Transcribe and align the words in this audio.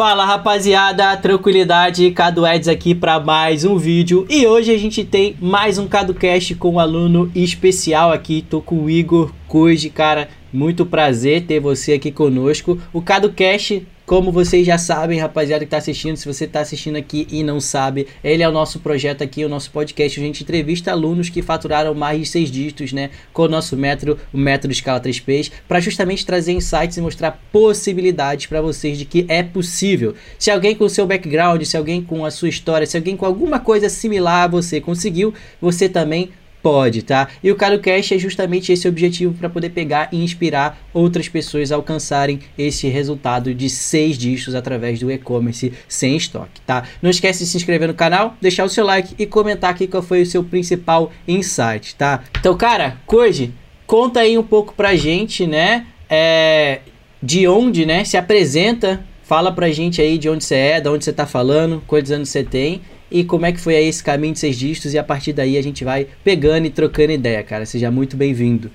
Fala 0.00 0.24
rapaziada, 0.24 1.14
tranquilidade, 1.18 2.10
Cado 2.12 2.46
Eds 2.46 2.68
aqui 2.68 2.94
para 2.94 3.20
mais 3.20 3.66
um 3.66 3.76
vídeo. 3.76 4.26
E 4.30 4.46
hoje 4.46 4.72
a 4.72 4.78
gente 4.78 5.04
tem 5.04 5.36
mais 5.38 5.76
um 5.76 5.86
CadoCast 5.86 6.54
com 6.54 6.70
um 6.70 6.78
aluno 6.80 7.30
especial 7.34 8.10
aqui, 8.10 8.40
tô 8.40 8.62
com 8.62 8.84
o 8.84 8.88
Igor 8.88 9.30
Koji, 9.46 9.90
cara, 9.90 10.30
muito 10.50 10.86
prazer 10.86 11.44
ter 11.44 11.60
você 11.60 11.92
aqui 11.92 12.10
conosco. 12.10 12.80
O 12.94 13.02
CadoCast 13.02 13.86
como 14.10 14.32
vocês 14.32 14.66
já 14.66 14.76
sabem, 14.76 15.20
rapaziada 15.20 15.64
que 15.64 15.70
tá 15.70 15.76
assistindo, 15.76 16.16
se 16.16 16.26
você 16.26 16.44
tá 16.44 16.58
assistindo 16.58 16.96
aqui 16.96 17.28
e 17.30 17.44
não 17.44 17.60
sabe, 17.60 18.08
ele 18.24 18.42
é 18.42 18.48
o 18.48 18.50
nosso 18.50 18.80
projeto 18.80 19.22
aqui, 19.22 19.44
o 19.44 19.48
nosso 19.48 19.70
podcast. 19.70 20.18
A 20.18 20.22
gente 20.24 20.42
entrevista 20.42 20.90
alunos 20.90 21.28
que 21.28 21.40
faturaram 21.40 21.94
mais 21.94 22.18
de 22.18 22.26
seis 22.26 22.50
dígitos, 22.50 22.92
né? 22.92 23.10
Com 23.32 23.42
o 23.42 23.48
nosso 23.48 23.76
método, 23.76 24.18
o 24.32 24.36
método 24.36 24.72
escala 24.72 25.00
3Ps, 25.00 25.52
para 25.68 25.78
justamente 25.78 26.26
trazer 26.26 26.50
insights 26.50 26.96
e 26.96 27.00
mostrar 27.00 27.40
possibilidades 27.52 28.46
para 28.46 28.60
vocês 28.60 28.98
de 28.98 29.04
que 29.04 29.24
é 29.28 29.44
possível. 29.44 30.16
Se 30.36 30.50
alguém 30.50 30.74
com 30.74 30.86
o 30.86 30.90
seu 30.90 31.06
background, 31.06 31.62
se 31.62 31.76
alguém 31.76 32.02
com 32.02 32.24
a 32.24 32.32
sua 32.32 32.48
história, 32.48 32.88
se 32.88 32.96
alguém 32.96 33.16
com 33.16 33.26
alguma 33.26 33.60
coisa 33.60 33.88
similar 33.88 34.42
a 34.42 34.48
você 34.48 34.80
conseguiu, 34.80 35.32
você 35.60 35.88
também 35.88 36.30
Pode, 36.62 37.02
tá? 37.02 37.28
E 37.42 37.50
o 37.50 37.56
CadoCast 37.56 38.14
é 38.14 38.18
justamente 38.18 38.70
esse 38.70 38.86
objetivo 38.86 39.32
para 39.32 39.48
poder 39.48 39.70
pegar 39.70 40.08
e 40.12 40.22
inspirar 40.22 40.78
outras 40.92 41.26
pessoas 41.28 41.72
a 41.72 41.76
alcançarem 41.76 42.40
esse 42.58 42.86
resultado 42.88 43.54
de 43.54 43.70
seis 43.70 44.18
dígitos 44.18 44.54
através 44.54 45.00
do 45.00 45.10
e-commerce 45.10 45.72
sem 45.88 46.16
estoque, 46.16 46.60
tá? 46.66 46.84
Não 47.00 47.08
esquece 47.08 47.44
de 47.44 47.50
se 47.50 47.56
inscrever 47.56 47.88
no 47.88 47.94
canal, 47.94 48.36
deixar 48.40 48.64
o 48.64 48.68
seu 48.68 48.84
like 48.84 49.14
e 49.18 49.24
comentar 49.24 49.70
aqui 49.70 49.86
qual 49.86 50.02
foi 50.02 50.20
o 50.20 50.26
seu 50.26 50.44
principal 50.44 51.10
insight, 51.26 51.96
tá? 51.96 52.24
Então, 52.38 52.54
cara, 52.56 52.98
Koji, 53.06 53.54
conta 53.86 54.20
aí 54.20 54.36
um 54.36 54.42
pouco 54.42 54.74
pra 54.74 54.94
gente, 54.94 55.46
né? 55.46 55.86
É, 56.10 56.80
de 57.22 57.48
onde, 57.48 57.86
né? 57.86 58.04
Se 58.04 58.18
apresenta, 58.18 59.02
fala 59.22 59.50
pra 59.50 59.70
gente 59.70 60.02
aí 60.02 60.18
de 60.18 60.28
onde 60.28 60.44
você 60.44 60.56
é, 60.56 60.80
de 60.80 60.88
onde 60.90 61.04
você 61.06 61.12
tá 61.12 61.24
falando, 61.24 61.82
quantos 61.86 62.10
anos 62.12 62.28
você 62.28 62.44
tem 62.44 62.82
e 63.10 63.24
como 63.24 63.46
é 63.46 63.52
que 63.52 63.60
foi 63.60 63.76
aí 63.76 63.88
esse 63.88 64.02
caminho 64.02 64.34
de 64.34 64.38
seis 64.38 64.56
dígitos 64.56 64.94
e 64.94 64.98
a 64.98 65.04
partir 65.04 65.32
daí 65.32 65.58
a 65.58 65.62
gente 65.62 65.84
vai 65.84 66.06
pegando 66.22 66.66
e 66.66 66.70
trocando 66.70 67.12
ideia, 67.12 67.42
cara. 67.42 67.66
Seja 67.66 67.90
muito 67.90 68.16
bem-vindo. 68.16 68.70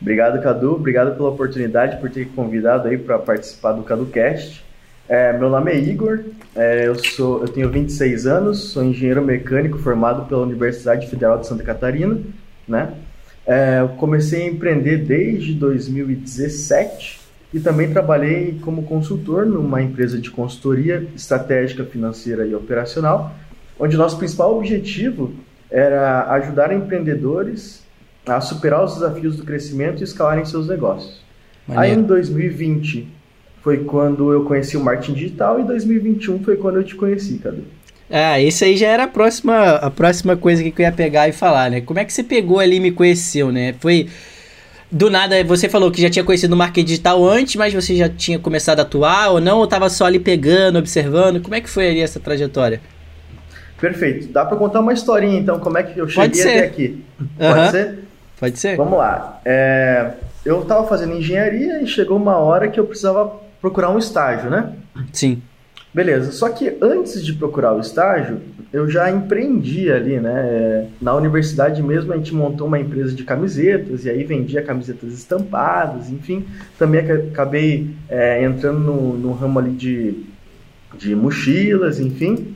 Obrigado, 0.00 0.42
Cadu. 0.42 0.74
Obrigado 0.74 1.16
pela 1.16 1.30
oportunidade, 1.30 1.98
por 2.00 2.10
ter 2.10 2.26
convidado 2.28 2.88
aí 2.88 2.98
para 2.98 3.18
participar 3.18 3.72
do 3.72 3.82
CaduCast. 3.82 4.64
É, 5.08 5.36
meu 5.36 5.50
nome 5.50 5.70
é 5.70 5.78
Igor, 5.78 6.20
é, 6.56 6.86
eu, 6.86 6.94
sou, 6.94 7.42
eu 7.42 7.48
tenho 7.48 7.70
26 7.70 8.26
anos, 8.26 8.70
sou 8.70 8.82
engenheiro 8.82 9.22
mecânico 9.22 9.78
formado 9.78 10.26
pela 10.26 10.42
Universidade 10.42 11.08
Federal 11.08 11.38
de 11.38 11.46
Santa 11.46 11.62
Catarina. 11.62 12.18
Né? 12.66 12.94
É, 13.46 13.80
eu 13.80 13.88
comecei 13.90 14.44
a 14.44 14.46
empreender 14.46 14.98
desde 14.98 15.52
2017 15.54 17.23
e 17.54 17.60
também 17.60 17.88
trabalhei 17.88 18.58
como 18.62 18.82
consultor 18.82 19.46
numa 19.46 19.80
empresa 19.80 20.18
de 20.18 20.28
consultoria 20.28 21.06
estratégica, 21.14 21.84
financeira 21.84 22.44
e 22.44 22.52
operacional, 22.52 23.32
onde 23.78 23.96
nosso 23.96 24.18
principal 24.18 24.58
objetivo 24.58 25.32
era 25.70 26.28
ajudar 26.32 26.74
empreendedores 26.74 27.84
a 28.26 28.40
superar 28.40 28.84
os 28.84 28.94
desafios 28.94 29.36
do 29.36 29.44
crescimento 29.44 30.00
e 30.00 30.04
escalarem 30.04 30.44
seus 30.44 30.66
negócios. 30.66 31.20
Maneiro. 31.68 31.94
Aí 31.94 31.98
em 32.00 32.02
2020 32.02 33.06
foi 33.62 33.84
quando 33.84 34.32
eu 34.32 34.44
conheci 34.44 34.76
o 34.76 34.82
marketing 34.82 35.14
digital 35.14 35.60
e 35.60 35.62
2021 35.62 36.42
foi 36.42 36.56
quando 36.56 36.78
eu 36.78 36.84
te 36.84 36.96
conheci, 36.96 37.38
Cadu. 37.38 37.62
Ah, 38.10 38.40
isso 38.40 38.64
aí 38.64 38.76
já 38.76 38.88
era 38.88 39.04
a 39.04 39.08
próxima, 39.08 39.76
a 39.76 39.90
próxima 39.90 40.36
coisa 40.36 40.62
que 40.62 40.82
eu 40.82 40.84
ia 40.84 40.92
pegar 40.92 41.28
e 41.28 41.32
falar, 41.32 41.70
né? 41.70 41.80
Como 41.80 42.00
é 42.00 42.04
que 42.04 42.12
você 42.12 42.24
pegou 42.24 42.58
ali 42.58 42.76
e 42.76 42.80
me 42.80 42.90
conheceu, 42.90 43.52
né? 43.52 43.74
Foi 43.78 44.08
do 44.94 45.10
nada, 45.10 45.42
você 45.42 45.68
falou 45.68 45.90
que 45.90 46.00
já 46.00 46.08
tinha 46.08 46.24
conhecido 46.24 46.52
o 46.52 46.56
marketing 46.56 46.86
digital 46.86 47.28
antes, 47.28 47.56
mas 47.56 47.74
você 47.74 47.96
já 47.96 48.08
tinha 48.08 48.38
começado 48.38 48.78
a 48.78 48.82
atuar 48.82 49.30
ou 49.32 49.40
não? 49.40 49.58
Ou 49.58 49.64
estava 49.64 49.90
só 49.90 50.06
ali 50.06 50.20
pegando, 50.20 50.78
observando? 50.78 51.42
Como 51.42 51.52
é 51.52 51.60
que 51.60 51.68
foi 51.68 51.88
ali 51.88 52.00
essa 52.00 52.20
trajetória? 52.20 52.80
Perfeito. 53.80 54.28
Dá 54.28 54.44
para 54.44 54.56
contar 54.56 54.78
uma 54.78 54.92
historinha, 54.92 55.36
então, 55.36 55.58
como 55.58 55.76
é 55.76 55.82
que 55.82 55.98
eu 55.98 56.08
cheguei 56.08 56.40
até 56.40 56.64
aqui? 56.64 57.04
Pode 57.36 57.58
uhum. 57.58 57.70
ser? 57.72 57.98
Pode 58.38 58.58
ser. 58.60 58.76
Vamos 58.76 58.96
lá. 58.96 59.40
É, 59.44 60.12
eu 60.44 60.62
estava 60.62 60.86
fazendo 60.86 61.16
engenharia 61.16 61.82
e 61.82 61.88
chegou 61.88 62.16
uma 62.16 62.36
hora 62.36 62.68
que 62.68 62.78
eu 62.78 62.86
precisava 62.86 63.40
procurar 63.60 63.90
um 63.90 63.98
estágio, 63.98 64.48
né? 64.48 64.74
Sim. 65.12 65.42
Beleza. 65.92 66.30
Só 66.30 66.48
que 66.50 66.78
antes 66.80 67.24
de 67.26 67.32
procurar 67.32 67.72
o 67.74 67.80
estágio, 67.80 68.40
eu 68.74 68.90
já 68.90 69.08
empreendi 69.08 69.88
ali, 69.88 70.18
né? 70.18 70.88
Na 71.00 71.14
universidade 71.14 71.80
mesmo 71.80 72.12
a 72.12 72.16
gente 72.16 72.34
montou 72.34 72.66
uma 72.66 72.80
empresa 72.80 73.14
de 73.14 73.22
camisetas 73.22 74.04
e 74.04 74.10
aí 74.10 74.24
vendia 74.24 74.64
camisetas 74.64 75.12
estampadas, 75.12 76.10
enfim. 76.10 76.44
Também 76.76 77.00
acabei 77.30 77.94
é, 78.08 78.42
entrando 78.42 78.80
no, 78.80 79.16
no, 79.16 79.32
ramo 79.32 79.60
ali 79.60 79.70
de, 79.70 80.24
de 80.98 81.14
mochilas, 81.14 82.00
enfim. 82.00 82.52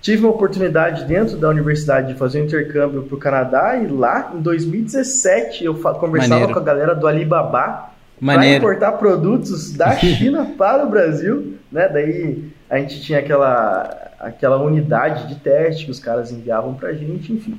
Tive 0.00 0.22
uma 0.22 0.30
oportunidade 0.30 1.04
dentro 1.04 1.36
da 1.36 1.50
universidade 1.50 2.14
de 2.14 2.18
fazer 2.18 2.40
um 2.40 2.46
intercâmbio 2.46 3.02
para 3.02 3.14
o 3.14 3.18
Canadá 3.18 3.76
e 3.76 3.86
lá 3.86 4.32
em 4.34 4.40
2017 4.40 5.62
eu 5.62 5.74
conversava 5.74 6.40
Maneiro. 6.40 6.54
com 6.54 6.58
a 6.58 6.62
galera 6.62 6.94
do 6.94 7.06
Alibaba 7.06 7.90
para 8.18 8.46
importar 8.46 8.92
produtos 8.92 9.74
da 9.74 9.92
China 10.00 10.54
para 10.56 10.86
o 10.86 10.88
Brasil, 10.88 11.58
né? 11.70 11.86
Daí 11.86 12.44
a 12.70 12.78
gente 12.78 13.02
tinha 13.02 13.18
aquela 13.18 14.07
aquela 14.18 14.56
unidade 14.56 15.28
de 15.28 15.36
teste 15.36 15.84
que 15.84 15.90
os 15.90 16.00
caras 16.00 16.32
enviavam 16.32 16.74
pra 16.74 16.92
gente, 16.92 17.32
enfim. 17.32 17.58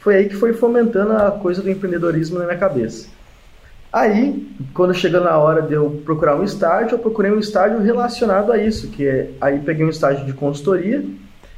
Foi 0.00 0.16
aí 0.16 0.28
que 0.28 0.34
foi 0.34 0.52
fomentando 0.52 1.12
a 1.12 1.30
coisa 1.30 1.62
do 1.62 1.70
empreendedorismo 1.70 2.38
na 2.38 2.44
minha 2.46 2.58
cabeça. 2.58 3.08
Aí, 3.92 4.50
quando 4.72 4.94
chegou 4.94 5.20
na 5.20 5.36
hora 5.38 5.60
de 5.62 5.74
eu 5.74 6.02
procurar 6.04 6.34
um 6.34 6.42
estágio, 6.42 6.94
eu 6.94 6.98
procurei 6.98 7.30
um 7.30 7.38
estágio 7.38 7.78
relacionado 7.78 8.50
a 8.50 8.56
isso, 8.56 8.88
que 8.88 9.06
é, 9.06 9.30
aí 9.40 9.60
peguei 9.60 9.84
um 9.84 9.90
estágio 9.90 10.24
de 10.24 10.32
consultoria, 10.32 11.04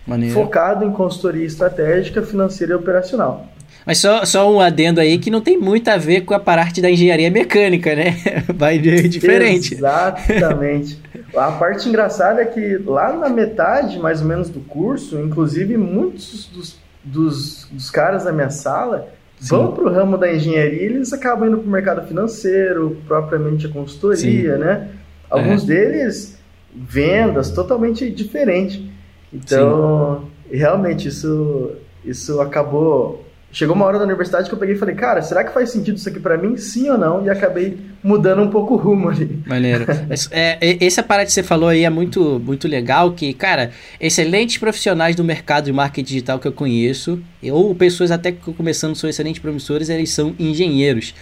Maneiro. 0.04 0.34
focado 0.34 0.84
em 0.84 0.90
consultoria 0.90 1.46
estratégica, 1.46 2.22
financeira 2.22 2.72
e 2.72 2.76
operacional. 2.76 3.46
Mas 3.86 3.98
só, 3.98 4.24
só 4.24 4.50
um 4.50 4.60
adendo 4.60 5.00
aí 5.00 5.18
que 5.18 5.30
não 5.30 5.40
tem 5.40 5.58
muito 5.58 5.88
a 5.88 5.96
ver 5.96 6.22
com 6.22 6.32
a 6.32 6.40
parte 6.40 6.80
da 6.80 6.90
engenharia 6.90 7.30
mecânica, 7.30 7.94
né? 7.94 8.16
Vai 8.54 8.78
diferente. 8.78 9.74
Exatamente. 9.74 10.98
a 11.36 11.52
parte 11.52 11.88
engraçada 11.88 12.40
é 12.40 12.46
que 12.46 12.78
lá 12.78 13.12
na 13.12 13.28
metade, 13.28 13.98
mais 13.98 14.22
ou 14.22 14.28
menos, 14.28 14.48
do 14.48 14.60
curso, 14.60 15.20
inclusive 15.20 15.76
muitos 15.76 16.46
dos, 16.46 16.78
dos, 17.02 17.68
dos 17.70 17.90
caras 17.90 18.24
da 18.24 18.32
minha 18.32 18.50
sala 18.50 19.08
Sim. 19.38 19.48
vão 19.48 19.72
para 19.72 19.84
o 19.84 19.92
ramo 19.92 20.16
da 20.16 20.32
engenharia 20.32 20.82
e 20.82 20.86
eles 20.86 21.12
acabam 21.12 21.48
indo 21.48 21.58
para 21.58 21.66
o 21.68 21.70
mercado 21.70 22.06
financeiro, 22.06 22.96
propriamente 23.06 23.66
a 23.66 23.68
consultoria, 23.68 24.54
Sim. 24.54 24.60
né? 24.60 24.88
Alguns 25.28 25.64
é. 25.64 25.66
deles, 25.66 26.38
vendas, 26.74 27.50
totalmente 27.50 28.08
diferente. 28.10 28.90
Então, 29.32 30.24
Sim. 30.48 30.56
realmente, 30.56 31.08
isso, 31.08 31.72
isso 32.04 32.40
acabou 32.40 33.23
Chegou 33.54 33.76
uma 33.76 33.84
hora 33.84 34.00
da 34.00 34.04
universidade 34.04 34.48
que 34.48 34.54
eu 34.54 34.58
peguei 34.58 34.74
e 34.74 34.78
falei, 34.78 34.96
cara, 34.96 35.22
será 35.22 35.44
que 35.44 35.54
faz 35.54 35.70
sentido 35.70 35.96
isso 35.96 36.08
aqui 36.08 36.18
para 36.18 36.36
mim? 36.36 36.56
Sim 36.56 36.90
ou 36.90 36.98
não? 36.98 37.24
E 37.24 37.30
acabei 37.30 37.78
mudando 38.02 38.42
um 38.42 38.50
pouco 38.50 38.74
o 38.74 38.76
rumo 38.76 39.08
ali. 39.08 39.40
Maneiro. 39.46 39.86
é, 40.32 40.84
essa 40.84 41.04
parada 41.04 41.26
que 41.26 41.32
você 41.32 41.42
falou 41.44 41.68
aí 41.68 41.84
é 41.84 41.90
muito, 41.90 42.42
muito 42.44 42.66
legal, 42.66 43.12
que, 43.12 43.32
cara, 43.32 43.70
excelentes 44.00 44.58
profissionais 44.58 45.14
do 45.14 45.22
mercado 45.22 45.66
de 45.66 45.72
marketing 45.72 46.04
digital 46.04 46.40
que 46.40 46.48
eu 46.48 46.52
conheço, 46.52 47.22
ou 47.44 47.72
pessoas 47.76 48.10
até 48.10 48.32
que 48.32 48.52
começando 48.52 48.96
são 48.96 49.08
excelentes 49.08 49.40
promissores, 49.40 49.88
eles 49.88 50.10
são 50.10 50.34
engenheiros. 50.36 51.14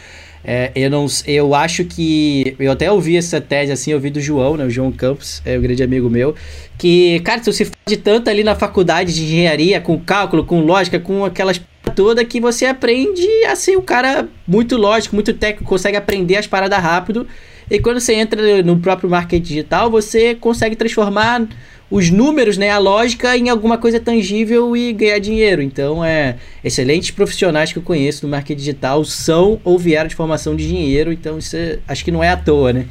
É, 0.42 0.72
eu 0.75 0.91
não 0.91 1.06
eu 1.26 1.54
acho 1.54 1.84
que 1.84 2.56
eu 2.59 2.72
até 2.72 2.91
ouvi 2.91 3.16
essa 3.16 3.41
tese 3.41 3.71
assim, 3.71 3.92
eu 3.92 3.98
ouvi 3.98 4.10
do 4.10 4.21
João, 4.21 4.56
né, 4.56 4.65
o 4.65 4.71
João 4.71 4.91
Campos, 4.91 5.41
é 5.44 5.56
um 5.56 5.62
grande 5.62 5.84
amigo 5.84 6.10
meu, 6.10 6.34
que 6.76 7.21
cara, 7.21 7.41
se 7.41 7.53
você 7.53 7.71
de 7.87 7.97
tanto 7.97 8.28
ali 8.28 8.42
na 8.42 8.56
faculdade 8.56 9.15
de 9.15 9.22
engenharia 9.22 9.81
com 9.81 10.00
cálculo, 10.00 10.44
com 10.44 10.60
lógica, 10.60 10.98
com 10.98 11.25
aquelas 11.25 11.60
toda 11.91 12.25
que 12.25 12.41
você 12.41 12.66
aprende 12.66 13.26
a 13.47 13.56
ser 13.56 13.76
um 13.76 13.82
cara 13.82 14.28
muito 14.47 14.76
lógico, 14.76 15.15
muito 15.15 15.34
técnico, 15.34 15.69
consegue 15.69 15.97
aprender 15.97 16.37
as 16.37 16.47
paradas 16.47 16.78
rápido. 16.78 17.26
E 17.70 17.78
quando 17.78 18.00
você 18.00 18.15
entra 18.15 18.62
no 18.62 18.78
próprio 18.78 19.09
marketing 19.09 19.43
digital, 19.43 19.91
você 19.91 20.34
consegue 20.34 20.76
transformar 20.76 21.47
os 21.91 22.09
números, 22.09 22.56
né, 22.56 22.71
a 22.71 22.78
lógica 22.78 23.36
em 23.36 23.51
alguma 23.51 23.77
coisa 23.77 24.01
tangível 24.01 24.74
e 24.74 24.95
ganhar 24.95 25.18
dinheiro. 25.18 25.60
Então, 25.60 26.03
é 26.03 26.36
excelentes 26.65 27.10
profissionais 27.10 27.71
que 27.71 27.78
eu 27.78 27.83
conheço 27.83 28.24
no 28.24 28.30
marketing 28.30 28.59
digital 28.59 29.04
são 29.04 29.60
ou 29.62 29.78
vieram 29.78 30.09
de 30.09 30.15
formação 30.15 30.56
de 30.56 30.66
dinheiro, 30.66 31.12
então 31.12 31.39
isso 31.39 31.54
é, 31.54 31.78
acho 31.86 32.03
que 32.03 32.10
não 32.10 32.24
é 32.24 32.30
à 32.30 32.36
toa, 32.36 32.72
né? 32.72 32.86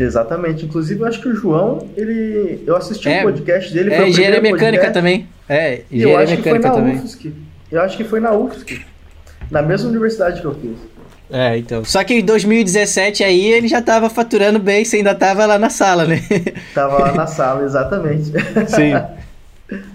Exatamente. 0.00 0.64
Inclusive, 0.64 1.00
eu 1.00 1.06
acho 1.06 1.20
que 1.20 1.28
o 1.28 1.34
João, 1.34 1.88
ele. 1.94 2.64
Eu 2.66 2.74
assisti 2.74 3.08
é, 3.08 3.20
um 3.20 3.24
podcast 3.24 3.72
dele. 3.72 3.92
É, 3.92 4.08
engenharia 4.08 4.40
mecânica 4.40 4.84
podcast, 4.84 4.92
também. 4.94 5.28
É, 5.46 5.82
engenharia 5.92 6.36
mecânica 6.36 6.70
também. 6.70 6.96
UFSC. 6.96 7.32
Eu 7.70 7.82
acho 7.82 7.96
que 7.98 8.04
foi 8.04 8.18
na 8.18 8.32
UFSC. 8.32 8.80
Na 9.50 9.60
mesma 9.60 9.90
universidade 9.90 10.40
que 10.40 10.46
eu 10.46 10.54
fiz. 10.54 10.78
É, 11.30 11.58
então. 11.58 11.84
Só 11.84 12.02
que 12.02 12.14
em 12.14 12.24
2017 12.24 13.22
aí 13.22 13.46
ele 13.46 13.68
já 13.68 13.82
tava 13.82 14.08
faturando 14.08 14.58
bem, 14.58 14.84
você 14.84 14.96
ainda 14.96 15.14
tava 15.14 15.44
lá 15.44 15.58
na 15.58 15.70
sala, 15.70 16.04
né? 16.04 16.20
Tava 16.74 16.98
lá 16.98 17.12
na 17.12 17.26
sala, 17.26 17.64
exatamente. 17.64 18.32
Sim. 18.68 18.94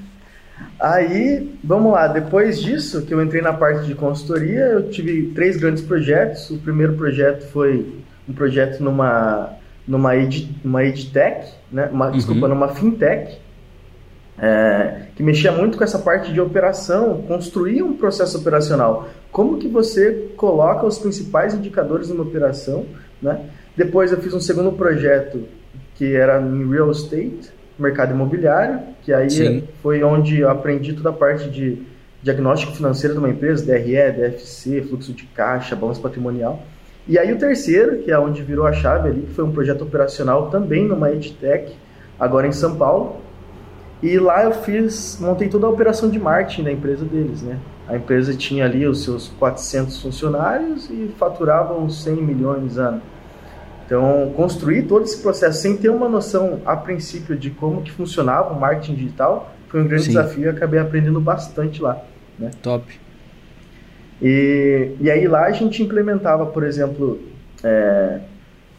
Aí, 0.80 1.58
vamos 1.64 1.94
lá, 1.94 2.08
depois 2.08 2.62
disso, 2.62 3.02
que 3.02 3.14
eu 3.14 3.24
entrei 3.24 3.42
na 3.42 3.54
parte 3.54 3.88
de 3.88 3.96
consultoria, 3.96 4.60
eu 4.60 4.90
tive 4.90 5.32
três 5.34 5.58
grandes 5.58 5.82
projetos. 5.82 6.50
O 6.52 6.58
primeiro 6.58 6.94
projeto 6.94 7.48
foi 7.48 7.86
um 8.30 8.34
projeto 8.34 8.84
numa 8.84 9.58
numa, 9.88 10.16
ed, 10.16 10.50
uma 10.64 10.84
edtech, 10.84 11.54
né? 11.72 11.90
Uma, 11.92 12.08
uhum. 12.08 12.12
desculpa, 12.12 12.48
numa 12.48 12.70
fintech, 12.70 13.38
é, 14.38 15.04
que 15.16 15.24
mexia 15.24 15.52
muito 15.52 15.78
com 15.78 15.84
essa 15.84 16.00
parte 16.00 16.34
de 16.34 16.42
operação, 16.42 17.22
construir 17.22 17.82
um 17.82 17.96
processo 17.96 18.38
operacional. 18.38 19.08
Como 19.32 19.58
que 19.58 19.68
você 19.68 20.30
coloca 20.36 20.86
os 20.86 20.98
principais 20.98 21.54
indicadores 21.54 22.10
numa 22.10 22.24
operação, 22.24 22.86
né? 23.22 23.42
Depois 23.76 24.12
eu 24.12 24.18
fiz 24.20 24.34
um 24.34 24.40
segundo 24.40 24.72
projeto 24.72 25.44
que 25.96 26.16
era 26.16 26.42
em 26.42 26.70
real 26.70 26.92
estate, 26.92 27.52
mercado 27.78 28.14
imobiliário, 28.14 28.80
que 29.02 29.14
aí 29.14 29.30
Sim. 29.30 29.64
foi 29.82 30.04
onde 30.04 30.40
eu 30.40 30.50
aprendi 30.50 30.94
toda 30.94 31.10
a 31.10 31.14
parte 31.14 31.50
de 31.50 31.82
diagnóstico 32.22 32.74
financeiro 32.74 33.14
de 33.14 33.20
uma 33.20 33.30
empresa, 33.30 33.66
DRE, 33.66 34.12
DFC, 34.12 34.82
fluxo 34.82 35.14
de 35.14 35.26
caixa, 35.26 35.76
balanço 35.76 36.02
patrimonial. 36.02 36.64
E 37.08 37.20
aí 37.20 37.32
o 37.32 37.38
terceiro, 37.38 38.00
que 38.00 38.12
é 38.12 38.18
onde 38.18 38.42
virou 38.42 38.66
a 38.66 38.74
chave 38.74 39.10
ali, 39.10 39.22
que 39.22 39.34
foi 39.34 39.44
um 39.44 39.52
projeto 39.52 39.84
operacional 39.84 40.50
também 40.50 40.88
numa 40.88 41.12
EdTech, 41.12 41.76
agora 42.20 42.48
em 42.48 42.52
São 42.52 42.76
Paulo. 42.76 43.18
E 44.02 44.18
lá 44.18 44.44
eu 44.44 44.52
fiz, 44.52 45.18
montei 45.22 45.48
toda 45.48 45.68
a 45.68 45.70
operação 45.70 46.10
de 46.10 46.20
marketing 46.20 46.64
da 46.64 46.72
empresa 46.72 47.06
deles, 47.06 47.42
né? 47.42 47.58
A 47.88 47.96
empresa 47.96 48.34
tinha 48.34 48.66
ali 48.66 48.88
os 48.88 49.04
seus 49.04 49.28
400 49.40 50.02
funcionários 50.02 50.90
e 50.90 51.14
faturava 51.18 51.76
uns 51.76 52.04
100 52.04 52.16
milhões 52.16 52.78
ano. 52.78 53.02
Então, 53.86 54.34
construir 54.36 54.84
todo 54.84 55.04
esse 55.04 55.22
processo 55.22 55.62
sem 55.62 55.78
ter 55.78 55.90
uma 55.90 56.10
noção 56.10 56.60
a 56.66 56.76
princípio 56.76 57.38
de 57.38 57.52
como 57.52 57.84
que 57.84 57.92
funcionava 57.92 58.52
o 58.52 58.60
marketing 58.60 58.96
digital 58.96 59.54
foi 59.68 59.82
um 59.82 59.88
grande 59.88 60.06
Sim. 60.06 60.10
desafio 60.10 60.46
e 60.46 60.50
acabei 60.50 60.80
aprendendo 60.80 61.20
bastante 61.20 61.82
lá. 61.82 62.02
Né? 62.40 62.50
Top. 62.64 63.05
E, 64.22 64.92
e 65.00 65.12
aí 65.12 65.28
lá 65.28 65.46
a 65.46 65.52
gente 65.52 65.84
implementava, 65.84 66.46
por 66.46 66.64
exemplo, 66.64 67.20
é, 67.64 68.20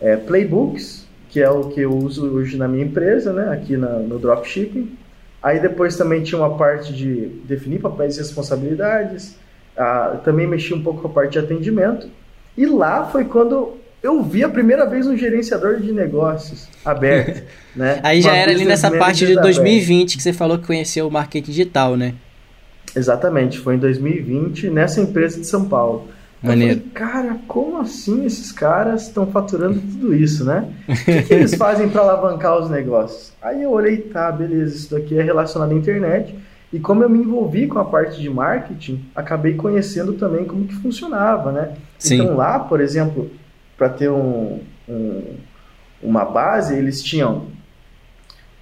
é, 0.01 0.17
playbooks, 0.17 1.07
que 1.29 1.41
é 1.41 1.51
o 1.51 1.65
que 1.65 1.81
eu 1.81 1.93
uso 1.95 2.27
hoje 2.27 2.57
na 2.57 2.67
minha 2.67 2.85
empresa, 2.85 3.33
né, 3.33 3.53
aqui 3.53 3.77
na, 3.77 3.91
no 3.91 4.19
dropshipping. 4.19 4.97
Aí 5.43 5.61
depois 5.61 5.97
também 5.97 6.23
tinha 6.23 6.41
uma 6.41 6.57
parte 6.57 6.93
de 6.93 7.27
definir 7.45 7.81
papéis 7.81 8.17
e 8.17 8.19
responsabilidades, 8.19 9.37
ah, 9.77 10.19
também 10.25 10.47
mexi 10.47 10.73
um 10.73 10.83
pouco 10.83 11.03
com 11.03 11.09
a 11.09 11.11
parte 11.11 11.33
de 11.33 11.39
atendimento. 11.39 12.09
E 12.57 12.65
lá 12.65 13.07
foi 13.07 13.27
quando 13.27 13.75
eu 14.03 14.23
vi 14.23 14.43
a 14.43 14.49
primeira 14.49 14.87
vez 14.87 15.07
um 15.07 15.17
gerenciador 15.17 15.81
de 15.81 15.93
negócios 15.93 16.69
aberto, 16.85 17.43
né? 17.77 18.01
Aí 18.03 18.23
já 18.23 18.35
era 18.35 18.51
ali 18.53 18.65
nessa 18.65 18.91
parte 18.91 19.27
de 19.27 19.35
2020 19.35 19.93
aberto. 19.93 20.17
que 20.17 20.23
você 20.23 20.33
falou 20.33 20.59
que 20.59 20.67
conheceu 20.67 21.07
o 21.07 21.11
marketing 21.11 21.51
digital, 21.51 21.97
né? 21.97 22.15
Exatamente, 22.97 23.59
foi 23.59 23.75
em 23.75 23.79
2020 23.79 24.71
nessa 24.71 25.01
empresa 25.01 25.39
de 25.39 25.47
São 25.47 25.67
Paulo. 25.69 26.09
Maneiro. 26.43 26.81
Falei, 26.81 26.91
cara, 26.93 27.39
como 27.47 27.79
assim 27.79 28.25
esses 28.25 28.53
caras 28.53 29.03
estão 29.03 29.27
faturando 29.27 29.81
tudo 29.81 30.15
isso, 30.15 30.45
né? 30.45 30.71
O 30.89 31.05
que, 31.05 31.23
que 31.23 31.35
eles 31.35 31.55
fazem 31.57 31.89
para 31.89 32.03
alavancar 32.03 32.59
os 32.59 32.71
negócios? 32.71 33.33
Aí 33.41 33.63
eu 33.63 33.71
olhei, 33.71 33.99
tá, 33.99 34.31
beleza, 34.31 34.77
isso 34.77 34.95
daqui 34.95 35.19
é 35.19 35.23
relacionado 35.23 35.73
à 35.73 35.75
internet. 35.75 36.35
E 36.73 36.79
como 36.79 37.03
eu 37.03 37.09
me 37.09 37.19
envolvi 37.19 37.67
com 37.67 37.79
a 37.79 37.85
parte 37.85 38.21
de 38.21 38.29
marketing, 38.29 39.05
acabei 39.15 39.55
conhecendo 39.55 40.15
também 40.15 40.45
como 40.45 40.67
que 40.67 40.75
funcionava, 40.75 41.53
né? 41.53 41.75
Sim. 41.99 42.17
Então 42.17 42.37
lá, 42.37 42.59
por 42.59 42.81
exemplo, 42.81 43.31
para 43.77 43.89
ter 43.89 44.11
um, 44.11 44.61
um, 44.89 45.37
uma 46.03 46.25
base, 46.25 46.77
eles 46.77 47.03
tinham 47.03 47.47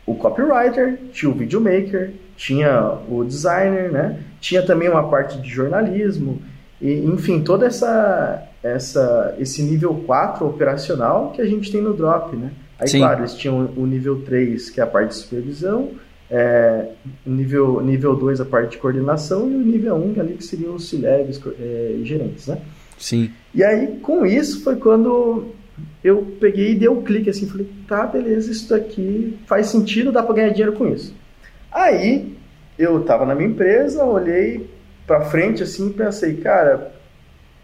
o 0.07 0.15
copywriter, 0.15 0.99
tinha 1.13 1.31
o 1.31 1.35
videomaker, 1.35 2.13
tinha 2.37 2.99
o 3.09 3.25
designer, 3.25 3.91
né? 3.91 4.21
Tinha 4.41 4.63
também 4.63 4.89
uma 4.89 5.09
parte 5.09 5.41
de 5.41 5.49
jornalismo, 5.49 6.41
e, 6.81 6.99
enfim, 7.07 7.41
toda 7.41 7.67
essa, 7.67 8.47
essa 8.63 9.35
esse 9.39 9.63
nível 9.63 9.95
4 10.07 10.47
operacional 10.47 11.31
que 11.31 11.41
a 11.41 11.47
gente 11.47 11.73
tem 11.73 11.81
no 11.81 11.95
Drop, 11.95 12.37
né? 12.37 12.51
Aí, 12.79 12.89
Sim. 12.89 12.99
claro, 12.99 13.21
eles 13.21 13.35
tinham 13.35 13.71
o 13.77 13.87
nível 13.87 14.21
3, 14.23 14.71
que 14.71 14.81
é 14.81 14.85
a 14.85 14.87
parte 14.87 15.11
de 15.11 15.15
supervisão, 15.15 15.93
é, 16.31 16.89
nível, 17.25 17.81
nível 17.81 18.17
2, 18.17 18.41
a 18.41 18.45
parte 18.45 18.73
de 18.73 18.79
coordenação, 18.79 19.51
e 19.51 19.55
o 19.55 19.61
nível 19.61 19.95
1, 19.95 20.21
ali 20.21 20.35
que 20.35 20.45
seriam 20.45 20.75
os 20.75 20.89
C-Levels 20.89 21.41
é, 21.59 21.97
gerentes, 22.03 22.49
né? 22.49 22.59
Sim. 22.99 23.31
E 23.55 23.63
aí, 23.63 23.99
com 24.03 24.27
isso, 24.27 24.63
foi 24.63 24.77
quando 24.77 25.55
eu 26.03 26.37
peguei 26.41 26.73
e 26.73 26.75
dei 26.75 26.89
um 26.89 27.03
clique 27.03 27.31
assim, 27.31 27.47
falei, 27.47 27.69
tá, 27.89 28.07
beleza, 28.07 28.51
isso 28.51 28.69
daqui 28.69 29.39
faz 29.47 29.69
sentido, 29.69 30.13
dá 30.13 30.23
para 30.23 30.35
ganhar 30.35 30.51
dinheiro 30.51 30.73
com 30.73 30.87
isso. 30.87 31.15
Aí, 31.75 32.39
eu 32.79 33.03
tava 33.03 33.27
na 33.27 33.35
minha 33.35 33.49
empresa, 33.49 34.05
olhei 34.05 34.71
para 35.05 35.23
frente 35.23 35.65
assim 35.65 35.89
e 35.89 35.93
pensei, 35.93 36.37
cara, 36.37 36.93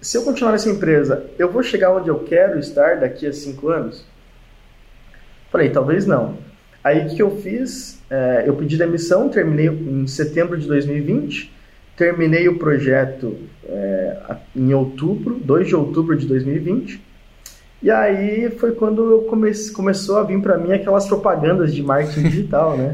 se 0.00 0.18
eu 0.18 0.24
continuar 0.24 0.50
nessa 0.50 0.68
empresa, 0.68 1.26
eu 1.38 1.48
vou 1.48 1.62
chegar 1.62 1.94
onde 1.94 2.08
eu 2.08 2.18
quero 2.18 2.58
estar 2.58 2.96
daqui 2.96 3.24
a 3.24 3.32
cinco 3.32 3.68
anos? 3.68 4.04
Falei, 5.48 5.70
talvez 5.70 6.06
não. 6.06 6.38
Aí, 6.82 7.06
o 7.06 7.14
que 7.14 7.22
eu 7.22 7.36
fiz? 7.40 8.02
É, 8.10 8.44
eu 8.46 8.56
pedi 8.56 8.76
demissão, 8.76 9.28
terminei 9.28 9.68
em 9.68 10.04
setembro 10.08 10.58
de 10.58 10.66
2020, 10.66 11.52
terminei 11.96 12.48
o 12.48 12.58
projeto 12.58 13.38
é, 13.64 14.16
em 14.56 14.74
outubro, 14.74 15.36
2 15.36 15.68
de 15.68 15.76
outubro 15.76 16.16
de 16.16 16.26
2020. 16.26 17.00
E 17.82 17.90
aí 17.90 18.50
foi 18.50 18.72
quando 18.72 19.10
eu 19.10 19.22
comece, 19.22 19.72
começou 19.72 20.18
a 20.18 20.22
vir 20.22 20.40
para 20.40 20.58
mim 20.58 20.72
aquelas 20.72 21.06
propagandas 21.06 21.74
de 21.74 21.82
marketing 21.82 22.22
digital, 22.22 22.76
né? 22.76 22.92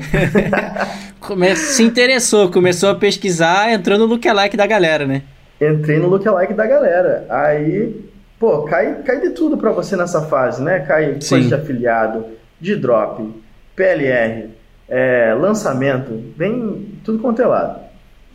Come, 1.19 1.57
se 1.57 1.83
interessou, 1.83 2.51
começou 2.53 2.91
a 2.91 2.95
pesquisar, 2.95 3.73
entrou 3.73 3.99
no 3.99 4.07
lookalike 4.07 4.57
da 4.57 4.67
galera, 4.67 5.05
né? 5.05 5.23
Entrei 5.61 5.99
no 5.99 6.09
lookalike 6.09 6.55
da 6.55 6.67
galera. 6.67 7.27
Aí, 7.29 8.01
pô, 8.39 8.63
cai, 8.63 9.03
cai 9.03 9.21
de 9.21 9.31
tudo 9.31 9.57
para 9.57 9.73
você 9.73 9.97
nessa 9.97 10.23
fase, 10.23 10.63
né? 10.63 10.81
Cai 10.81 11.17
Sim. 11.21 11.31
coisa 11.31 11.49
de 11.49 11.55
afiliado, 11.55 12.25
de 12.61 12.77
drop, 12.77 13.29
PLR, 13.75 14.51
é, 14.89 15.35
lançamento, 15.35 16.33
vem 16.37 16.99
tudo 17.03 17.19
quanto 17.19 17.43
é 17.43 17.47
lado. 17.47 17.81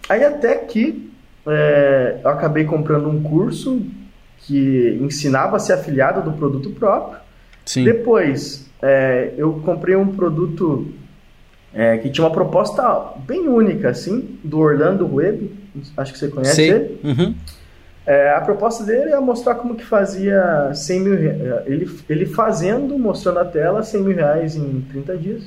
Aí 0.09 0.24
até 0.25 0.56
que 0.56 1.12
é, 1.48 2.18
eu 2.21 2.30
acabei 2.30 2.65
comprando 2.65 3.09
um 3.09 3.24
curso 3.24 3.81
que 4.45 4.97
ensinava 5.01 5.57
a 5.57 5.59
ser 5.59 5.73
afiliado 5.73 6.21
do 6.21 6.35
produto 6.35 6.69
próprio. 6.71 7.19
Sim. 7.65 7.83
Depois, 7.83 8.69
é, 8.81 9.33
eu 9.38 9.53
comprei 9.63 9.95
um 9.95 10.07
produto 10.07 10.88
é, 11.73 11.97
que 11.97 12.09
tinha 12.09 12.25
uma 12.25 12.33
proposta 12.33 13.13
bem 13.25 13.47
única, 13.47 13.89
assim, 13.89 14.39
do 14.43 14.59
Orlando 14.59 15.15
Web. 15.15 15.51
Acho 15.95 16.13
que 16.13 16.19
você 16.19 16.27
conhece 16.27 16.61
ele. 16.63 16.99
Uhum. 17.03 17.35
É, 18.05 18.31
a 18.31 18.41
proposta 18.41 18.83
dele 18.83 19.11
é 19.11 19.19
mostrar 19.19 19.55
como 19.55 19.75
que 19.75 19.85
fazia 19.85 20.71
100 20.73 20.99
mil 20.99 21.13
ele, 21.13 21.89
ele 22.09 22.25
fazendo, 22.25 22.97
mostrando 22.97 23.39
a 23.39 23.45
tela, 23.45 23.83
100 23.83 24.01
mil 24.01 24.15
reais 24.15 24.55
em 24.55 24.81
30 24.89 25.17
dias. 25.17 25.43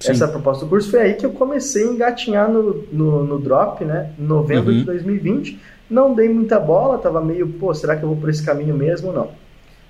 Sim. 0.00 0.12
essa 0.12 0.28
proposta 0.28 0.64
do 0.64 0.68
curso. 0.68 0.90
Foi 0.90 1.00
aí 1.00 1.14
que 1.14 1.24
eu 1.24 1.30
comecei 1.30 1.88
a 1.88 1.92
engatinhar 1.92 2.50
no, 2.50 2.84
no, 2.92 3.24
no 3.24 3.38
drop, 3.38 3.84
né? 3.84 4.10
Em 4.18 4.22
novembro 4.24 4.70
uhum. 4.70 4.78
de 4.78 4.84
2020. 4.84 5.60
Não 5.88 6.14
dei 6.14 6.28
muita 6.28 6.58
bola, 6.58 6.98
tava 6.98 7.20
meio, 7.20 7.46
pô, 7.48 7.74
será 7.74 7.96
que 7.96 8.02
eu 8.02 8.08
vou 8.08 8.16
por 8.16 8.30
esse 8.30 8.42
caminho 8.42 8.74
mesmo 8.74 9.08
ou 9.08 9.14
não? 9.14 9.30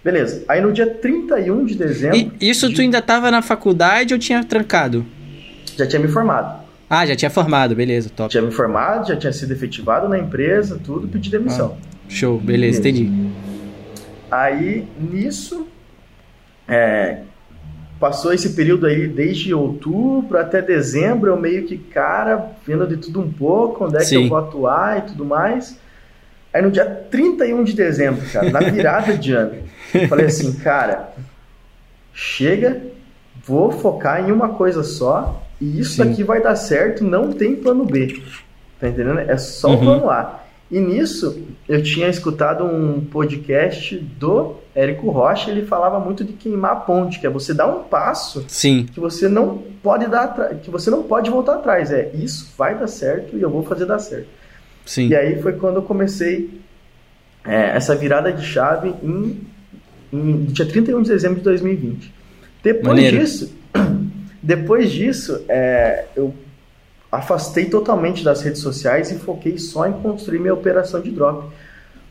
Beleza. 0.04 0.44
Aí 0.48 0.60
no 0.60 0.72
dia 0.72 0.86
31 0.86 1.64
de 1.64 1.74
dezembro. 1.76 2.32
E 2.40 2.50
isso 2.50 2.68
de... 2.68 2.74
tu 2.74 2.80
ainda 2.82 3.00
tava 3.00 3.30
na 3.30 3.40
faculdade 3.40 4.12
ou 4.12 4.20
tinha 4.20 4.44
trancado? 4.44 5.04
Já 5.76 5.86
tinha 5.86 6.00
me 6.00 6.08
formado. 6.08 6.62
Ah, 6.90 7.06
já 7.06 7.16
tinha 7.16 7.30
formado, 7.30 7.74
beleza, 7.74 8.10
top. 8.14 8.30
Tinha 8.30 8.42
me 8.42 8.52
formado, 8.52 9.08
já 9.08 9.16
tinha 9.16 9.32
sido 9.32 9.52
efetivado 9.52 10.08
na 10.08 10.18
empresa, 10.18 10.78
tudo, 10.84 11.08
pedi 11.08 11.30
demissão. 11.30 11.76
Ah, 11.80 11.88
show, 12.08 12.38
beleza, 12.38 12.78
entendi. 12.78 13.10
Aí, 14.30 14.86
nisso, 14.98 15.66
é, 16.68 17.20
passou 17.98 18.32
esse 18.34 18.50
período 18.50 18.86
aí 18.86 19.08
desde 19.08 19.54
outubro 19.54 20.36
até 20.36 20.60
dezembro, 20.60 21.30
eu 21.30 21.40
meio 21.40 21.64
que, 21.64 21.78
cara, 21.78 22.50
vendo 22.66 22.86
de 22.86 22.98
tudo 22.98 23.20
um 23.20 23.32
pouco, 23.32 23.86
onde 23.86 23.96
é 23.96 24.00
Sim. 24.00 24.18
que 24.18 24.24
eu 24.24 24.28
vou 24.28 24.38
atuar 24.38 24.98
e 24.98 25.02
tudo 25.02 25.24
mais. 25.24 25.78
Aí 26.54 26.62
no 26.62 26.70
dia 26.70 26.84
31 26.84 27.64
de 27.64 27.72
dezembro, 27.72 28.24
cara, 28.32 28.48
na 28.48 28.60
virada 28.60 29.18
de 29.18 29.32
ano, 29.32 29.56
eu 29.92 30.06
falei 30.06 30.26
assim, 30.26 30.52
cara, 30.52 31.12
chega, 32.12 32.80
vou 33.44 33.72
focar 33.72 34.20
em 34.26 34.30
uma 34.30 34.50
coisa 34.50 34.84
só 34.84 35.42
e 35.60 35.80
isso 35.80 36.00
Sim. 36.00 36.12
aqui 36.12 36.22
vai 36.22 36.40
dar 36.40 36.54
certo, 36.54 37.02
não 37.02 37.32
tem 37.32 37.56
plano 37.56 37.84
B. 37.84 38.22
Tá 38.78 38.88
entendendo? 38.88 39.18
É 39.18 39.36
só 39.36 39.70
uhum. 39.70 39.74
o 39.74 39.78
plano 39.78 40.10
A. 40.10 40.44
E 40.70 40.78
nisso, 40.78 41.44
eu 41.68 41.82
tinha 41.82 42.08
escutado 42.08 42.64
um 42.64 43.04
podcast 43.04 43.96
do 43.96 44.54
Érico 44.74 45.10
Rocha, 45.10 45.50
ele 45.50 45.66
falava 45.66 45.98
muito 45.98 46.24
de 46.24 46.34
queimar 46.34 46.72
a 46.72 46.76
ponte, 46.76 47.18
que 47.18 47.26
é 47.26 47.30
você 47.30 47.52
dar 47.52 47.66
um 47.66 47.82
passo 47.82 48.44
Sim. 48.46 48.86
que 48.92 49.00
você 49.00 49.28
não 49.28 49.58
pode 49.82 50.06
dar 50.06 50.54
que 50.62 50.70
você 50.70 50.88
não 50.88 51.02
pode 51.02 51.30
voltar 51.30 51.56
atrás. 51.56 51.90
É, 51.90 52.10
isso 52.14 52.52
vai 52.56 52.78
dar 52.78 52.86
certo 52.86 53.36
e 53.36 53.42
eu 53.42 53.50
vou 53.50 53.64
fazer 53.64 53.86
dar 53.86 53.98
certo. 53.98 54.28
Sim. 54.84 55.08
E 55.08 55.16
aí 55.16 55.40
foi 55.40 55.54
quando 55.54 55.76
eu 55.76 55.82
comecei 55.82 56.60
é, 57.44 57.76
essa 57.76 57.94
virada 57.94 58.32
de 58.32 58.44
chave 58.44 58.94
em, 59.02 59.40
em 60.12 60.44
dia 60.44 60.66
31 60.66 61.02
de 61.02 61.08
dezembro 61.10 61.38
de 61.38 61.44
2020. 61.44 62.12
Depois 62.62 62.86
Maneiro. 62.86 63.18
disso, 63.18 63.54
depois 64.42 64.90
disso, 64.90 65.44
é, 65.48 66.06
eu 66.16 66.34
afastei 67.12 67.66
totalmente 67.66 68.24
das 68.24 68.42
redes 68.42 68.60
sociais 68.60 69.10
e 69.10 69.18
foquei 69.18 69.58
só 69.58 69.86
em 69.86 69.92
construir 69.92 70.38
minha 70.38 70.54
operação 70.54 71.00
de 71.00 71.10
drop. 71.10 71.52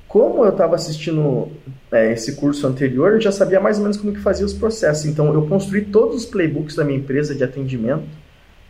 como 0.07 0.45
eu 0.45 0.51
estava 0.51 0.75
assistindo 0.75 1.51
é, 1.91 2.13
esse 2.13 2.35
curso 2.35 2.67
anterior, 2.67 3.13
eu 3.13 3.21
já 3.21 3.31
sabia 3.31 3.59
mais 3.59 3.77
ou 3.77 3.83
menos 3.83 3.97
como 3.97 4.13
que 4.13 4.19
fazia 4.19 4.45
os 4.45 4.53
processos. 4.53 5.05
Então, 5.05 5.33
eu 5.33 5.47
construí 5.47 5.85
todos 5.85 6.17
os 6.17 6.25
playbooks 6.25 6.75
da 6.75 6.83
minha 6.83 6.99
empresa 6.99 7.33
de 7.33 7.43
atendimento, 7.43 8.03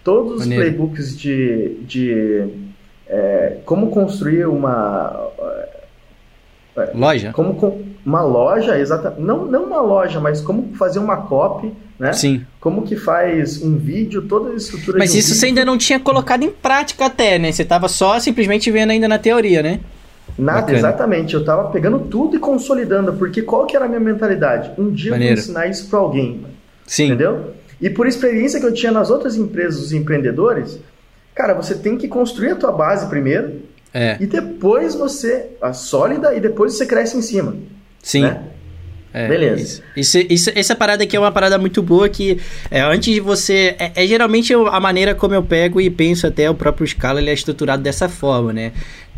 todos 0.04 0.40
Maneiro. 0.40 0.64
os 0.64 0.70
playbooks 0.70 1.18
de, 1.18 1.76
de 1.86 2.48
é, 3.08 3.58
como 3.66 3.90
construir 3.90 4.46
uma 4.46 5.30
é, 6.76 6.92
loja? 6.94 7.32
Como 7.32 7.84
uma 8.06 8.22
loja, 8.22 8.78
exata, 8.78 9.14
não, 9.18 9.46
não 9.46 9.66
uma 9.66 9.82
loja, 9.82 10.20
mas 10.20 10.42
como 10.42 10.76
fazer 10.76 11.00
uma 11.00 11.18
copy, 11.18 11.72
né? 12.00 12.14
Sim. 12.14 12.46
Como 12.60 12.82
que 12.82 12.96
faz 12.96 13.62
um 13.62 13.78
vídeo, 13.78 14.24
toda 14.24 14.52
a 14.52 14.56
estrutura 14.56 14.98
Mas 14.98 15.14
um 15.14 15.18
isso 15.18 15.30
vídeo. 15.30 15.40
você 15.40 15.46
ainda 15.48 15.66
não 15.66 15.78
tinha 15.78 16.00
colocado 16.00 16.44
em 16.44 16.50
prática 16.50 17.06
até, 17.06 17.38
né? 17.38 17.52
Você 17.52 17.62
estava 17.62 17.88
só 17.88 18.20
simplesmente 18.20 18.72
vendo 18.72 18.92
ainda 18.92 19.08
na 19.08 19.20
teoria, 19.20 19.62
né? 19.62 19.80
Nada, 20.38 20.62
Bacana. 20.62 20.78
exatamente. 20.78 21.34
Eu 21.34 21.42
estava 21.42 21.70
pegando 21.70 22.00
tudo 22.00 22.36
e 22.36 22.40
consolidando, 22.40 23.14
porque 23.14 23.42
qual 23.42 23.66
que 23.68 23.76
era 23.76 23.86
a 23.86 23.88
minha 23.88 24.00
mentalidade? 24.00 24.72
Um 24.78 24.90
dia 24.90 25.12
Maneiro. 25.12 25.34
eu 25.34 25.38
vou 25.38 25.44
ensinar 25.44 25.68
isso 25.68 25.88
para 25.90 26.00
alguém. 26.00 26.44
Sim. 26.88 27.06
Entendeu? 27.06 27.54
E 27.80 27.90
por 27.90 28.08
experiência 28.08 28.60
que 28.60 28.66
eu 28.66 28.74
tinha 28.74 28.92
nas 28.92 29.10
outras 29.10 29.36
empresas, 29.36 29.80
os 29.82 29.94
empreendedores, 29.94 30.80
cara, 31.34 31.54
você 31.54 31.76
tem 31.76 31.98
que 31.98 32.08
construir 32.08 32.52
a 32.52 32.56
tua 32.56 32.72
base 32.72 33.08
primeiro, 33.08 33.62
é. 33.94 34.18
E 34.20 34.26
depois 34.26 34.96
você, 34.96 35.52
a 35.62 35.72
sólida, 35.72 36.34
e 36.34 36.40
depois 36.40 36.74
você 36.74 36.86
cresce 36.86 37.16
em 37.16 37.22
cima. 37.22 37.56
Sim. 38.02 38.24
Né? 38.24 38.42
É, 39.14 39.28
Beleza. 39.28 39.84
Isso, 39.96 40.18
isso, 40.18 40.52
essa 40.56 40.76
parada 40.76 41.04
aqui 41.04 41.16
é 41.16 41.20
uma 41.20 41.32
parada 41.32 41.60
muito 41.60 41.84
boa 41.84 42.10
que 42.10 42.40
é, 42.72 42.82
antes 42.82 43.14
de 43.14 43.20
você. 43.20 43.76
É, 43.78 43.92
é, 44.04 44.08
geralmente 44.08 44.52
a 44.52 44.80
maneira 44.80 45.14
como 45.14 45.36
eu 45.36 45.44
pego 45.44 45.80
e 45.80 45.88
penso 45.88 46.26
até 46.26 46.50
o 46.50 46.56
próprio 46.56 46.88
Scala 46.88 47.22
ele 47.22 47.30
é 47.30 47.34
estruturado 47.34 47.84
dessa 47.84 48.10
forma, 48.10 48.52
né? 48.52 48.72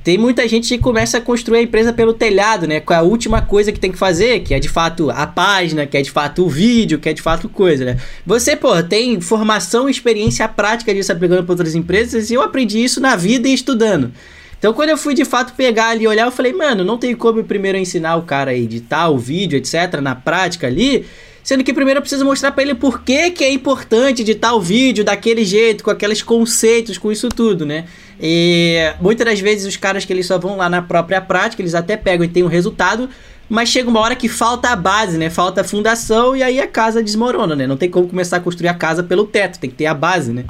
Tem 0.06 0.20
muita 0.20 0.48
gente 0.48 0.70
que 0.70 0.78
começa 0.78 1.18
a 1.18 1.22
construir 1.22 1.58
a 1.58 1.62
empresa 1.64 1.92
pelo 1.92 2.14
telhado, 2.14 2.68
né? 2.68 2.80
Com 2.80 2.94
a 2.94 3.02
última 3.02 3.42
coisa 3.42 3.72
que 3.72 3.80
tem 3.80 3.92
que 3.92 3.98
fazer, 3.98 4.42
que 4.42 4.54
é 4.54 4.60
de 4.60 4.70
fato 4.70 5.10
a 5.10 5.26
página, 5.26 5.88
que 5.88 5.98
é 5.98 6.02
de 6.04 6.12
fato 6.12 6.46
o 6.46 6.48
vídeo, 6.48 7.00
que 7.00 7.10
é 7.10 7.14
de 7.14 7.24
fato 7.24 7.50
coisa, 7.50 7.84
né? 7.84 7.98
Você, 8.24 8.56
pô, 8.56 8.84
tem 8.84 9.20
formação 9.20 9.88
e 9.88 9.92
experiência 9.92 10.48
prática 10.48 10.94
disso 10.94 11.12
aplicando 11.12 11.44
para 11.44 11.54
outras 11.54 11.74
empresas 11.74 12.30
e 12.30 12.36
eu 12.36 12.44
aprendi 12.44 12.84
isso 12.84 13.02
na 13.02 13.16
vida 13.16 13.48
e 13.48 13.54
estudando. 13.56 14.14
Então, 14.60 14.74
quando 14.74 14.90
eu 14.90 14.98
fui 14.98 15.16
de 15.16 15.26
fato 15.26 15.54
pegar 15.56 15.88
ali 15.88 16.04
e 16.04 16.08
olhar, 16.08 16.28
eu 16.28 16.32
falei, 16.32 16.54
mano, 16.54 16.84
não 16.84 17.00
tem 17.00 17.16
como 17.16 17.44
primeiro 17.44 17.76
ensinar 17.76 18.16
o 18.16 18.22
cara 18.22 18.52
a 18.52 18.56
editar 18.56 19.10
o 19.10 19.18
vídeo, 19.18 19.58
etc., 19.58 20.02
na 20.04 20.14
prática 20.14 20.68
ali. 20.68 21.04
Sendo 21.46 21.64
que 21.64 21.72
primeiro 21.72 22.00
eu 22.00 22.02
preciso 22.02 22.26
mostrar 22.26 22.52
para 22.54 22.64
ele 22.64 22.74
por 22.74 23.04
que, 23.04 23.30
que 23.30 23.44
é 23.44 23.52
importante 23.52 24.24
editar 24.24 24.56
o 24.56 24.60
vídeo 24.60 25.06
daquele 25.06 25.46
jeito, 25.46 25.84
com 25.84 25.92
aqueles 25.92 26.24
conceitos, 26.24 26.98
com 26.98 27.12
isso 27.12 27.30
tudo, 27.30 27.68
né? 27.68 27.86
E 28.20 28.92
muitas 29.00 29.28
das 29.28 29.40
vezes 29.40 29.68
os 29.68 29.78
caras 29.78 30.04
que 30.04 30.12
eles 30.12 30.26
só 30.26 30.40
vão 30.40 30.58
lá 30.58 30.68
na 30.68 30.82
própria 30.82 31.22
prática, 31.22 31.62
eles 31.62 31.76
até 31.76 31.96
pegam 31.96 32.26
e 32.26 32.28
tem 32.28 32.42
um 32.42 32.48
resultado, 32.48 33.08
mas 33.48 33.70
chega 33.70 33.88
uma 33.88 34.00
hora 34.00 34.16
que 34.16 34.28
falta 34.28 34.70
a 34.70 34.76
base, 34.76 35.20
né? 35.20 35.30
Falta 35.30 35.62
a 35.62 35.64
fundação 35.64 36.36
e 36.36 36.42
aí 36.42 36.60
a 36.60 36.68
casa 36.68 37.04
desmorona, 37.04 37.56
né? 37.56 37.68
Não 37.68 37.78
tem 37.78 37.92
como 37.92 38.08
começar 38.08 38.38
a 38.38 38.40
construir 38.40 38.70
a 38.70 38.74
casa 38.74 39.04
pelo 39.04 39.28
teto, 39.28 39.60
tem 39.60 39.70
que 39.70 39.76
ter 39.76 39.86
a 39.86 39.94
base, 39.94 40.34
né? 40.34 40.46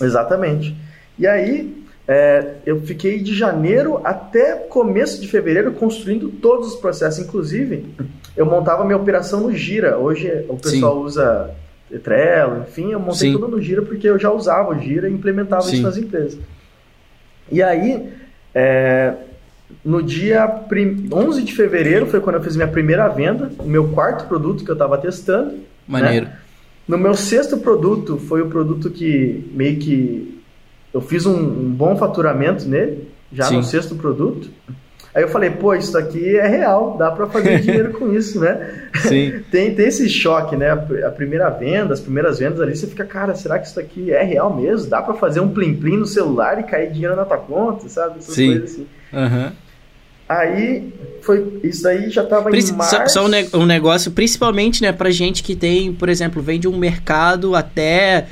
Exatamente. 0.00 0.74
E 1.16 1.28
aí, 1.28 1.72
é, 2.08 2.54
eu 2.64 2.80
fiquei 2.82 3.18
de 3.18 3.34
janeiro 3.34 4.00
até 4.04 4.54
começo 4.54 5.20
de 5.20 5.26
fevereiro 5.26 5.72
construindo 5.72 6.28
todos 6.28 6.68
os 6.68 6.76
processos. 6.76 7.24
Inclusive, 7.24 7.84
eu 8.36 8.46
montava 8.46 8.84
minha 8.84 8.96
operação 8.96 9.40
no 9.40 9.52
Gira. 9.52 9.98
Hoje 9.98 10.44
o 10.48 10.56
pessoal 10.56 10.94
Sim. 10.94 11.04
usa 11.04 11.50
Trello, 12.02 12.64
enfim, 12.68 12.92
eu 12.92 13.00
montei 13.00 13.30
Sim. 13.30 13.32
tudo 13.32 13.48
no 13.48 13.60
Gira 13.60 13.82
porque 13.82 14.08
eu 14.08 14.18
já 14.18 14.30
usava 14.30 14.70
o 14.70 14.80
Gira 14.80 15.08
e 15.08 15.12
implementava 15.12 15.62
Sim. 15.62 15.74
isso 15.74 15.82
nas 15.82 15.96
empresas. 15.96 16.38
E 17.50 17.62
aí, 17.62 18.08
é, 18.54 19.14
no 19.84 20.02
dia 20.02 20.64
11 21.12 21.42
de 21.42 21.52
fevereiro 21.54 22.06
foi 22.06 22.20
quando 22.20 22.36
eu 22.36 22.42
fiz 22.42 22.54
minha 22.54 22.68
primeira 22.68 23.08
venda, 23.08 23.50
o 23.58 23.68
meu 23.68 23.88
quarto 23.88 24.26
produto 24.28 24.64
que 24.64 24.70
eu 24.70 24.74
estava 24.74 24.96
testando. 24.98 25.52
Né? 25.52 25.60
Maneiro. 25.88 26.26
Né? 26.26 26.38
No 26.86 26.96
meu 26.96 27.14
sexto 27.14 27.56
produto 27.58 28.16
foi 28.16 28.42
o 28.42 28.46
produto 28.46 28.90
que 28.90 29.50
meio 29.52 29.76
que 29.78 30.35
eu 30.96 31.00
fiz 31.02 31.26
um, 31.26 31.36
um 31.36 31.70
bom 31.70 31.94
faturamento 31.94 32.66
nele, 32.66 33.06
já 33.30 33.44
Sim. 33.44 33.56
no 33.56 33.62
sexto 33.62 33.94
produto. 33.94 34.48
Aí 35.14 35.22
eu 35.22 35.28
falei, 35.28 35.50
pô, 35.50 35.74
isso 35.74 35.96
aqui 35.96 36.36
é 36.36 36.46
real, 36.46 36.96
dá 36.98 37.10
para 37.10 37.26
fazer 37.26 37.60
dinheiro 37.60 37.92
com 37.92 38.14
isso, 38.14 38.40
né? 38.40 38.88
Sim. 39.02 39.40
tem, 39.52 39.74
tem 39.74 39.86
esse 39.86 40.08
choque, 40.08 40.56
né? 40.56 40.70
A 40.70 41.10
primeira 41.10 41.50
venda, 41.50 41.92
as 41.92 42.00
primeiras 42.00 42.38
vendas 42.38 42.60
ali, 42.60 42.74
você 42.74 42.86
fica, 42.86 43.04
cara, 43.04 43.34
será 43.34 43.58
que 43.58 43.66
isso 43.66 43.78
aqui 43.78 44.10
é 44.10 44.22
real 44.22 44.54
mesmo? 44.56 44.88
Dá 44.88 45.02
para 45.02 45.12
fazer 45.14 45.40
um 45.40 45.48
plim-plim 45.48 45.98
no 45.98 46.06
celular 46.06 46.58
e 46.60 46.62
cair 46.62 46.90
dinheiro 46.90 47.14
na 47.14 47.26
tua 47.26 47.38
conta, 47.38 47.86
sabe? 47.90 48.18
Essas 48.18 48.34
Sim. 48.34 48.46
coisas 48.52 48.72
assim. 48.72 48.86
Uhum. 49.12 49.52
Aí, 50.26 50.92
foi, 51.20 51.60
isso 51.62 51.86
aí 51.86 52.08
já 52.08 52.24
tava 52.24 52.48
Princi 52.48 52.72
em 52.72 52.76
março. 52.76 52.96
Só, 52.96 53.06
só 53.06 53.24
um, 53.26 53.28
ne 53.28 53.46
um 53.52 53.66
negócio, 53.66 54.10
principalmente, 54.10 54.80
né, 54.80 54.92
pra 54.92 55.10
gente 55.10 55.42
que 55.42 55.54
tem, 55.54 55.92
por 55.92 56.08
exemplo, 56.08 56.40
vem 56.40 56.58
de 56.58 56.66
um 56.66 56.76
mercado 56.76 57.54
até 57.54 58.26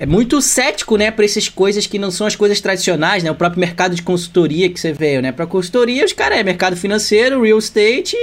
é 0.00 0.06
muito 0.06 0.40
cético, 0.40 0.96
né, 0.96 1.10
para 1.10 1.26
essas 1.26 1.46
coisas 1.50 1.86
que 1.86 1.98
não 1.98 2.10
são 2.10 2.26
as 2.26 2.34
coisas 2.34 2.58
tradicionais, 2.58 3.22
né? 3.22 3.30
O 3.30 3.34
próprio 3.34 3.60
mercado 3.60 3.94
de 3.94 4.02
consultoria 4.02 4.70
que 4.70 4.80
você 4.80 4.94
veio, 4.94 5.20
né? 5.20 5.30
Para 5.30 5.46
consultoria, 5.46 6.06
os 6.06 6.14
caras 6.14 6.38
é 6.38 6.42
mercado 6.42 6.74
financeiro, 6.74 7.42
real 7.42 7.58
estate 7.58 8.16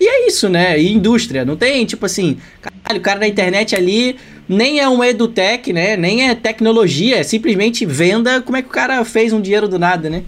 e 0.00 0.08
é 0.08 0.26
isso, 0.26 0.48
né? 0.48 0.80
E 0.80 0.90
indústria. 0.90 1.44
Não 1.44 1.54
tem, 1.54 1.84
tipo 1.84 2.06
assim, 2.06 2.38
caralho, 2.62 2.98
o 2.98 3.02
cara 3.02 3.20
na 3.20 3.28
internet 3.28 3.76
ali 3.76 4.16
nem 4.48 4.80
é 4.80 4.88
um 4.88 5.04
edutech, 5.04 5.70
né? 5.70 5.98
Nem 5.98 6.30
é 6.30 6.34
tecnologia, 6.34 7.18
é 7.18 7.22
simplesmente 7.22 7.84
venda. 7.84 8.40
Como 8.40 8.56
é 8.56 8.62
que 8.62 8.68
o 8.68 8.72
cara 8.72 9.04
fez 9.04 9.30
um 9.30 9.40
dinheiro 9.42 9.68
do 9.68 9.78
nada, 9.78 10.08
né? 10.08 10.24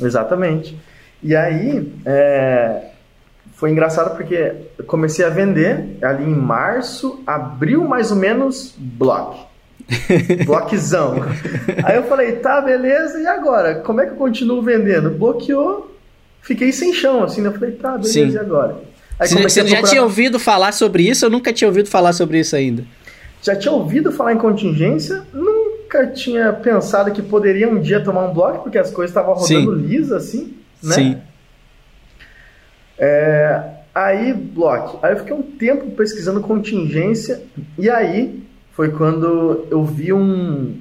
Exatamente. 0.00 0.78
E 1.24 1.34
aí, 1.34 1.92
é... 2.06 2.90
foi 3.56 3.72
engraçado 3.72 4.16
porque 4.16 4.52
eu 4.78 4.84
comecei 4.84 5.24
a 5.24 5.28
vender 5.28 5.98
ali 6.00 6.22
em 6.22 6.36
março, 6.36 7.20
abril 7.26 7.82
mais 7.82 8.12
ou 8.12 8.16
menos, 8.16 8.72
block. 8.78 9.53
Bloquezão. 10.44 11.16
Aí 11.84 11.96
eu 11.96 12.04
falei, 12.04 12.32
tá, 12.36 12.60
beleza, 12.60 13.20
e 13.20 13.26
agora? 13.26 13.76
Como 13.76 14.00
é 14.00 14.06
que 14.06 14.12
eu 14.12 14.16
continuo 14.16 14.62
vendendo? 14.62 15.10
Bloqueou, 15.10 15.94
fiquei 16.40 16.72
sem 16.72 16.92
chão, 16.92 17.22
assim, 17.22 17.40
né? 17.40 17.48
Eu 17.48 17.52
falei, 17.52 17.72
tá, 17.72 17.92
beleza, 17.92 18.12
Sim. 18.12 18.30
e 18.30 18.38
agora? 18.38 18.76
Aí 19.18 19.28
você, 19.28 19.42
você 19.42 19.66
já 19.66 19.82
tinha 19.82 20.02
ouvido 20.02 20.38
falar 20.38 20.72
sobre 20.72 21.04
isso? 21.08 21.24
Eu 21.24 21.30
nunca 21.30 21.52
tinha 21.52 21.68
ouvido 21.68 21.88
falar 21.88 22.12
sobre 22.12 22.40
isso 22.40 22.56
ainda. 22.56 22.84
Já 23.42 23.54
tinha 23.54 23.72
ouvido 23.72 24.10
falar 24.10 24.32
em 24.32 24.38
contingência, 24.38 25.22
nunca 25.32 26.06
tinha 26.06 26.52
pensado 26.52 27.12
que 27.12 27.22
poderia 27.22 27.68
um 27.68 27.80
dia 27.80 28.02
tomar 28.02 28.26
um 28.26 28.32
bloco, 28.32 28.62
porque 28.62 28.78
as 28.78 28.90
coisas 28.90 29.10
estavam 29.10 29.34
rodando 29.34 29.76
Sim. 29.76 29.86
lisa, 29.86 30.16
assim, 30.16 30.54
né? 30.82 30.94
Sim. 30.94 31.18
É, 32.98 33.62
aí, 33.94 34.32
bloco. 34.32 34.98
Aí 35.02 35.12
eu 35.12 35.18
fiquei 35.18 35.34
um 35.34 35.42
tempo 35.42 35.90
pesquisando 35.92 36.40
contingência, 36.40 37.42
e 37.78 37.88
aí 37.90 38.42
foi 38.74 38.90
quando 38.90 39.66
eu 39.70 39.84
vi 39.84 40.12
um, 40.12 40.76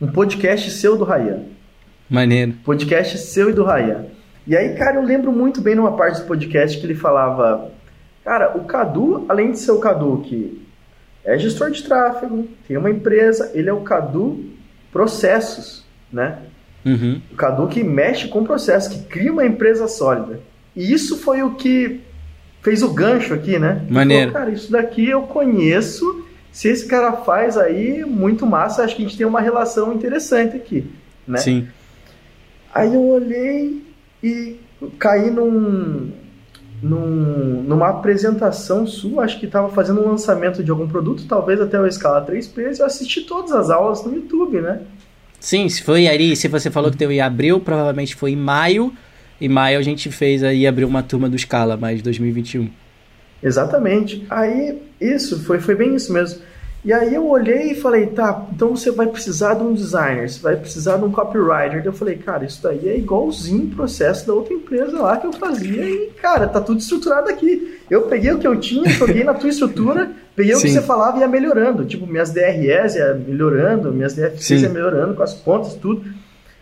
um 0.00 0.06
podcast 0.06 0.70
seu 0.70 0.96
do 0.96 1.04
Rayan. 1.04 1.44
Maneiro. 2.08 2.52
Podcast 2.64 3.16
seu 3.18 3.48
e 3.48 3.52
do 3.52 3.64
Rayan. 3.64 4.04
E 4.46 4.54
aí, 4.54 4.74
cara, 4.74 4.96
eu 4.96 5.02
lembro 5.02 5.32
muito 5.32 5.62
bem 5.62 5.74
numa 5.74 5.96
parte 5.96 6.20
do 6.20 6.26
podcast 6.26 6.78
que 6.78 6.84
ele 6.84 6.94
falava: 6.94 7.70
Cara, 8.22 8.56
o 8.58 8.64
Cadu, 8.64 9.24
além 9.26 9.52
de 9.52 9.58
ser 9.58 9.72
o 9.72 9.80
Cadu 9.80 10.22
que 10.22 10.62
é 11.24 11.38
gestor 11.38 11.70
de 11.70 11.82
tráfego, 11.82 12.46
tem 12.68 12.76
uma 12.76 12.90
empresa, 12.90 13.50
ele 13.54 13.70
é 13.70 13.72
o 13.72 13.80
Cadu 13.80 14.44
Processos, 14.92 15.82
né? 16.12 16.38
Uhum. 16.84 17.22
O 17.32 17.36
Cadu 17.36 17.66
que 17.68 17.82
mexe 17.82 18.28
com 18.28 18.44
processos, 18.44 18.94
que 18.94 19.02
cria 19.04 19.32
uma 19.32 19.46
empresa 19.46 19.88
sólida. 19.88 20.40
E 20.76 20.92
isso 20.92 21.16
foi 21.16 21.42
o 21.42 21.54
que 21.54 22.02
fez 22.60 22.82
o 22.82 22.92
gancho 22.92 23.32
aqui, 23.32 23.58
né? 23.58 23.82
Maneiro. 23.88 24.30
Falou, 24.30 24.46
cara, 24.46 24.54
isso 24.54 24.70
daqui 24.70 25.08
eu 25.08 25.22
conheço 25.22 26.23
se 26.54 26.68
esse 26.68 26.86
cara 26.86 27.10
faz 27.14 27.58
aí, 27.58 28.04
muito 28.04 28.46
massa, 28.46 28.84
acho 28.84 28.94
que 28.94 29.02
a 29.02 29.08
gente 29.08 29.18
tem 29.18 29.26
uma 29.26 29.40
relação 29.40 29.92
interessante 29.92 30.54
aqui, 30.54 30.88
né? 31.26 31.38
Sim. 31.38 31.66
Aí 32.72 32.94
eu 32.94 33.02
olhei 33.02 33.82
e 34.22 34.60
caí 34.96 35.32
num, 35.32 36.12
num, 36.80 37.64
numa 37.66 37.88
apresentação 37.88 38.86
sua, 38.86 39.24
acho 39.24 39.40
que 39.40 39.46
estava 39.46 39.68
fazendo 39.70 40.00
um 40.00 40.08
lançamento 40.08 40.62
de 40.62 40.70
algum 40.70 40.86
produto, 40.86 41.26
talvez 41.26 41.60
até 41.60 41.78
o 41.78 41.88
Escala 41.88 42.24
3Ps, 42.24 42.78
eu 42.78 42.86
assisti 42.86 43.22
todas 43.22 43.50
as 43.50 43.68
aulas 43.68 44.04
no 44.04 44.14
YouTube, 44.14 44.60
né? 44.60 44.82
Sim, 45.40 45.68
se 45.68 45.82
foi 45.82 46.06
aí, 46.06 46.36
se 46.36 46.46
você 46.46 46.70
falou 46.70 46.88
que 46.88 46.96
teve 46.96 47.14
em 47.14 47.20
abril, 47.20 47.58
provavelmente 47.58 48.14
foi 48.14 48.30
em 48.30 48.36
maio. 48.36 48.92
Em 49.40 49.48
maio 49.48 49.76
a 49.76 49.82
gente 49.82 50.08
fez 50.08 50.44
aí, 50.44 50.68
abriu 50.68 50.86
uma 50.86 51.02
turma 51.02 51.28
do 51.28 51.36
Scala, 51.36 51.76
mais 51.76 52.00
2021. 52.00 52.70
Exatamente. 53.44 54.26
Aí, 54.30 54.82
isso, 55.00 55.44
foi, 55.44 55.60
foi 55.60 55.74
bem 55.74 55.94
isso 55.94 56.12
mesmo. 56.12 56.40
E 56.84 56.92
aí 56.92 57.14
eu 57.14 57.26
olhei 57.26 57.72
e 57.72 57.74
falei, 57.74 58.08
tá, 58.08 58.46
então 58.52 58.76
você 58.76 58.90
vai 58.90 59.06
precisar 59.06 59.54
de 59.54 59.62
um 59.62 59.72
designer, 59.72 60.28
você 60.28 60.38
vai 60.38 60.54
precisar 60.54 60.98
de 60.98 61.04
um 61.04 61.10
copywriter. 61.10 61.80
Eu 61.82 61.94
falei, 61.94 62.16
cara, 62.16 62.44
isso 62.44 62.62
daí 62.62 62.86
é 62.86 62.98
igualzinho 62.98 63.68
o 63.68 63.74
processo 63.74 64.26
da 64.26 64.34
outra 64.34 64.52
empresa 64.52 65.00
lá 65.00 65.16
que 65.16 65.26
eu 65.26 65.32
fazia 65.32 65.82
e, 65.82 66.10
cara, 66.20 66.46
tá 66.46 66.60
tudo 66.60 66.80
estruturado 66.80 67.30
aqui. 67.30 67.80
Eu 67.88 68.02
peguei 68.02 68.32
o 68.32 68.38
que 68.38 68.46
eu 68.46 68.60
tinha, 68.60 68.86
joguei 68.90 69.24
na 69.24 69.32
tua 69.32 69.48
estrutura, 69.48 70.12
peguei 70.36 70.54
Sim. 70.56 70.60
o 70.60 70.62
que 70.62 70.72
você 70.72 70.82
falava 70.82 71.16
e 71.16 71.20
ia 71.20 71.28
melhorando. 71.28 71.86
Tipo, 71.86 72.06
minhas 72.06 72.30
DRS 72.30 72.96
ia 72.96 73.14
melhorando, 73.14 73.90
minhas 73.90 74.12
DFCs 74.12 74.62
ia 74.62 74.68
melhorando 74.68 75.14
com 75.14 75.22
as 75.22 75.32
contas, 75.32 75.72
tudo. 75.72 76.04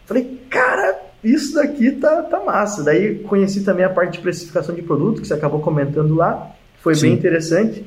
Falei, 0.07 0.41
cara, 0.49 1.01
isso 1.25 1.55
daqui 1.55 1.91
tá, 1.91 2.23
tá 2.23 2.39
massa. 2.39 2.85
Daí 2.85 3.17
conheci 3.25 3.65
também 3.65 3.85
a 3.85 3.91
parte 3.91 4.13
de 4.13 4.19
precificação 4.21 4.73
de 4.73 4.83
produto, 4.83 5.21
que 5.21 5.27
você 5.27 5.35
acabou 5.35 5.59
comentando 5.61 6.15
lá. 6.15 6.55
Foi 6.83 6.95
Sim. 6.95 7.03
bem 7.03 7.13
interessante. 7.15 7.85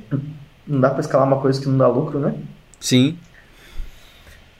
Não 0.65 0.79
dá 0.79 0.89
para 0.89 1.01
escalar 1.01 1.27
uma 1.27 1.39
coisa 1.39 1.61
que 1.61 1.67
não 1.67 1.77
dá 1.77 1.87
lucro, 1.87 2.19
né? 2.19 2.33
Sim. 2.79 3.17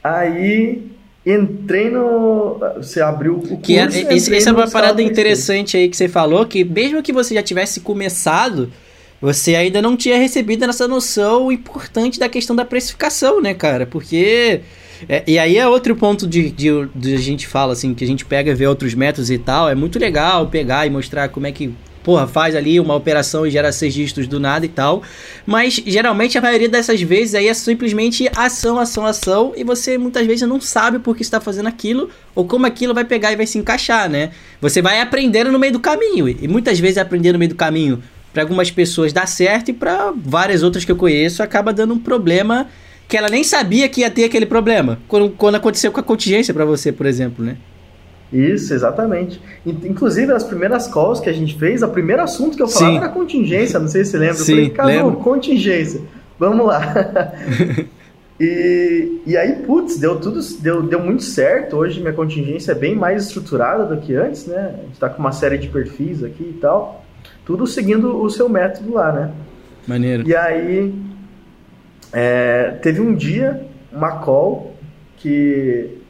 Aí 0.03 0.91
entrei 1.25 1.89
no. 1.89 2.59
Você 2.77 3.01
abriu 3.01 3.37
o 3.37 3.39
curso. 3.39 3.57
Que 3.57 3.79
é, 3.79 3.85
esse, 4.13 4.35
essa 4.35 4.49
é 4.49 4.53
uma 4.53 4.69
parada 4.69 5.01
interessante 5.01 5.77
aí 5.77 5.89
que 5.89 5.97
você 5.97 6.07
falou, 6.07 6.45
que 6.45 6.63
mesmo 6.63 7.01
que 7.01 7.11
você 7.11 7.33
já 7.33 7.41
tivesse 7.41 7.79
começado, 7.79 8.71
você 9.19 9.55
ainda 9.55 9.81
não 9.81 9.97
tinha 9.97 10.17
recebido 10.17 10.65
essa 10.65 10.87
noção 10.87 11.51
importante 11.51 12.19
da 12.19 12.29
questão 12.29 12.55
da 12.55 12.65
precificação, 12.65 13.41
né, 13.41 13.53
cara? 13.53 13.85
Porque. 13.85 14.61
É, 15.09 15.23
e 15.27 15.37
aí 15.37 15.57
é 15.57 15.67
outro 15.67 15.95
ponto 15.95 16.25
de, 16.25 16.49
de, 16.49 16.69
de, 16.95 17.15
a 17.15 17.17
gente 17.17 17.47
fala, 17.47 17.73
assim, 17.73 17.93
que 17.93 18.03
a 18.03 18.07
gente 18.07 18.23
pega 18.23 18.51
e 18.51 18.55
vê 18.55 18.65
outros 18.65 18.93
métodos 18.93 19.29
e 19.29 19.37
tal. 19.37 19.69
É 19.69 19.75
muito 19.75 19.99
legal 19.99 20.47
pegar 20.47 20.85
e 20.85 20.89
mostrar 20.89 21.29
como 21.29 21.47
é 21.47 21.51
que 21.51 21.73
porra, 22.05 22.27
faz 22.27 22.55
ali 22.55 22.79
uma 22.79 22.93
operação 22.93 23.47
e 23.47 23.49
gera 23.49 23.71
seis 23.71 23.91
dígitos 23.91 24.27
do 24.27 24.39
nada 24.39 24.63
e 24.63 24.69
tal. 24.69 25.01
Mas 25.43 25.81
geralmente 25.83 26.37
a 26.37 26.41
maioria 26.41 26.69
dessas 26.69 27.01
vezes 27.01 27.33
aí 27.33 27.47
é 27.47 27.53
simplesmente 27.55 28.29
ação, 28.35 28.79
ação, 28.79 29.07
ação, 29.07 29.53
e 29.57 29.63
você 29.63 29.97
muitas 29.97 30.25
vezes 30.27 30.47
não 30.47 30.61
sabe 30.61 30.99
por 30.99 31.17
que 31.17 31.23
está 31.23 31.41
fazendo 31.41 31.67
aquilo 31.67 32.11
ou 32.35 32.45
como 32.45 32.67
aquilo 32.67 32.93
vai 32.93 33.03
pegar 33.03 33.33
e 33.33 33.35
vai 33.35 33.47
se 33.47 33.57
encaixar, 33.57 34.07
né? 34.07 34.29
Você 34.61 34.83
vai 34.83 35.01
aprendendo 35.01 35.51
no 35.51 35.57
meio 35.57 35.73
do 35.73 35.79
caminho, 35.79 36.29
e 36.29 36.47
muitas 36.47 36.79
vezes 36.79 36.99
aprender 36.99 37.33
no 37.33 37.39
meio 37.39 37.49
do 37.49 37.55
caminho 37.55 38.03
para 38.31 38.43
algumas 38.43 38.69
pessoas 38.69 39.11
dá 39.11 39.25
certo 39.25 39.69
e 39.69 39.73
para 39.73 40.13
várias 40.15 40.61
outras 40.61 40.85
que 40.85 40.91
eu 40.91 40.95
conheço 40.95 41.41
acaba 41.41 41.73
dando 41.73 41.95
um 41.95 41.99
problema 41.99 42.67
que 43.07 43.17
ela 43.17 43.29
nem 43.29 43.43
sabia 43.43 43.89
que 43.89 44.01
ia 44.01 44.11
ter 44.11 44.25
aquele 44.25 44.45
problema. 44.45 44.99
Quando, 45.07 45.31
quando 45.31 45.55
aconteceu 45.55 45.91
com 45.91 45.99
a 45.99 46.03
contingência 46.03 46.53
para 46.53 46.65
você, 46.65 46.91
por 46.91 47.05
exemplo, 47.07 47.43
né? 47.43 47.57
Isso, 48.35 48.73
exatamente. 48.73 49.41
Inclusive, 49.65 50.33
as 50.33 50.43
primeiras 50.43 50.87
calls 50.89 51.21
que 51.21 51.29
a 51.29 51.33
gente 51.33 51.57
fez, 51.57 51.81
o 51.81 51.87
primeiro 51.87 52.21
assunto 52.21 52.57
que 52.57 52.61
eu 52.61 52.67
falava 52.67 52.91
Sim. 52.91 52.97
era 52.97 53.09
contingência, 53.09 53.79
não 53.79 53.87
sei 53.87 54.03
se 54.03 54.11
você 54.11 54.17
lembra. 54.17 54.35
Sim, 54.35 54.59
eu 54.59 54.75
falei, 54.75 54.99
Cadu, 54.99 55.17
contingência, 55.17 56.01
vamos 56.37 56.65
lá. 56.65 57.31
e, 58.37 59.21
e 59.25 59.37
aí, 59.37 59.63
putz, 59.65 59.97
deu 59.97 60.19
tudo, 60.19 60.41
deu, 60.59 60.83
deu 60.83 60.99
muito 60.99 61.23
certo. 61.23 61.77
Hoje 61.77 62.01
minha 62.01 62.11
contingência 62.11 62.73
é 62.73 62.75
bem 62.75 62.93
mais 62.93 63.27
estruturada 63.27 63.85
do 63.85 64.01
que 64.01 64.13
antes, 64.13 64.45
né? 64.47 64.75
A 64.77 64.85
gente 64.85 64.99
tá 64.99 65.07
com 65.07 65.19
uma 65.19 65.31
série 65.31 65.57
de 65.57 65.69
perfis 65.69 66.21
aqui 66.21 66.43
e 66.43 66.59
tal. 66.59 67.05
Tudo 67.45 67.65
seguindo 67.65 68.21
o 68.21 68.29
seu 68.29 68.49
método 68.49 68.95
lá, 68.95 69.13
né? 69.13 69.31
Maneiro. 69.87 70.27
E 70.27 70.35
aí, 70.35 70.93
é, 72.11 72.71
teve 72.81 72.99
um 72.99 73.15
dia, 73.15 73.65
uma 73.93 74.17
call, 74.17 74.75
que 75.15 76.01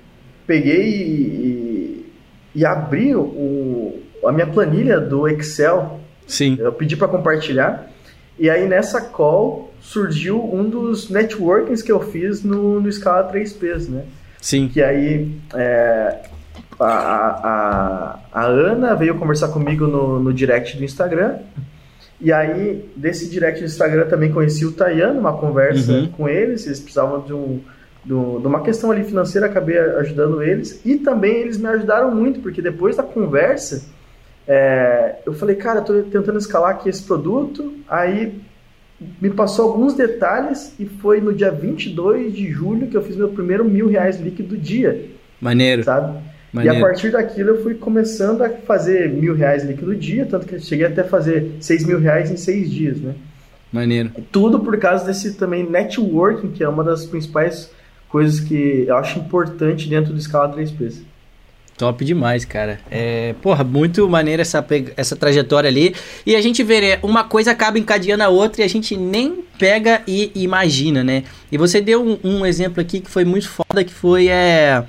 peguei 0.48 0.89
e, 0.89 1.62
e 1.62 1.65
abri 2.64 3.16
o, 3.16 4.02
a 4.24 4.32
minha 4.32 4.48
planilha 4.48 5.00
do 5.00 5.28
Excel. 5.28 6.00
Sim. 6.28 6.58
Eu 6.60 6.72
pedi 6.72 6.96
para 6.96 7.08
compartilhar. 7.08 7.90
E 8.38 8.50
aí 8.50 8.68
nessa 8.68 9.02
call 9.02 9.74
surgiu 9.80 10.44
um 10.44 10.70
dos 10.70 11.10
networkings 11.10 11.82
que 11.82 11.92
eu 11.92 12.00
fiz 12.00 12.44
no, 12.44 12.80
no 12.80 12.92
Scala 12.92 13.32
3Ps, 13.32 13.90
né? 13.90 14.04
Sim. 14.42 14.68
Que 14.68 14.82
aí 14.82 15.32
é, 15.54 16.22
a, 16.80 16.86
a, 16.86 18.20
a, 18.32 18.46
Ana 18.46 18.96
veio 18.96 19.16
conversar 19.16 19.50
comigo 19.50 19.88
no, 19.88 20.20
no 20.20 20.34
direct 20.34 20.78
do 20.78 20.84
Instagram. 20.84 21.40
E 22.20 22.32
aí, 22.32 22.90
desse 22.96 23.30
direct 23.30 23.60
do 23.60 23.66
Instagram 23.66 24.08
também 24.08 24.32
conheci 24.32 24.66
o 24.66 24.72
Tayano, 24.72 25.20
uma 25.20 25.34
conversa 25.38 25.92
uhum. 25.92 26.08
com 26.10 26.30
eles. 26.30 26.66
Eles 26.66 26.80
precisavam 26.80 27.22
de 27.22 27.34
um, 27.34 27.60
do, 28.06 28.40
de 28.40 28.48
uma 28.48 28.62
questão 28.62 28.92
ali 28.92 29.04
financeira, 29.04 29.48
acabei 29.48 29.78
ajudando 29.78 30.42
eles. 30.44 30.80
E 30.86 30.96
também 30.98 31.38
eles 31.38 31.58
me 31.58 31.68
ajudaram 31.68 32.14
muito, 32.14 32.40
porque 32.40 32.62
depois 32.62 32.96
da 32.96 33.04
conversa, 33.04 33.84
é, 34.48 35.16
eu 35.26 35.34
falei, 35.34 35.56
cara, 35.56 35.80
estou 35.80 36.04
tentando 36.04 36.38
escalar 36.38 36.72
aqui 36.72 36.88
esse 36.88 37.04
produto. 37.04 37.74
Aí 37.90 38.40
me 39.20 39.30
passou 39.30 39.72
alguns 39.72 39.94
detalhes 39.96 40.74
e 40.80 40.86
foi 40.86 41.20
no 41.20 41.34
dia 41.34 41.52
22 41.52 42.34
de 42.34 42.50
julho 42.52 42.88
que 42.88 42.96
eu 42.96 43.02
fiz 43.02 43.16
meu 43.16 43.30
primeiro 43.30 43.66
mil 43.66 43.88
reais 43.88 44.20
líquido 44.20 44.50
do 44.50 44.58
dia. 44.58 45.10
Maneiro. 45.42 45.84
Sabe? 45.84 46.20
Maneiro. 46.53 46.77
E 46.77 46.79
a 46.79 46.82
partir 46.82 47.12
daquilo 47.12 47.50
eu 47.50 47.64
fui 47.64 47.74
começando 47.74 48.44
a 48.44 48.50
fazer 48.50 49.10
mil 49.10 49.36
reais 49.36 49.64
líquido 49.64 49.88
do 49.88 49.96
dia, 49.96 50.25
tanto 50.25 50.46
que 50.46 50.56
eu 50.56 50.60
cheguei 50.60 50.86
até 50.86 51.01
a 51.01 51.06
fazer 51.06 51.53
seis 51.60 51.84
mil 51.84 52.00
reais 52.00 52.32
em 52.32 52.38
seis 52.38 52.72
dias, 52.72 52.98
né? 53.01 53.16
Maneiro. 53.74 54.12
Tudo 54.32 54.62
por 54.62 54.77
causa 54.77 55.03
desse 55.06 55.34
também 55.34 55.70
networking, 55.70 56.51
que 56.51 56.64
é 56.64 56.70
uma 56.70 56.84
das 56.84 57.06
principais 57.06 57.70
coisas 58.09 58.39
que 58.39 58.85
eu 58.87 58.96
acho 58.98 59.20
importante 59.20 59.87
dentro 59.87 60.13
do 60.13 60.22
Scala 60.22 60.55
3Ps. 60.55 61.01
Top 61.77 62.05
demais, 62.05 62.46
cara. 62.46 62.79
É, 62.89 63.35
porra, 63.41 63.63
muito 63.63 64.07
maneira 64.07 64.41
essa, 64.41 64.65
essa 64.96 65.15
trajetória 65.15 65.70
ali. 65.70 65.94
E 66.25 66.33
a 66.33 66.41
gente 66.41 66.63
vê, 66.63 66.79
né, 66.79 67.00
uma 67.03 67.25
coisa 67.25 67.51
acaba 67.51 67.77
encadeando 67.77 68.24
a 68.24 68.29
outra 68.29 68.61
e 68.61 68.63
a 68.63 68.70
gente 68.70 68.96
nem 68.96 69.44
pega 69.59 70.01
e 70.07 70.31
imagina, 70.35 71.03
né? 71.03 71.24
E 71.51 71.57
você 71.57 71.81
deu 71.81 72.01
um, 72.01 72.18
um 72.24 72.46
exemplo 72.46 72.79
aqui 72.81 73.01
que 73.01 73.11
foi 73.11 73.25
muito 73.25 73.50
foda, 73.50 73.83
que 73.83 73.94
foi 73.94 74.29
é, 74.29 74.85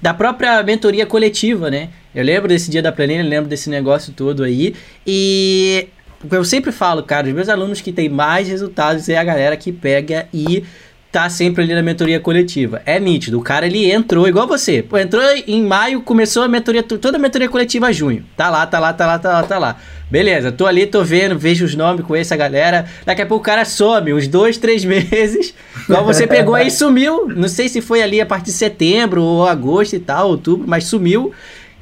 da 0.00 0.14
própria 0.14 0.62
mentoria 0.62 1.04
coletiva, 1.04 1.70
né? 1.70 1.90
Eu 2.14 2.24
lembro 2.24 2.48
desse 2.48 2.70
dia 2.70 2.80
da 2.80 2.90
planilha, 2.90 3.22
lembro 3.22 3.48
desse 3.48 3.68
negócio 3.68 4.10
todo 4.14 4.42
aí. 4.42 4.74
E 5.06 5.88
eu 6.30 6.44
sempre 6.44 6.72
falo, 6.72 7.02
cara, 7.02 7.26
os 7.26 7.34
meus 7.34 7.50
alunos 7.50 7.82
que 7.82 7.92
têm 7.92 8.08
mais 8.08 8.48
resultados 8.48 9.10
é 9.10 9.18
a 9.18 9.24
galera 9.24 9.56
que 9.58 9.70
pega 9.70 10.26
e 10.32 10.64
tá 11.10 11.28
sempre 11.28 11.64
ali 11.64 11.74
na 11.74 11.82
mentoria 11.82 12.20
coletiva. 12.20 12.80
É 12.86 13.00
nítido, 13.00 13.38
o 13.38 13.42
cara 13.42 13.66
ele 13.66 13.90
entrou 13.90 14.28
igual 14.28 14.46
você. 14.46 14.82
Pô, 14.82 14.96
entrou 14.96 15.22
em 15.46 15.62
maio, 15.62 16.02
começou 16.02 16.42
a 16.42 16.48
mentoria, 16.48 16.82
toda 16.82 17.16
a 17.16 17.20
mentoria 17.20 17.48
coletiva 17.48 17.92
junho. 17.92 18.24
Tá 18.36 18.48
lá, 18.48 18.64
tá 18.66 18.78
lá, 18.78 18.92
tá 18.92 19.06
lá, 19.06 19.18
tá 19.18 19.32
lá, 19.32 19.42
tá 19.42 19.58
lá. 19.58 19.76
Beleza, 20.10 20.50
tô 20.50 20.66
ali, 20.66 20.86
tô 20.86 21.04
vendo, 21.04 21.38
vejo 21.38 21.64
os 21.64 21.74
nomes, 21.74 22.04
conheço 22.04 22.34
a 22.34 22.36
galera. 22.36 22.86
Daqui 23.04 23.22
a 23.22 23.26
pouco 23.26 23.42
o 23.42 23.44
cara 23.44 23.64
some, 23.64 24.12
uns 24.12 24.28
dois, 24.28 24.56
três 24.56 24.84
meses. 24.84 25.54
Igual 25.88 26.04
você 26.04 26.26
pegou 26.26 26.54
aí 26.54 26.70
sumiu. 26.70 27.28
Não 27.28 27.48
sei 27.48 27.68
se 27.68 27.80
foi 27.80 28.02
ali 28.02 28.20
a 28.20 28.26
partir 28.26 28.46
de 28.46 28.52
setembro 28.52 29.22
ou 29.22 29.46
agosto 29.46 29.94
e 29.94 30.00
tal, 30.00 30.28
outubro, 30.28 30.66
mas 30.68 30.84
sumiu. 30.84 31.32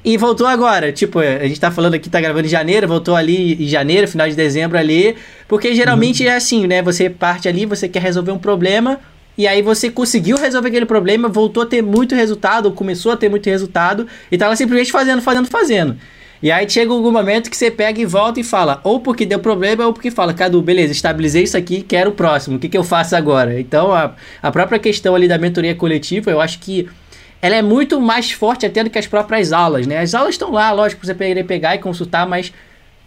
E 0.05 0.17
voltou 0.17 0.47
agora. 0.47 0.91
Tipo, 0.93 1.19
a 1.19 1.47
gente 1.47 1.61
tá 1.61 1.71
falando 1.71 1.95
aqui, 1.95 2.09
tá 2.09 2.21
gravando 2.21 2.47
em 2.47 2.51
janeiro, 2.51 2.89
voltou 2.89 3.15
ali 3.15 3.63
em 3.63 3.69
janeiro, 3.69 4.09
final 4.09 4.29
de 4.29 4.35
dezembro 4.35 4.79
ali. 4.79 5.17
Porque 5.47 5.75
geralmente 5.75 6.23
uhum. 6.23 6.31
é 6.31 6.37
assim, 6.37 6.67
né? 6.67 6.83
Você 6.83 7.11
parte 7.11 7.49
ali, 7.49 7.67
você 7.67 7.89
quer 7.89 8.01
resolver 8.01 8.31
um 8.31 8.39
problema, 8.39 9.01
e 9.39 9.47
aí 9.47 9.63
você 9.63 9.89
conseguiu 9.89 10.37
resolver 10.37 10.69
aquele 10.69 10.85
problema, 10.85 11.29
voltou 11.29 11.63
a 11.63 11.67
ter 11.67 11.81
muito 11.81 12.13
resultado, 12.13 12.73
começou 12.73 13.13
a 13.13 13.17
ter 13.17 13.29
muito 13.29 13.49
resultado, 13.49 14.09
e 14.33 14.37
tava 14.37 14.57
simplesmente 14.57 14.91
fazendo, 14.91 15.23
fazendo, 15.23 15.47
fazendo. 15.47 15.97
E 16.43 16.51
aí 16.51 16.69
chega 16.69 16.93
algum 16.93 17.13
momento 17.13 17.49
que 17.49 17.57
você 17.57 17.71
pega 17.71 18.01
e 18.01 18.05
volta 18.05 18.41
e 18.41 18.45
fala, 18.45 18.81
ou 18.83 18.99
porque 18.99 19.25
deu 19.25 19.39
problema, 19.39 19.87
ou 19.87 19.93
porque 19.93 20.11
fala, 20.11 20.35
Cadu, 20.35 20.61
beleza, 20.61 20.93
estabilizei 20.93 21.45
isso 21.45 21.57
aqui, 21.57 21.83
quero 21.83 22.11
o 22.11 22.15
próximo, 22.15 22.57
o 22.57 22.59
que, 22.59 22.69
que 22.69 22.77
eu 22.77 22.83
faço 22.83 23.15
agora? 23.15 23.61
Então 23.61 23.93
a, 23.93 24.15
a 24.43 24.51
própria 24.51 24.79
questão 24.79 25.15
ali 25.15 25.29
da 25.29 25.39
mentoria 25.39 25.75
coletiva, 25.75 26.31
eu 26.33 26.41
acho 26.41 26.59
que 26.59 26.89
ela 27.41 27.55
é 27.55 27.63
muito 27.63 28.01
mais 28.01 28.33
forte 28.33 28.67
até 28.67 28.83
do 28.83 28.91
que 28.91 28.99
as 28.99 29.07
próprias 29.07 29.53
aulas, 29.53 29.87
né? 29.87 30.01
As 30.01 30.15
aulas 30.15 30.35
estão 30.35 30.51
lá, 30.51 30.73
lógico, 30.73 31.07
você 31.07 31.15
pegar 31.15 31.77
e 31.77 31.79
consultar, 31.79 32.27
mas 32.27 32.53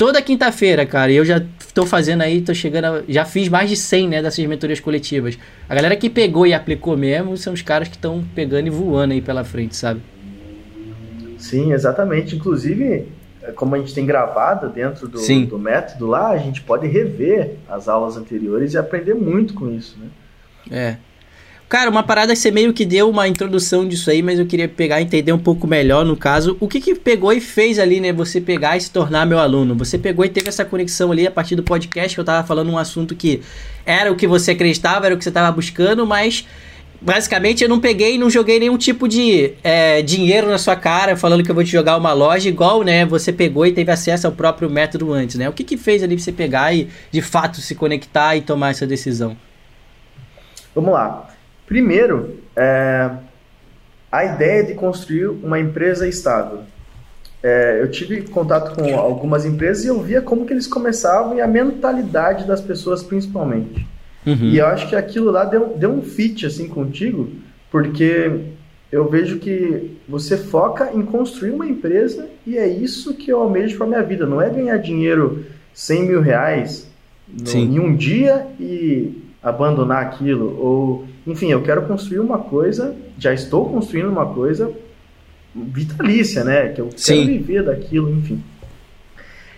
toda 0.02 0.20
quinta-feira, 0.20 0.84
cara. 0.84 1.12
E 1.12 1.16
eu 1.16 1.24
já 1.24 1.40
tô 1.76 1.86
fazendo 1.86 2.22
aí, 2.22 2.42
tô 2.42 2.56
chegando. 2.56 2.86
A, 2.86 3.04
já 3.08 3.24
fiz 3.24 3.48
mais 3.48 3.70
de 3.70 3.76
100, 3.76 4.08
né, 4.08 4.20
dessas 4.24 4.44
mentorias 4.48 4.80
coletivas. 4.80 5.38
A 5.70 5.76
galera 5.76 5.96
que 5.96 6.10
pegou 6.10 6.48
e 6.48 6.56
aplicou 6.56 6.98
mesmo 6.98 7.38
são 7.38 7.54
os 7.54 7.62
caras 7.62 7.88
que 7.88 7.98
estão 7.98 8.24
pegando 8.34 8.66
e 8.66 8.72
voando 8.72 9.14
aí 9.14 9.22
pela 9.22 9.44
frente, 9.44 9.76
sabe? 9.76 10.02
Sim, 11.38 11.72
exatamente. 11.72 12.36
Inclusive, 12.36 13.10
como 13.54 13.76
a 13.76 13.78
gente 13.78 13.94
tem 13.94 14.04
gravado 14.04 14.70
dentro 14.70 15.08
do, 15.08 15.20
do 15.46 15.60
método 15.60 16.08
lá, 16.08 16.30
a 16.30 16.38
gente 16.40 16.62
pode 16.62 16.88
rever 16.88 17.58
as 17.70 17.88
aulas 17.88 18.18
anteriores 18.18 18.74
e 18.74 18.80
aprender 18.80 19.14
muito 19.14 19.54
com 19.54 19.70
isso, 19.70 20.00
né? 20.00 20.08
É. 20.72 21.11
Cara, 21.72 21.90
uma 21.90 22.04
parada 22.04 22.36
você 22.36 22.52
meio 22.52 22.74
que 22.74 22.84
deu 22.84 23.10
uma 23.10 23.30
introdução 23.30 23.88
disso 23.88 24.12
aí, 24.12 24.22
mas 24.22 24.38
eu 24.38 24.46
queria 24.46 24.68
pegar 24.68 25.00
e 25.00 25.06
entender 25.06 25.32
um 25.32 25.40
pouco 25.40 25.66
melhor, 25.66 26.04
no 26.04 26.18
caso, 26.18 26.58
o 26.60 26.68
que 26.68 26.82
que 26.82 26.94
pegou 26.94 27.32
e 27.32 27.40
fez 27.40 27.80
ali, 27.80 28.02
né, 28.02 28.12
você 28.12 28.42
pegar 28.42 28.76
e 28.76 28.82
se 28.82 28.92
tornar 28.92 29.26
meu 29.26 29.40
aluno. 29.40 29.74
Você 29.76 29.98
pegou 29.98 30.26
e 30.26 30.28
teve 30.28 30.50
essa 30.50 30.66
conexão 30.66 31.14
ali 31.14 31.26
a 31.26 31.32
partir 31.32 31.56
do 31.56 31.64
podcast 31.64 32.14
que 32.14 32.20
eu 32.20 32.26
tava 32.26 32.46
falando 32.46 32.70
um 32.70 32.78
assunto 32.78 33.16
que 33.16 33.42
era 33.86 34.12
o 34.12 34.18
que 34.18 34.28
você 34.28 34.52
acreditava, 34.52 35.06
era 35.06 35.16
o 35.16 35.18
que 35.18 35.24
você 35.24 35.32
tava 35.32 35.50
buscando, 35.50 36.06
mas 36.06 36.46
basicamente 37.02 37.64
eu 37.64 37.70
não 37.70 37.80
peguei 37.80 38.18
não 38.18 38.30
joguei 38.30 38.60
nenhum 38.60 38.78
tipo 38.78 39.08
de 39.08 39.54
é, 39.64 40.02
dinheiro 40.02 40.50
na 40.50 40.58
sua 40.58 40.76
cara 40.76 41.16
falando 41.16 41.42
que 41.42 41.50
eu 41.50 41.56
vou 41.56 41.64
te 41.64 41.72
jogar 41.72 41.96
uma 41.96 42.12
loja 42.12 42.50
igual, 42.50 42.84
né, 42.84 43.06
você 43.06 43.32
pegou 43.32 43.66
e 43.66 43.72
teve 43.72 43.90
acesso 43.90 44.28
ao 44.28 44.34
próprio 44.34 44.70
método 44.70 45.14
antes, 45.14 45.38
né? 45.38 45.48
O 45.48 45.54
que 45.54 45.64
que 45.64 45.78
fez 45.78 46.04
ali 46.04 46.20
você 46.20 46.34
pegar 46.34 46.74
e 46.74 46.90
de 47.10 47.22
fato 47.22 47.62
se 47.62 47.76
conectar 47.76 48.36
e 48.36 48.42
tomar 48.42 48.72
essa 48.72 48.86
decisão? 48.86 49.38
Vamos 50.76 50.92
lá. 50.92 51.32
Primeiro, 51.72 52.36
é, 52.54 53.10
a 54.12 54.26
ideia 54.26 54.62
de 54.62 54.74
construir 54.74 55.28
uma 55.28 55.58
empresa 55.58 56.06
estável. 56.06 56.64
É, 57.42 57.80
eu 57.82 57.90
tive 57.90 58.24
contato 58.24 58.76
com 58.76 58.94
algumas 59.00 59.46
empresas 59.46 59.86
e 59.86 59.88
eu 59.88 60.02
via 60.02 60.22
como 60.22 60.46
que 60.46 60.52
eles 60.52 60.68
começavam 60.68 61.38
e 61.38 61.40
a 61.40 61.48
mentalidade 61.48 62.46
das 62.46 62.60
pessoas 62.60 63.02
principalmente. 63.02 63.88
Uhum. 64.26 64.50
E 64.50 64.58
eu 64.58 64.66
acho 64.66 64.90
que 64.90 64.98
aquilo 64.98 65.32
lá 65.32 65.46
deu, 65.46 65.74
deu 65.78 65.92
um 65.92 66.02
fit 66.02 66.46
assim 66.46 66.68
contigo, 66.68 67.30
porque 67.72 68.42
eu 68.92 69.10
vejo 69.10 69.40
que 69.40 69.96
você 70.10 70.36
foca 70.36 70.92
em 70.94 71.02
construir 71.04 71.52
uma 71.52 71.66
empresa 71.66 72.28
e 72.46 72.58
é 72.58 72.68
isso 72.68 73.14
que 73.14 73.32
eu 73.32 73.40
almejo 73.40 73.78
para 73.78 73.88
minha 73.88 74.04
vida. 74.04 74.26
Não 74.26 74.42
é 74.42 74.50
ganhar 74.50 74.76
dinheiro 74.76 75.46
100 75.74 76.06
mil 76.06 76.20
reais 76.20 76.92
no, 77.30 77.50
em 77.50 77.80
um 77.80 77.96
dia 77.96 78.46
e 78.60 79.24
abandonar 79.42 80.04
aquilo. 80.04 80.60
Ou, 80.60 81.06
enfim, 81.26 81.52
eu 81.52 81.62
quero 81.62 81.84
construir 81.84 82.20
uma 82.20 82.40
coisa, 82.40 82.96
já 83.18 83.34
estou 83.34 83.70
construindo 83.70 84.10
uma 84.10 84.26
coisa 84.34 84.72
vitalícia, 85.56 86.44
né? 86.44 86.70
Que 86.70 86.82
eu 86.82 86.90
Sim. 86.96 87.26
quero 87.26 87.28
viver 87.28 87.64
daquilo, 87.64 88.10
enfim. 88.12 88.44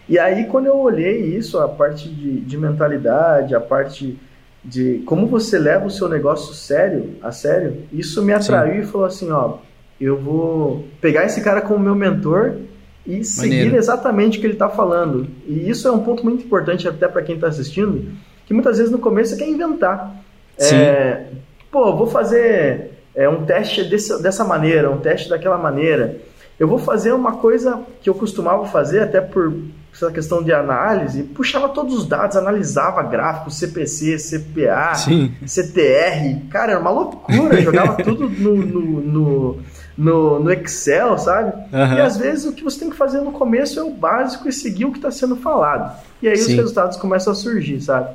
E 0.07 0.19
aí, 0.19 0.45
quando 0.45 0.65
eu 0.65 0.77
olhei 0.77 1.35
isso, 1.35 1.57
a 1.59 1.67
parte 1.67 2.09
de, 2.09 2.41
de 2.41 2.57
mentalidade, 2.57 3.55
a 3.55 3.59
parte 3.59 4.19
de 4.63 5.01
como 5.05 5.27
você 5.27 5.57
leva 5.59 5.85
o 5.85 5.91
seu 5.91 6.07
negócio 6.07 6.53
sério, 6.53 7.15
a 7.21 7.31
sério, 7.31 7.83
isso 7.91 8.23
me 8.23 8.33
atraiu 8.33 8.75
Sim. 8.75 8.79
e 8.81 8.91
falou 8.91 9.07
assim, 9.07 9.31
ó, 9.31 9.57
eu 9.99 10.17
vou 10.17 10.87
pegar 10.99 11.25
esse 11.25 11.41
cara 11.41 11.61
como 11.61 11.79
meu 11.79 11.95
mentor 11.95 12.57
e 13.05 13.23
seguir 13.23 13.57
Maneiro. 13.57 13.75
exatamente 13.77 14.37
o 14.37 14.41
que 14.41 14.47
ele 14.47 14.53
está 14.53 14.69
falando. 14.69 15.27
E 15.47 15.69
isso 15.69 15.87
é 15.87 15.91
um 15.91 15.99
ponto 15.99 16.23
muito 16.23 16.45
importante 16.45 16.87
até 16.87 17.07
para 17.07 17.21
quem 17.21 17.35
está 17.35 17.47
assistindo, 17.47 18.11
que 18.45 18.53
muitas 18.53 18.77
vezes 18.77 18.91
no 18.91 18.99
começo 18.99 19.31
você 19.31 19.37
quer 19.37 19.49
inventar. 19.49 20.15
Sim. 20.57 20.75
É, 20.75 21.27
pô, 21.73 21.95
vou 21.95 22.05
fazer 22.05 22.91
é, 23.15 23.27
um 23.27 23.43
teste 23.43 23.83
desse, 23.83 24.21
dessa 24.21 24.43
maneira, 24.43 24.91
um 24.91 24.99
teste 24.99 25.27
daquela 25.27 25.57
maneira. 25.57 26.17
Eu 26.59 26.67
vou 26.67 26.77
fazer 26.77 27.11
uma 27.11 27.33
coisa 27.37 27.81
que 27.99 28.07
eu 28.07 28.13
costumava 28.13 28.67
fazer 28.67 29.01
até 29.01 29.19
por 29.19 29.51
essa 29.91 30.11
questão 30.11 30.41
de 30.41 30.53
análise, 30.53 31.23
puxava 31.23 31.69
todos 31.69 31.95
os 31.95 32.07
dados, 32.07 32.37
analisava 32.37 33.01
gráficos, 33.03 33.57
CPC, 33.57 34.17
CPA, 34.17 34.95
Sim. 34.95 35.33
CTR, 35.45 36.47
cara, 36.49 36.71
era 36.73 36.79
uma 36.79 36.89
loucura, 36.89 37.61
jogava 37.61 37.95
tudo 38.01 38.29
no, 38.29 38.55
no, 38.55 39.01
no, 39.01 39.57
no, 39.97 40.39
no 40.39 40.51
Excel, 40.51 41.17
sabe? 41.17 41.53
Uhum. 41.71 41.97
E 41.97 42.01
às 42.01 42.17
vezes 42.17 42.45
o 42.45 42.53
que 42.53 42.63
você 42.63 42.79
tem 42.79 42.89
que 42.89 42.95
fazer 42.95 43.21
no 43.21 43.31
começo 43.31 43.79
é 43.79 43.83
o 43.83 43.91
básico 43.91 44.47
e 44.47 44.53
seguir 44.53 44.85
o 44.85 44.91
que 44.91 44.97
está 44.97 45.11
sendo 45.11 45.35
falado. 45.35 45.95
E 46.21 46.27
aí 46.27 46.37
Sim. 46.37 46.51
os 46.51 46.57
resultados 46.57 46.97
começam 46.97 47.33
a 47.33 47.35
surgir, 47.35 47.81
sabe? 47.81 48.09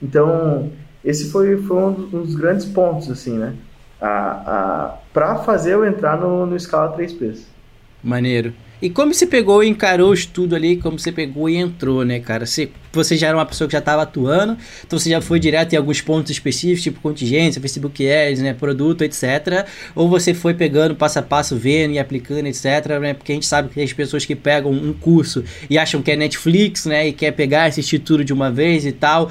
Então, 0.00 0.70
esse 1.04 1.30
foi, 1.30 1.56
foi 1.62 1.76
um, 1.76 1.92
dos, 1.92 2.14
um 2.14 2.22
dos 2.22 2.34
grandes 2.34 2.64
pontos, 2.66 3.10
assim, 3.10 3.38
né? 3.38 3.54
A, 4.00 4.08
a, 4.08 4.94
para 5.12 5.36
fazer 5.36 5.74
eu 5.74 5.84
entrar 5.84 6.16
no, 6.16 6.46
no 6.46 6.58
Scala 6.58 6.96
3Ps. 6.96 7.57
Maneiro. 8.02 8.54
E 8.80 8.88
como 8.88 9.12
você 9.12 9.26
pegou 9.26 9.62
e 9.64 9.68
encarou 9.68 10.10
o 10.10 10.14
estudo 10.14 10.54
ali, 10.54 10.76
como 10.76 11.00
você 11.00 11.10
pegou 11.10 11.50
e 11.50 11.56
entrou, 11.56 12.04
né, 12.04 12.20
cara? 12.20 12.46
Você, 12.46 12.70
você 12.92 13.16
já 13.16 13.26
era 13.26 13.36
uma 13.36 13.44
pessoa 13.44 13.66
que 13.66 13.72
já 13.72 13.80
estava 13.80 14.02
atuando, 14.02 14.56
então 14.86 14.96
você 14.96 15.10
já 15.10 15.20
foi 15.20 15.40
direto 15.40 15.72
em 15.72 15.76
alguns 15.76 16.00
pontos 16.00 16.30
específicos, 16.30 16.84
tipo 16.84 17.00
contingência, 17.00 17.60
Facebook 17.60 18.08
Ads, 18.08 18.40
né, 18.40 18.54
produto, 18.54 19.02
etc. 19.02 19.66
Ou 19.96 20.08
você 20.08 20.32
foi 20.32 20.54
pegando 20.54 20.94
passo 20.94 21.18
a 21.18 21.22
passo, 21.22 21.56
vendo 21.56 21.94
e 21.94 21.98
aplicando, 21.98 22.46
etc. 22.46 23.00
Né? 23.00 23.14
Porque 23.14 23.32
a 23.32 23.34
gente 23.34 23.46
sabe 23.46 23.68
que 23.68 23.82
as 23.82 23.92
pessoas 23.92 24.24
que 24.24 24.36
pegam 24.36 24.70
um 24.70 24.92
curso 24.92 25.42
e 25.68 25.76
acham 25.76 26.00
que 26.00 26.12
é 26.12 26.16
Netflix, 26.16 26.86
né, 26.86 27.08
e 27.08 27.12
quer 27.12 27.32
pegar, 27.32 27.64
assistir 27.64 27.98
tudo 27.98 28.24
de 28.24 28.32
uma 28.32 28.48
vez 28.48 28.86
e 28.86 28.92
tal, 28.92 29.28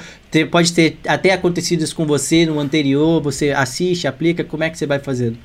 pode 0.51 0.73
ter 0.73 0.97
até 1.07 1.31
acontecido 1.31 1.81
isso 1.85 1.95
com 1.95 2.05
você 2.05 2.45
no 2.45 2.59
anterior, 2.59 3.21
você 3.21 3.51
assiste, 3.51 4.07
aplica, 4.07 4.43
como 4.43 4.65
é 4.65 4.69
que 4.69 4.77
você 4.77 4.85
vai 4.85 4.99
fazendo? 4.99 5.37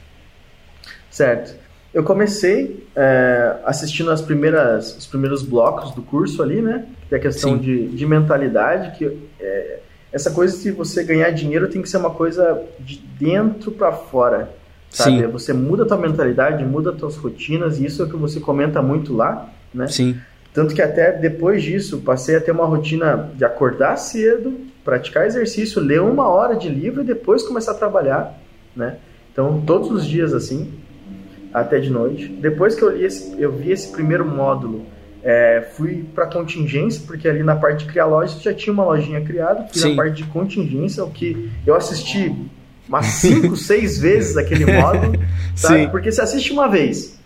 Certo. 1.08 1.62
Eu 1.92 2.02
comecei 2.02 2.86
é, 2.96 3.56
assistindo 3.64 4.10
as 4.10 4.22
primeiras, 4.22 4.96
os 4.96 5.06
primeiros 5.06 5.42
blocos 5.42 5.92
do 5.92 6.00
curso 6.00 6.42
ali, 6.42 6.62
né? 6.62 6.86
Que 7.08 7.14
é 7.14 7.18
a 7.18 7.20
questão 7.20 7.58
de, 7.58 7.88
de 7.88 8.06
mentalidade, 8.06 8.96
que 8.96 9.18
é, 9.38 9.78
essa 10.10 10.30
coisa 10.30 10.56
de 10.58 10.70
você 10.70 11.04
ganhar 11.04 11.30
dinheiro 11.30 11.68
tem 11.68 11.82
que 11.82 11.88
ser 11.88 11.98
uma 11.98 12.10
coisa 12.10 12.62
de 12.80 12.98
dentro 12.98 13.70
para 13.72 13.92
fora, 13.92 14.50
sabe? 14.90 15.20
Sim. 15.20 15.26
Você 15.28 15.52
muda 15.52 15.84
a 15.84 15.86
tua 15.86 15.98
mentalidade, 15.98 16.64
muda 16.64 16.90
as 16.90 16.96
tuas 16.96 17.16
rotinas, 17.16 17.78
e 17.78 17.86
isso 17.86 18.02
é 18.02 18.06
o 18.06 18.08
que 18.08 18.16
você 18.16 18.40
comenta 18.40 18.80
muito 18.80 19.14
lá, 19.14 19.50
né? 19.72 19.86
Sim. 19.88 20.16
Tanto 20.52 20.74
que 20.74 20.82
até 20.82 21.12
depois 21.12 21.62
disso, 21.62 22.00
passei 22.00 22.36
a 22.36 22.40
ter 22.40 22.52
uma 22.52 22.66
rotina 22.66 23.30
de 23.34 23.44
acordar 23.44 23.96
cedo, 23.96 24.60
praticar 24.84 25.26
exercício, 25.26 25.80
ler 25.80 26.02
uma 26.02 26.28
hora 26.28 26.54
de 26.54 26.68
livro 26.68 27.00
e 27.02 27.04
depois 27.04 27.42
começar 27.42 27.72
a 27.72 27.74
trabalhar, 27.74 28.38
né? 28.76 28.96
Então, 29.32 29.62
todos 29.66 29.90
os 29.90 30.06
dias 30.06 30.34
assim, 30.34 30.74
até 31.52 31.78
de 31.78 31.90
noite. 31.90 32.28
Depois 32.28 32.74
que 32.74 32.82
eu, 32.82 32.96
li 32.96 33.04
esse, 33.04 33.40
eu 33.40 33.52
vi 33.52 33.70
esse 33.70 33.90
primeiro 33.90 34.24
módulo, 34.24 34.86
é, 35.22 35.68
fui 35.76 36.04
para 36.14 36.26
contingência, 36.26 37.02
porque 37.06 37.28
ali 37.28 37.42
na 37.42 37.54
parte 37.54 37.84
de 37.84 37.92
criar 37.92 38.06
loja 38.06 38.38
já 38.40 38.52
tinha 38.52 38.72
uma 38.72 38.84
lojinha 38.84 39.20
criada, 39.20 39.66
fui 39.70 39.80
Sim. 39.80 39.90
na 39.90 39.96
parte 39.96 40.22
de 40.22 40.24
contingência, 40.24 41.04
o 41.04 41.10
que 41.10 41.50
eu 41.66 41.74
assisti 41.74 42.34
umas 42.88 43.06
5, 43.06 43.54
6 43.56 43.98
vezes 44.02 44.36
aquele 44.36 44.66
módulo, 44.66 45.12
sabe? 45.54 45.84
Sim. 45.84 45.88
Porque 45.90 46.10
você 46.10 46.22
assiste 46.22 46.52
uma 46.52 46.68
vez, 46.68 47.18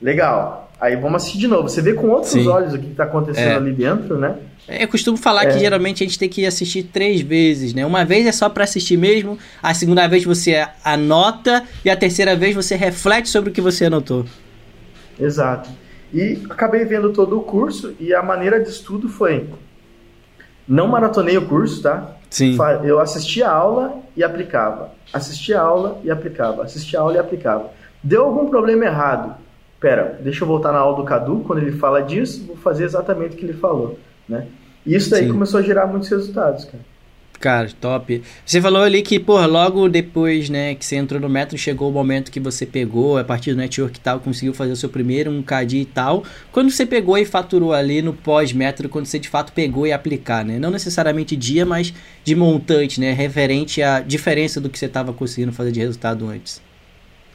legal, 0.00 0.69
aí 0.80 0.96
vamos 0.96 1.22
assistir 1.22 1.38
de 1.38 1.46
novo, 1.46 1.68
você 1.68 1.82
vê 1.82 1.92
com 1.92 2.08
outros 2.08 2.32
Sim. 2.32 2.48
olhos 2.48 2.72
o 2.72 2.78
que 2.78 2.86
está 2.86 3.04
acontecendo 3.04 3.48
é. 3.48 3.56
ali 3.56 3.72
dentro, 3.72 4.18
né? 4.18 4.36
Eu 4.68 4.88
costumo 4.88 5.16
falar 5.16 5.44
é. 5.44 5.52
que 5.52 5.58
geralmente 5.58 6.02
a 6.02 6.06
gente 6.06 6.18
tem 6.18 6.28
que 6.28 6.46
assistir 6.46 6.84
três 6.84 7.20
vezes, 7.20 7.74
né? 7.74 7.84
Uma 7.84 8.04
vez 8.04 8.26
é 8.26 8.32
só 8.32 8.48
para 8.48 8.64
assistir 8.64 8.96
mesmo, 8.96 9.38
a 9.62 9.74
segunda 9.74 10.06
vez 10.06 10.24
você 10.24 10.66
anota 10.84 11.64
e 11.84 11.90
a 11.90 11.96
terceira 11.96 12.36
vez 12.36 12.54
você 12.54 12.76
reflete 12.76 13.28
sobre 13.28 13.50
o 13.50 13.52
que 13.52 13.60
você 13.60 13.86
anotou. 13.86 14.24
Exato. 15.18 15.68
E 16.12 16.40
acabei 16.48 16.84
vendo 16.84 17.12
todo 17.12 17.38
o 17.38 17.42
curso 17.42 17.94
e 18.00 18.14
a 18.14 18.22
maneira 18.22 18.60
de 18.60 18.68
estudo 18.68 19.08
foi 19.08 19.46
não 20.70 20.86
maratonei 20.86 21.36
o 21.36 21.48
curso, 21.48 21.82
tá? 21.82 22.14
Sim. 22.30 22.56
Eu 22.84 23.00
assistia 23.00 23.48
a 23.48 23.52
aula 23.52 24.02
e 24.16 24.22
aplicava. 24.22 24.92
Assistia 25.12 25.60
a 25.60 25.62
aula 25.62 26.00
e 26.04 26.10
aplicava. 26.12 26.62
Assistia 26.62 27.00
a 27.00 27.02
aula 27.02 27.16
e 27.16 27.18
aplicava. 27.18 27.72
Deu 28.00 28.24
algum 28.24 28.48
problema 28.48 28.84
errado? 28.84 29.34
Pera, 29.80 30.18
deixa 30.22 30.44
eu 30.44 30.48
voltar 30.48 30.72
na 30.72 30.78
aula 30.78 30.96
do 30.96 31.04
Cadu, 31.04 31.42
quando 31.46 31.60
ele 31.60 31.72
fala 31.72 32.02
disso, 32.02 32.44
vou 32.46 32.56
fazer 32.56 32.84
exatamente 32.84 33.34
o 33.34 33.38
que 33.38 33.46
ele 33.46 33.54
falou, 33.54 33.98
né? 34.28 34.46
E 34.84 34.94
isso 34.94 35.10
daí 35.10 35.24
Sim. 35.24 35.32
começou 35.32 35.58
a 35.60 35.62
gerar 35.62 35.86
muitos 35.86 36.08
resultados, 36.10 36.66
cara. 36.66 36.90
Cara, 37.40 37.70
top. 37.80 38.22
Você 38.44 38.60
falou 38.60 38.82
ali 38.82 39.00
que, 39.00 39.18
pô, 39.18 39.40
logo 39.46 39.88
depois, 39.88 40.50
né, 40.50 40.74
que 40.74 40.84
você 40.84 40.96
entrou 40.96 41.18
no 41.18 41.28
método, 41.28 41.56
chegou 41.56 41.88
o 41.88 41.92
momento 41.92 42.30
que 42.30 42.38
você 42.38 42.66
pegou, 42.66 43.16
a 43.16 43.24
partir 43.24 43.52
do 43.52 43.56
network 43.56 43.96
e 43.96 44.00
tal, 44.00 44.20
conseguiu 44.20 44.52
fazer 44.52 44.72
o 44.72 44.76
seu 44.76 44.90
primeiro, 44.90 45.30
um 45.30 45.42
KD 45.42 45.78
e 45.78 45.84
tal. 45.86 46.22
Quando 46.52 46.70
você 46.70 46.84
pegou 46.84 47.16
e 47.16 47.24
faturou 47.24 47.72
ali 47.72 48.02
no 48.02 48.12
pós-método, 48.12 48.90
quando 48.90 49.06
você 49.06 49.18
de 49.18 49.30
fato 49.30 49.54
pegou 49.54 49.86
e 49.86 49.92
aplicar, 49.92 50.44
né? 50.44 50.58
Não 50.58 50.70
necessariamente 50.70 51.34
dia, 51.34 51.64
mas 51.64 51.94
de 52.22 52.34
montante, 52.34 53.00
né? 53.00 53.12
Referente 53.12 53.82
à 53.82 54.00
diferença 54.00 54.60
do 54.60 54.68
que 54.68 54.78
você 54.78 54.84
estava 54.84 55.10
conseguindo 55.14 55.50
fazer 55.50 55.72
de 55.72 55.80
resultado 55.80 56.28
antes. 56.28 56.60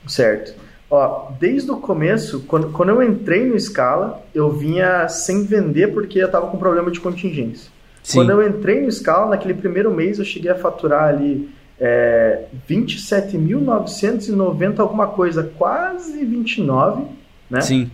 Certo. 0.05 0.53
Ó, 0.95 1.31
desde 1.37 1.69
o 1.71 1.77
começo, 1.77 2.45
quando, 2.47 2.71
quando 2.71 2.89
eu 2.89 3.03
entrei 3.03 3.45
no 3.45 3.59
Scala, 3.59 4.25
eu 4.33 4.49
vinha 4.49 5.09
sem 5.09 5.43
vender 5.43 5.93
porque 5.93 6.19
eu 6.19 6.27
estava 6.27 6.47
com 6.47 6.57
problema 6.57 6.89
de 6.89 7.01
contingência. 7.01 7.69
Sim. 8.01 8.19
Quando 8.19 8.29
eu 8.29 8.47
entrei 8.47 8.79
no 8.79 8.89
Scala, 8.89 9.31
naquele 9.31 9.55
primeiro 9.55 9.93
mês, 9.93 10.19
eu 10.19 10.25
cheguei 10.25 10.49
a 10.49 10.55
faturar 10.55 11.09
ali 11.09 11.49
é, 11.77 12.45
27.990 12.69 14.79
alguma 14.79 15.07
coisa, 15.07 15.51
quase 15.57 16.23
29, 16.23 17.03
né? 17.49 17.59
Sim. 17.59 17.91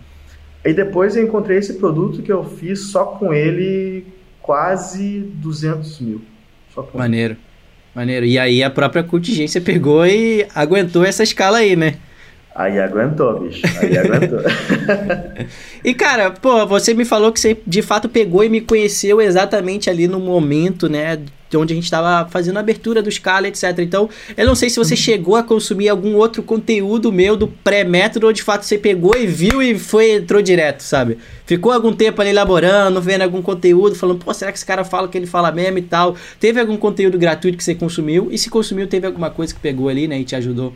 E 0.64 0.72
depois 0.72 1.16
eu 1.16 1.24
encontrei 1.24 1.58
esse 1.58 1.74
produto 1.74 2.22
que 2.22 2.30
eu 2.30 2.44
fiz 2.44 2.92
só 2.92 3.04
com 3.04 3.34
ele 3.34 4.06
quase 4.40 5.28
200 5.34 5.98
mil. 5.98 6.20
Maneiro. 6.94 7.36
Maneiro. 7.92 8.24
E 8.24 8.38
aí 8.38 8.62
a 8.62 8.70
própria 8.70 9.02
contingência 9.02 9.60
pegou 9.60 10.06
e 10.06 10.46
aguentou 10.54 11.04
essa 11.04 11.24
escala 11.24 11.58
aí, 11.58 11.74
né? 11.74 11.96
Aí 12.54 12.78
aguentou, 12.78 13.40
bicho. 13.40 13.62
Aí 13.80 13.96
aguentou. 13.96 14.40
e 15.82 15.94
cara, 15.94 16.30
pô, 16.30 16.66
você 16.66 16.92
me 16.92 17.04
falou 17.04 17.32
que 17.32 17.40
você 17.40 17.56
de 17.66 17.80
fato 17.80 18.08
pegou 18.08 18.44
e 18.44 18.48
me 18.48 18.60
conheceu 18.60 19.20
exatamente 19.22 19.88
ali 19.88 20.06
no 20.06 20.20
momento, 20.20 20.88
né? 20.88 21.18
De 21.48 21.56
onde 21.56 21.72
a 21.72 21.76
gente 21.76 21.84
estava 21.84 22.28
fazendo 22.30 22.58
a 22.58 22.60
abertura 22.60 23.02
do 23.02 23.10
Scala, 23.10 23.48
etc. 23.48 23.78
Então, 23.78 24.08
eu 24.36 24.46
não 24.46 24.54
sei 24.54 24.68
se 24.68 24.78
você 24.78 24.94
chegou 24.94 25.36
a 25.36 25.42
consumir 25.42 25.88
algum 25.88 26.14
outro 26.16 26.42
conteúdo 26.42 27.10
meu 27.10 27.36
do 27.36 27.48
pré-método 27.48 28.26
ou 28.26 28.32
de 28.32 28.42
fato 28.42 28.64
você 28.64 28.78
pegou 28.78 29.14
e 29.16 29.26
viu 29.26 29.62
e 29.62 29.78
foi 29.78 30.12
entrou 30.12 30.42
direto, 30.42 30.80
sabe? 30.80 31.18
Ficou 31.46 31.72
algum 31.72 31.92
tempo 31.92 32.20
ali 32.20 32.30
elaborando, 32.30 33.00
vendo 33.00 33.22
algum 33.22 33.42
conteúdo, 33.42 33.94
falando, 33.94 34.22
pô, 34.22 34.32
será 34.32 34.52
que 34.52 34.58
esse 34.58 34.66
cara 34.66 34.84
fala 34.84 35.06
o 35.06 35.10
que 35.10 35.16
ele 35.16 35.26
fala 35.26 35.50
mesmo 35.52 35.78
e 35.78 35.82
tal? 35.82 36.16
Teve 36.38 36.60
algum 36.60 36.76
conteúdo 36.76 37.18
gratuito 37.18 37.56
que 37.56 37.64
você 37.64 37.74
consumiu? 37.74 38.28
E 38.30 38.36
se 38.36 38.50
consumiu, 38.50 38.86
teve 38.86 39.06
alguma 39.06 39.30
coisa 39.30 39.54
que 39.54 39.60
pegou 39.60 39.88
ali, 39.88 40.06
né, 40.06 40.18
e 40.20 40.24
te 40.24 40.36
ajudou? 40.36 40.74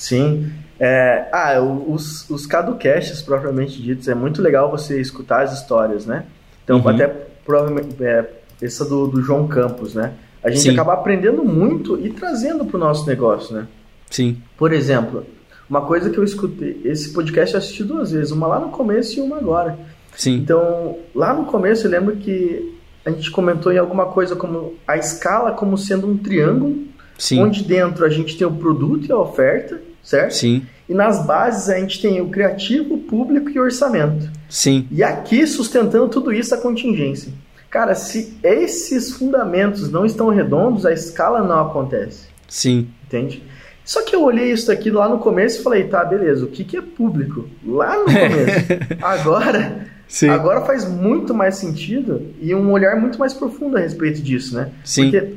Sim. 0.00 0.50
É, 0.78 1.28
ah, 1.30 1.60
os, 1.60 2.28
os 2.30 2.46
caducasts 2.46 3.20
propriamente 3.20 3.80
ditos, 3.82 4.08
é 4.08 4.14
muito 4.14 4.40
legal 4.40 4.70
você 4.70 4.98
escutar 4.98 5.42
as 5.42 5.52
histórias, 5.52 6.06
né? 6.06 6.24
Então, 6.64 6.78
uhum. 6.78 6.88
até 6.88 7.06
provavelmente, 7.44 8.02
é, 8.02 8.26
essa 8.62 8.82
do, 8.86 9.06
do 9.06 9.20
João 9.20 9.46
Campos, 9.46 9.94
né? 9.94 10.14
A 10.42 10.48
gente 10.48 10.62
Sim. 10.62 10.70
acaba 10.70 10.94
aprendendo 10.94 11.44
muito 11.44 12.00
e 12.00 12.10
trazendo 12.10 12.64
para 12.64 12.78
o 12.78 12.80
nosso 12.80 13.06
negócio, 13.06 13.54
né? 13.54 13.66
Sim. 14.08 14.38
Por 14.56 14.72
exemplo, 14.72 15.26
uma 15.68 15.82
coisa 15.82 16.08
que 16.08 16.16
eu 16.16 16.24
escutei, 16.24 16.80
esse 16.82 17.12
podcast 17.12 17.54
eu 17.54 17.58
assisti 17.58 17.84
duas 17.84 18.12
vezes, 18.12 18.32
uma 18.32 18.46
lá 18.46 18.58
no 18.58 18.70
começo 18.70 19.18
e 19.18 19.20
uma 19.20 19.36
agora. 19.36 19.78
Sim. 20.16 20.36
Então, 20.36 20.96
lá 21.14 21.34
no 21.34 21.44
começo 21.44 21.86
eu 21.86 21.90
lembro 21.90 22.16
que 22.16 22.74
a 23.04 23.10
gente 23.10 23.30
comentou 23.30 23.70
em 23.70 23.78
alguma 23.78 24.06
coisa 24.06 24.34
como 24.34 24.74
a 24.88 24.96
escala 24.96 25.52
como 25.52 25.76
sendo 25.76 26.08
um 26.08 26.16
triângulo, 26.16 26.84
Sim. 27.18 27.42
onde 27.42 27.62
dentro 27.62 28.06
a 28.06 28.08
gente 28.08 28.38
tem 28.38 28.46
o 28.46 28.52
produto 28.52 29.06
e 29.06 29.12
a 29.12 29.18
oferta, 29.18 29.89
certo? 30.02 30.32
Sim. 30.34 30.66
E 30.88 30.94
nas 30.94 31.24
bases 31.24 31.68
a 31.68 31.78
gente 31.78 32.02
tem 32.02 32.20
o 32.20 32.28
criativo, 32.28 32.98
público 32.98 33.50
e 33.50 33.60
orçamento. 33.60 34.28
Sim. 34.48 34.88
E 34.90 35.02
aqui, 35.02 35.46
sustentando 35.46 36.08
tudo 36.08 36.32
isso, 36.32 36.54
a 36.54 36.58
contingência. 36.58 37.32
Cara, 37.70 37.94
se 37.94 38.36
esses 38.42 39.12
fundamentos 39.12 39.90
não 39.90 40.04
estão 40.04 40.28
redondos, 40.28 40.84
a 40.84 40.92
escala 40.92 41.42
não 41.44 41.60
acontece. 41.60 42.26
Sim. 42.48 42.88
Entende? 43.06 43.42
Só 43.84 44.02
que 44.02 44.14
eu 44.14 44.24
olhei 44.24 44.50
isso 44.50 44.70
aqui 44.70 44.90
lá 44.90 45.08
no 45.08 45.18
começo 45.18 45.60
e 45.60 45.62
falei, 45.62 45.84
tá, 45.84 46.04
beleza, 46.04 46.44
o 46.44 46.48
que, 46.48 46.64
que 46.64 46.76
é 46.76 46.82
público? 46.82 47.48
Lá 47.64 47.96
no 47.96 48.04
começo. 48.10 49.00
Agora, 49.00 49.86
Sim. 50.08 50.28
agora 50.28 50.62
faz 50.62 50.88
muito 50.88 51.32
mais 51.32 51.56
sentido 51.56 52.34
e 52.40 52.52
um 52.52 52.72
olhar 52.72 53.00
muito 53.00 53.18
mais 53.18 53.32
profundo 53.32 53.76
a 53.76 53.80
respeito 53.80 54.20
disso, 54.20 54.56
né? 54.56 54.70
Sim. 54.84 55.10
Porque 55.10 55.34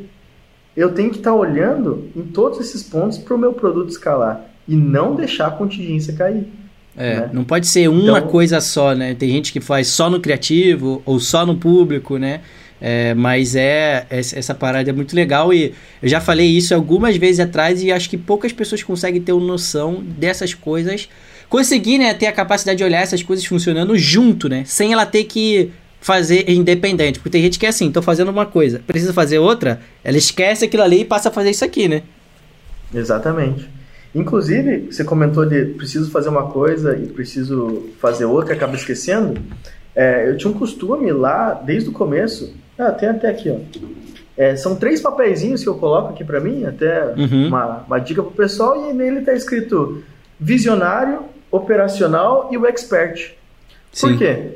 eu 0.76 0.92
tenho 0.94 1.12
que 1.12 1.18
estar 1.18 1.34
olhando 1.34 2.10
em 2.16 2.24
todos 2.24 2.60
esses 2.60 2.82
pontos 2.82 3.20
para 3.20 3.36
o 3.36 3.38
meu 3.38 3.54
produto 3.54 3.90
escalar 3.90 4.53
e 4.68 4.76
não 4.76 5.16
deixar 5.16 5.48
a 5.48 5.52
contingência 5.52 6.14
cair. 6.14 6.46
É, 6.96 7.16
né? 7.22 7.30
não 7.34 7.44
pode 7.44 7.66
ser 7.68 7.88
uma 7.90 8.20
Então- 8.20 8.28
coisa 8.28 8.62
só, 8.62 8.94
né? 8.94 9.16
Tem 9.16 9.30
gente 9.30 9.52
que 9.52 9.60
faz 9.60 9.88
só 9.88 10.10
no 10.10 10.20
criativo 10.20 11.02
ou 11.06 11.20
só 11.20 11.46
no 11.46 11.56
público, 11.58 12.18
né? 12.18 12.42
É, 12.80 13.14
mas 13.14 13.56
é 13.56 14.06
essa 14.10 14.38
essa 14.38 14.54
parada 14.54 14.90
é 14.90 14.94
muito 14.94 15.16
legal 15.16 15.54
e 15.54 15.74
eu 16.02 16.10
já 16.10 16.20
falei 16.20 16.48
isso 16.48 16.76
algumas 16.76 17.16
vezes 17.16 17.40
atrás 17.40 17.82
e 17.82 17.92
acho 17.92 18.10
que 18.10 18.18
poucas 18.18 18.52
pessoas 18.52 18.84
conseguem 18.84 19.22
ter 19.22 19.32
uma 19.32 19.46
noção 19.48 20.04
dessas 20.06 20.54
coisas, 20.54 21.08
conseguir 21.50 21.98
né, 21.98 22.14
ter 22.14 22.28
a 22.28 22.32
capacidade 22.34 22.78
de 22.78 22.84
olhar 22.84 23.02
essas 23.02 23.24
coisas 23.24 23.46
funcionando 23.46 23.98
junto, 23.98 24.50
né? 24.50 24.64
Sem 24.66 24.92
ela 24.92 25.06
ter 25.06 25.24
que 25.24 25.72
fazer 26.02 26.50
independente, 26.50 27.20
porque 27.20 27.30
tem 27.30 27.42
gente 27.42 27.58
que 27.58 27.66
é 27.66 27.70
assim, 27.70 27.90
tô 27.90 28.02
fazendo 28.02 28.30
uma 28.30 28.46
coisa, 28.46 28.82
precisa 28.86 29.14
fazer 29.14 29.40
outra, 29.40 29.80
ela 30.04 30.18
esquece 30.18 30.66
aquilo 30.66 30.84
ali 30.84 31.02
e 31.02 31.06
passa 31.06 31.30
a 31.30 31.32
fazer 31.32 31.52
isso 31.52 31.64
aqui, 31.64 31.88
né? 31.88 32.04
Exatamente. 32.94 33.66
Inclusive, 34.14 34.92
você 34.92 35.04
comentou 35.04 35.46
de 35.46 35.66
preciso 35.66 36.12
fazer 36.12 36.30
uma 36.30 36.48
coisa 36.48 36.96
e 36.96 37.08
preciso 37.08 37.90
fazer 38.00 38.26
outra, 38.26 38.54
acaba 38.54 38.76
esquecendo. 38.76 39.42
É, 39.96 40.30
eu 40.30 40.38
tinha 40.38 40.52
um 40.52 40.58
costume 40.58 41.12
lá, 41.12 41.54
desde 41.54 41.90
o 41.90 41.94
começo. 41.94 42.54
Ah, 42.78 42.92
tem 42.92 43.10
até 43.10 43.30
aqui, 43.30 43.50
ó. 43.50 43.58
É, 44.36 44.56
são 44.56 44.76
três 44.76 45.00
papeizinhos 45.02 45.62
que 45.64 45.70
eu 45.70 45.76
coloco 45.76 46.10
aqui 46.10 46.24
para 46.24 46.40
mim, 46.40 46.66
até 46.66 47.14
Uhum. 47.16 47.48
uma, 47.48 47.84
uma 47.88 48.00
dica 48.00 48.22
pro 48.22 48.32
pessoal, 48.32 48.90
e 48.90 48.94
nele 48.94 49.22
tá 49.22 49.34
escrito 49.34 50.04
visionário, 50.40 51.22
operacional 51.52 52.50
e 52.52 52.58
o 52.58 52.66
expert. 52.66 53.32
Por 54.00 54.10
Sim. 54.12 54.18
quê? 54.18 54.54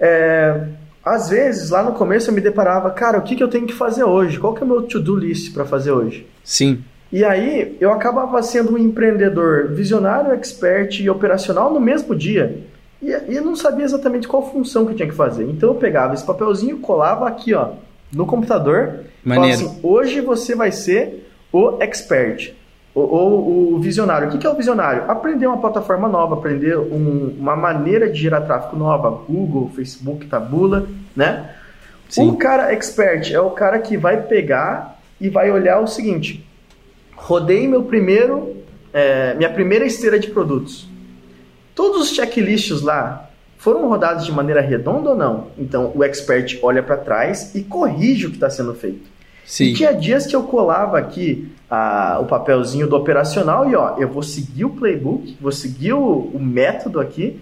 É, 0.00 0.66
às 1.04 1.28
vezes, 1.30 1.70
lá 1.70 1.82
no 1.82 1.92
começo 1.92 2.30
eu 2.30 2.34
me 2.34 2.40
deparava, 2.40 2.90
cara, 2.90 3.18
o 3.18 3.22
que, 3.22 3.36
que 3.36 3.42
eu 3.42 3.48
tenho 3.48 3.66
que 3.66 3.74
fazer 3.74 4.04
hoje? 4.04 4.38
Qual 4.38 4.52
que 4.54 4.62
é 4.62 4.64
o 4.64 4.68
meu 4.68 4.82
to-do 4.82 5.14
list 5.16 5.52
para 5.52 5.64
fazer 5.64 5.92
hoje? 5.92 6.26
Sim. 6.42 6.82
E 7.14 7.24
aí 7.24 7.76
eu 7.80 7.92
acabava 7.92 8.42
sendo 8.42 8.74
um 8.74 8.78
empreendedor 8.78 9.68
visionário, 9.68 10.32
expert 10.32 10.98
e 11.00 11.08
operacional 11.08 11.72
no 11.72 11.78
mesmo 11.80 12.12
dia. 12.12 12.58
E, 13.00 13.06
e 13.06 13.36
eu 13.36 13.44
não 13.44 13.54
sabia 13.54 13.84
exatamente 13.84 14.26
qual 14.26 14.50
função 14.50 14.84
que 14.84 14.90
eu 14.90 14.96
tinha 14.96 15.08
que 15.08 15.14
fazer. 15.14 15.44
Então 15.44 15.68
eu 15.68 15.74
pegava 15.76 16.12
esse 16.14 16.26
papelzinho, 16.26 16.78
colava 16.78 17.28
aqui, 17.28 17.54
ó, 17.54 17.68
no 18.12 18.26
computador. 18.26 19.04
falava 19.22 19.40
Maneiro. 19.42 19.54
assim, 19.66 19.78
hoje 19.80 20.20
você 20.20 20.56
vai 20.56 20.72
ser 20.72 21.30
o 21.52 21.76
expert. 21.80 22.52
Ou, 22.92 23.74
o 23.74 23.78
visionário. 23.78 24.26
O 24.26 24.30
que 24.32 24.38
que 24.38 24.46
é 24.46 24.50
o 24.50 24.56
visionário? 24.56 25.04
Aprender 25.08 25.46
uma 25.46 25.58
plataforma 25.58 26.08
nova, 26.08 26.34
aprender 26.34 26.76
um- 26.76 27.32
uma 27.38 27.54
maneira 27.54 28.10
de 28.10 28.20
gerar 28.20 28.40
tráfego 28.40 28.76
nova. 28.76 29.08
Google, 29.28 29.70
Facebook, 29.74 30.26
Tabula, 30.26 30.86
né? 31.14 31.48
Sim. 32.08 32.28
O 32.28 32.36
cara 32.36 32.72
expert 32.72 33.32
é 33.32 33.40
o 33.40 33.50
cara 33.50 33.78
que 33.78 33.96
vai 33.96 34.20
pegar 34.22 34.98
e 35.20 35.28
vai 35.28 35.50
olhar 35.50 35.78
o 35.80 35.86
seguinte: 35.86 36.44
rodei 37.26 37.66
meu 37.66 37.82
primeiro, 37.84 38.54
é, 38.92 39.32
minha 39.34 39.48
primeira 39.50 39.86
esteira 39.86 40.18
de 40.18 40.28
produtos. 40.28 40.86
Todos 41.74 42.02
os 42.02 42.14
checklists 42.14 42.82
lá 42.82 43.30
foram 43.56 43.88
rodados 43.88 44.26
de 44.26 44.32
maneira 44.32 44.60
redonda 44.60 45.10
ou 45.10 45.16
não? 45.16 45.46
Então 45.58 45.90
o 45.94 46.04
expert 46.04 46.58
olha 46.62 46.82
para 46.82 46.98
trás 46.98 47.54
e 47.54 47.62
corrige 47.62 48.26
o 48.26 48.30
que 48.30 48.36
está 48.36 48.50
sendo 48.50 48.74
feito. 48.74 49.08
Sim. 49.46 49.64
E 49.64 49.74
tinha 49.74 49.92
dias 49.92 50.26
que 50.26 50.36
eu 50.36 50.42
colava 50.42 50.98
aqui 50.98 51.50
a- 51.70 52.18
o 52.20 52.26
papelzinho 52.26 52.86
do 52.86 52.94
operacional 52.96 53.68
e 53.70 53.74
ó, 53.74 53.96
eu 53.98 54.08
vou 54.08 54.22
seguir 54.22 54.66
o 54.66 54.70
playbook, 54.70 55.36
vou 55.40 55.50
seguir 55.52 55.94
o, 55.94 56.30
o 56.34 56.38
método 56.38 57.00
aqui 57.00 57.40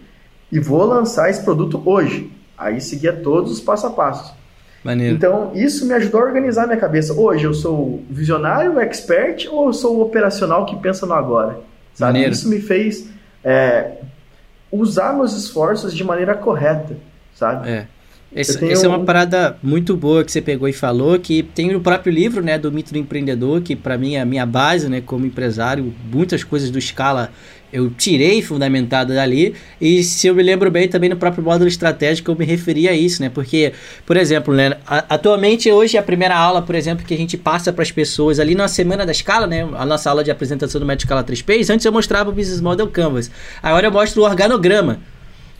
e 0.51 0.61
vou 0.61 0.85
lançar 0.85 1.29
esse 1.29 1.43
produto 1.45 1.83
hoje. 1.85 2.31
Aí 2.57 2.81
seguia 2.81 3.13
todos 3.13 3.51
os 3.51 3.61
passo 3.61 3.87
a 3.89 3.91
passo. 3.91 4.33
Maneiro. 4.85 5.15
Então, 5.15 5.53
isso 5.55 5.87
me 5.87 5.95
ajudou 5.95 6.21
a 6.21 6.25
organizar 6.25 6.67
minha 6.67 6.79
cabeça. 6.79 7.13
Hoje 7.15 7.45
eu 7.45 7.55
sou 7.55 8.03
visionário, 8.11 8.81
expert, 8.81 9.47
ou 9.51 9.67
eu 9.67 9.73
sou 9.73 9.99
o 9.99 10.03
operacional 10.03 10.67
que 10.67 10.77
pensa 10.77 11.07
no 11.07 11.15
agora? 11.15 11.61
Sabe? 11.95 12.13
Maneiro. 12.13 12.33
Isso 12.33 12.49
me 12.49 12.61
fez 12.61 13.09
é, 13.45 13.99
usar 14.71 15.13
meus 15.13 15.37
esforços 15.37 15.95
de 15.95 16.03
maneira 16.03 16.35
correta, 16.35 16.97
sabe? 17.35 17.69
É. 17.69 17.87
Esse, 18.35 18.59
tenho 18.59 18.73
essa 18.73 18.87
é 18.87 18.89
uma 18.89 18.99
um- 18.99 19.05
parada 19.05 19.57
muito 19.63 19.97
boa 19.97 20.25
que 20.25 20.33
você 20.33 20.41
pegou 20.41 20.67
e 20.69 20.73
falou, 20.73 21.19
que 21.19 21.43
tem 21.43 21.71
no 21.71 21.81
próprio 21.81 22.13
livro, 22.13 22.43
né, 22.43 22.59
do 22.59 22.73
Mito 22.73 22.93
do 22.93 22.99
Empreendedor, 22.99 23.61
que 23.61 23.77
para 23.77 23.99
mim 23.99 24.15
é 24.15 24.21
a 24.21 24.25
minha 24.25 24.47
base, 24.47 24.89
né, 24.89 25.03
como 25.05 25.27
empresário, 25.27 25.93
muitas 26.11 26.43
coisas 26.43 26.71
do 26.71 26.81
Scala 26.81 27.31
eu 27.73 27.89
tirei 27.89 28.43
fundamentado 28.43 29.15
dali, 29.15 29.55
e 29.81 30.03
se 30.03 30.27
eu 30.27 30.35
me 30.35 30.43
lembro 30.43 30.71
bem, 30.71 30.89
também 30.89 31.09
no 31.09 31.17
próprio 31.17 31.43
módulo 31.43 31.67
estratégico 31.67 32.31
eu 32.31 32.37
me 32.37 32.45
referi 32.45 32.87
a 32.87 32.93
isso, 32.93 33.23
né, 33.23 33.31
porque, 33.31 33.73
por 34.05 34.17
exemplo, 34.17 34.53
né, 34.55 34.77
atualmente 34.87 35.71
hoje 35.73 35.97
a 35.97 36.03
primeira 36.03 36.37
aula, 36.37 36.61
por 36.61 36.75
exemplo, 36.75 37.05
que 37.05 37.15
a 37.15 37.17
gente 37.17 37.37
passa 37.39 37.73
para 37.73 37.83
as 37.83 37.91
pessoas 37.91 38.39
ali 38.39 38.55
na 38.55 38.69
semana 38.69 39.07
da 39.07 39.13
escala, 39.13 39.47
né, 39.47 39.67
a 39.75 39.87
nossa 39.87 40.11
aula 40.11 40.23
de 40.23 40.31
apresentação 40.31 40.79
do 40.79 40.87
Método 40.87 41.03
Scala 41.07 41.25
3Ps, 41.25 41.71
antes 41.71 41.87
eu 41.87 41.93
mostrava 41.93 42.29
o 42.29 42.33
Business 42.33 42.61
Model 42.61 42.87
Canvas, 42.89 43.31
agora 43.63 43.87
eu 43.87 43.93
mostro 43.93 44.21
o 44.23 44.25
organograma, 44.27 45.01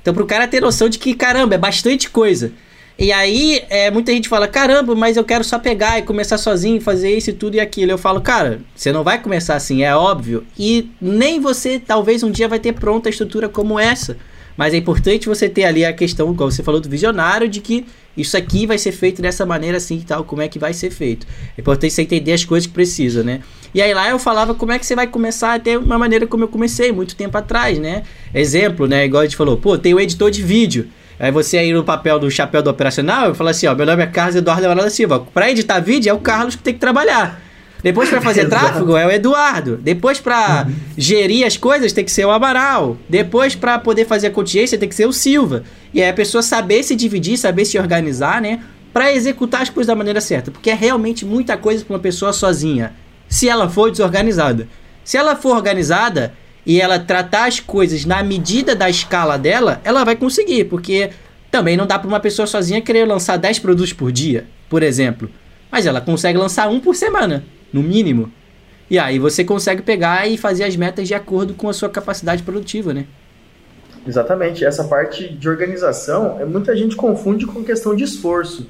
então, 0.03 0.13
pro 0.13 0.27
cara 0.27 0.49
ter 0.49 0.61
noção 0.61 0.89
de 0.89 0.99
que, 0.99 1.15
caramba, 1.15 1.55
é 1.55 1.59
bastante 1.59 2.11
coisa. 2.11 2.53
E 2.99 3.11
aí, 3.11 3.63
é, 3.71 3.91
muita 3.91 4.13
gente 4.13 4.29
fala, 4.29 4.47
caramba, 4.47 4.95
mas 4.95 5.17
eu 5.17 5.25
quero 5.25 5.43
só 5.43 5.59
pegar 5.59 5.99
e 5.99 6.03
começar 6.03 6.37
sozinho, 6.37 6.81
fazer 6.81 7.17
isso 7.17 7.31
e 7.31 7.33
tudo 7.33 7.55
e 7.55 7.61
aquilo. 7.61 7.93
Eu 7.93 7.99
falo, 7.99 8.21
cara, 8.21 8.61
você 8.75 8.93
não 8.93 9.03
vai 9.03 9.23
começar 9.23 9.55
assim, 9.55 9.83
é 9.83 9.95
óbvio. 9.95 10.45
E 10.59 10.91
nem 11.01 11.41
você, 11.41 11.79
talvez, 11.79 12.23
um 12.23 12.31
dia 12.31 12.49
vai 12.49 12.59
ter 12.59 12.73
pronta 12.75 13.09
a 13.09 13.11
estrutura 13.11 13.49
como 13.49 13.79
essa. 13.79 14.19
Mas 14.57 14.75
é 14.75 14.77
importante 14.77 15.29
você 15.29 15.49
ter 15.49 15.65
ali 15.65 15.85
a 15.85 15.93
questão, 15.93 16.35
como 16.35 16.51
você 16.51 16.63
falou, 16.63 16.81
do 16.81 16.89
visionário, 16.89 17.49
de 17.49 17.61
que 17.61 17.87
isso 18.17 18.37
aqui 18.37 18.67
vai 18.67 18.79
ser 18.79 18.93
feito 18.93 19.23
dessa 19.23 19.47
maneira 19.47 19.79
assim 19.79 19.97
e 19.97 20.05
tal, 20.05 20.25
como 20.25 20.43
é 20.43 20.49
que 20.49 20.59
vai 20.59 20.75
ser 20.75 20.91
feito. 20.91 21.27
É 21.57 21.61
importante 21.61 21.93
você 21.93 22.03
entender 22.03 22.33
as 22.33 22.45
coisas 22.45 22.67
que 22.67 22.73
precisa, 22.73 23.23
né? 23.23 23.41
E 23.75 23.81
aí 23.81 23.95
lá 23.95 24.09
eu 24.11 24.19
falava 24.19 24.55
como 24.55 24.73
é 24.73 24.79
que 24.79 24.85
você 24.85 24.95
vai 24.95 25.07
começar 25.07 25.55
a 25.55 25.59
ter 25.59 25.79
uma 25.79 25.99
maneira 25.99 26.27
como 26.27 26.45
eu 26.45 26.49
comecei, 26.49 26.93
muito 26.93 27.17
tempo 27.17 27.37
atrás, 27.39 27.79
né? 27.79 28.03
Exemplo, 28.35 28.87
né? 28.87 29.07
Igual 29.07 29.23
a 29.23 29.25
gente 29.25 29.37
falou, 29.37 29.57
pô, 29.57 29.79
tem 29.79 29.95
o 29.95 30.01
editor 30.01 30.31
de 30.31 30.43
vídeo. 30.43 30.89
Aí 31.19 31.31
você 31.31 31.57
aí 31.57 31.73
no 31.73 31.85
papel 31.85 32.19
do 32.19 32.31
chapéu 32.31 32.63
do 32.63 32.69
operacional, 32.69 33.29
eu 33.29 33.35
falo 33.35 33.51
assim, 33.51 33.67
ó, 33.67 33.75
meu 33.75 33.87
nome 33.87 34.03
é 34.03 34.07
Carlos 34.07 34.35
Eduardo 34.35 34.63
Leonardo 34.63 34.85
da 34.85 34.91
Silva. 34.91 35.21
Pra 35.21 35.51
editar 35.51 35.81
vídeo 35.81 36.11
é 36.11 36.13
o 36.13 36.19
Carlos 36.19 36.57
que 36.57 36.63
tem 36.63 36.75
que 36.75 36.81
trabalhar. 36.81 37.41
Depois 37.83 38.09
pra 38.09 38.21
fazer 38.21 38.47
tráfego 38.51 38.97
é 38.97 39.07
o 39.07 39.11
Eduardo. 39.11 39.77
Depois 39.77 40.21
pra 40.21 40.67
gerir 40.97 41.47
as 41.47 41.57
coisas 41.57 41.93
tem 41.93 42.05
que 42.05 42.11
ser 42.11 42.25
o 42.25 42.31
Amaral. 42.31 42.97
Depois 43.09 43.55
pra 43.55 43.79
poder 43.79 44.07
fazer 44.07 44.29
a 44.29 44.31
contingência 44.31 44.79
tem 44.79 44.89
que 44.89 44.95
ser 44.95 45.07
o 45.07 45.13
Silva. 45.13 45.65
E 45.93 46.01
aí 46.03 46.09
a 46.09 46.15
pessoa 46.15 46.43
saber 46.43 46.83
se 46.83 46.95
dividir, 46.95 47.37
saber 47.37 47.65
se 47.65 47.79
organizar, 47.79 48.41
né? 48.41 48.61
Pra 48.93 49.13
executar 49.13 49.63
as 49.63 49.71
coisas 49.71 49.89
da 49.89 49.95
maneira 49.95 50.21
certa. 50.21 50.51
Porque 50.51 50.71
é 50.71 50.75
realmente 50.75 51.25
muita 51.25 51.57
coisa 51.57 51.85
pra 51.85 51.95
uma 51.95 52.01
pessoa 52.01 52.33
sozinha. 52.33 52.93
Se 53.29 53.49
ela 53.49 53.69
for 53.69 53.91
desorganizada. 53.91 54.69
Se 55.05 55.17
ela 55.17 55.35
for 55.35 55.57
organizada 55.57 56.35
e 56.65 56.81
ela 56.81 56.99
tratar 56.99 57.49
as 57.49 57.59
coisas 57.59 58.05
na 58.05 58.23
medida 58.23 58.77
da 58.77 58.89
escala 58.89 59.37
dela, 59.37 59.81
ela 59.83 60.05
vai 60.05 60.15
conseguir. 60.15 60.67
Porque 60.67 61.11
também 61.51 61.77
não 61.77 61.87
dá 61.87 61.99
pra 61.99 62.09
uma 62.09 62.21
pessoa 62.21 62.47
sozinha 62.47 62.81
querer 62.81 63.07
lançar 63.07 63.37
10 63.37 63.59
produtos 63.59 63.93
por 63.93 64.13
dia, 64.13 64.47
por 64.69 64.83
exemplo. 64.83 65.29
Mas 65.71 65.87
ela 65.87 66.01
consegue 66.01 66.39
lançar 66.39 66.69
um 66.69 66.81
por 66.81 66.95
semana, 66.95 67.45
no 67.73 67.83
mínimo. 67.83 68.31
E 68.91 68.99
aí 68.99 69.19
você 69.19 69.43
consegue 69.45 69.83
pegar 69.83 70.29
e 70.29 70.37
fazer 70.37 70.65
as 70.65 70.77
metas 70.77 71.09
de 71.09 71.15
acordo 71.15 71.55
com 71.55 71.69
a 71.69 71.73
sua 71.73 71.89
capacidade 71.89 72.43
produtiva, 72.43 72.93
né? 72.93 73.07
Exatamente. 74.07 74.65
Essa 74.65 74.85
parte 74.85 75.29
de 75.29 75.49
organização, 75.49 76.39
é, 76.41 76.45
muita 76.45 76.77
gente 76.77 76.97
confunde 76.97 77.47
com 77.47 77.65
questão 77.65 77.95
de 77.95 78.05
esforço. 78.05 78.69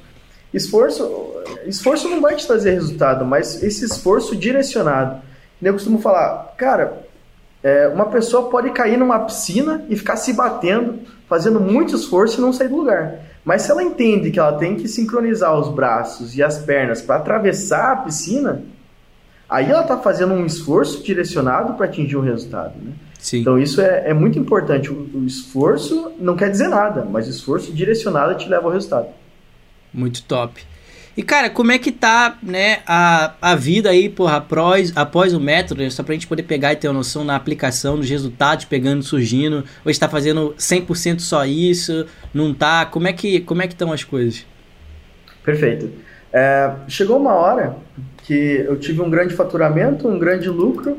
Esforço, 0.53 1.33
esforço 1.65 2.07
não 2.07 2.21
vai 2.21 2.35
te 2.35 2.45
trazer 2.45 2.71
resultado, 2.71 3.25
mas 3.25 3.61
esse 3.63 3.83
esforço 3.83 4.35
direcionado. 4.35 5.21
Eu 5.61 5.73
costumo 5.73 5.99
falar, 5.99 6.53
cara, 6.57 7.03
é, 7.63 7.87
uma 7.87 8.05
pessoa 8.05 8.49
pode 8.49 8.69
cair 8.71 8.97
numa 8.97 9.19
piscina 9.19 9.83
e 9.89 9.95
ficar 9.95 10.17
se 10.17 10.33
batendo, 10.33 10.99
fazendo 11.27 11.59
muito 11.59 11.95
esforço 11.95 12.37
e 12.37 12.41
não 12.41 12.53
sair 12.53 12.67
do 12.67 12.75
lugar. 12.75 13.19
Mas 13.43 13.63
se 13.63 13.71
ela 13.71 13.81
entende 13.81 14.31
que 14.31 14.39
ela 14.39 14.57
tem 14.57 14.75
que 14.75 14.87
sincronizar 14.87 15.57
os 15.57 15.69
braços 15.69 16.35
e 16.37 16.43
as 16.43 16.59
pernas 16.59 17.01
para 17.01 17.15
atravessar 17.15 17.91
a 17.91 17.95
piscina, 17.97 18.63
aí 19.53 19.69
ela 19.69 19.81
está 19.81 19.97
fazendo 19.97 20.33
um 20.33 20.45
esforço 20.45 21.03
direcionado 21.03 21.73
para 21.73 21.85
atingir 21.85 22.17
um 22.17 22.21
resultado. 22.21 22.73
Né? 22.81 22.91
Sim. 23.19 23.41
Então 23.41 23.59
isso 23.59 23.79
é, 23.79 24.09
é 24.09 24.13
muito 24.13 24.39
importante. 24.39 24.89
O, 24.91 25.09
o 25.13 25.25
esforço 25.25 26.11
não 26.19 26.35
quer 26.35 26.49
dizer 26.49 26.67
nada, 26.67 27.05
mas 27.05 27.27
o 27.27 27.29
esforço 27.29 27.71
direcionado 27.71 28.35
te 28.35 28.49
leva 28.49 28.65
ao 28.65 28.71
resultado. 28.71 29.07
Muito 29.93 30.23
top. 30.23 30.63
E, 31.15 31.21
cara, 31.21 31.47
como 31.47 31.71
é 31.71 31.77
que 31.77 31.91
tá, 31.91 32.39
né, 32.41 32.79
a, 32.87 33.35
a 33.39 33.55
vida 33.55 33.91
aí, 33.91 34.09
porra, 34.09 34.37
após, 34.37 34.91
após 34.95 35.31
o 35.31 35.39
método, 35.39 35.83
né, 35.83 35.89
só 35.91 36.01
pra 36.01 36.13
gente 36.15 36.25
poder 36.25 36.41
pegar 36.41 36.73
e 36.73 36.75
ter 36.75 36.87
uma 36.87 36.95
noção 36.95 37.23
na 37.23 37.35
aplicação, 37.35 37.97
nos 37.97 38.09
resultados 38.09 38.65
pegando, 38.65 39.03
surgindo, 39.03 39.63
ou 39.85 39.91
está 39.91 40.09
fazendo 40.09 40.55
100% 40.57 41.19
só 41.19 41.45
isso, 41.45 42.07
não 42.33 42.51
tá? 42.51 42.87
Como 42.87 43.07
é 43.07 43.13
que 43.13 43.41
como 43.41 43.61
é 43.61 43.67
que 43.67 43.73
estão 43.73 43.93
as 43.93 44.03
coisas? 44.03 44.43
Perfeito. 45.43 45.91
É, 46.33 46.71
chegou 46.87 47.17
uma 47.17 47.35
hora 47.35 47.75
que 48.23 48.65
eu 48.67 48.75
tive 48.77 49.01
um 49.01 49.09
grande 49.09 49.35
faturamento, 49.35 50.07
um 50.07 50.17
grande 50.17 50.49
lucro, 50.49 50.97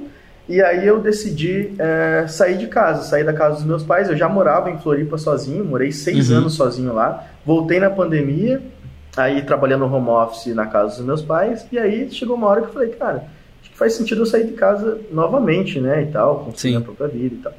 e 0.48 0.62
aí 0.62 0.86
eu 0.86 1.00
decidi 1.00 1.74
é, 1.78 2.26
sair 2.28 2.56
de 2.56 2.68
casa, 2.68 3.02
sair 3.02 3.24
da 3.24 3.32
casa 3.32 3.56
dos 3.56 3.64
meus 3.64 3.82
pais. 3.82 4.08
Eu 4.08 4.16
já 4.16 4.28
morava 4.28 4.70
em 4.70 4.78
Floripa 4.78 5.18
sozinho, 5.18 5.64
morei 5.64 5.90
seis 5.90 6.30
uhum. 6.30 6.38
anos 6.38 6.54
sozinho 6.54 6.92
lá. 6.92 7.26
Voltei 7.44 7.80
na 7.80 7.90
pandemia, 7.90 8.62
aí 9.16 9.42
trabalhando 9.42 9.86
no 9.86 9.94
home 9.94 10.08
office 10.10 10.54
na 10.54 10.66
casa 10.66 10.96
dos 10.96 11.04
meus 11.04 11.22
pais. 11.22 11.66
E 11.72 11.78
aí 11.78 12.10
chegou 12.10 12.36
uma 12.36 12.46
hora 12.46 12.60
que 12.60 12.68
eu 12.68 12.72
falei, 12.72 12.90
cara, 12.90 13.24
acho 13.60 13.70
que 13.70 13.76
faz 13.76 13.94
sentido 13.94 14.20
eu 14.20 14.26
sair 14.26 14.44
de 14.44 14.52
casa 14.52 14.98
novamente, 15.10 15.80
né? 15.80 16.02
E 16.02 16.06
tal, 16.12 16.40
construir 16.44 16.76
a 16.76 16.80
própria 16.82 17.08
vida 17.08 17.34
e 17.34 17.38
tal. 17.38 17.52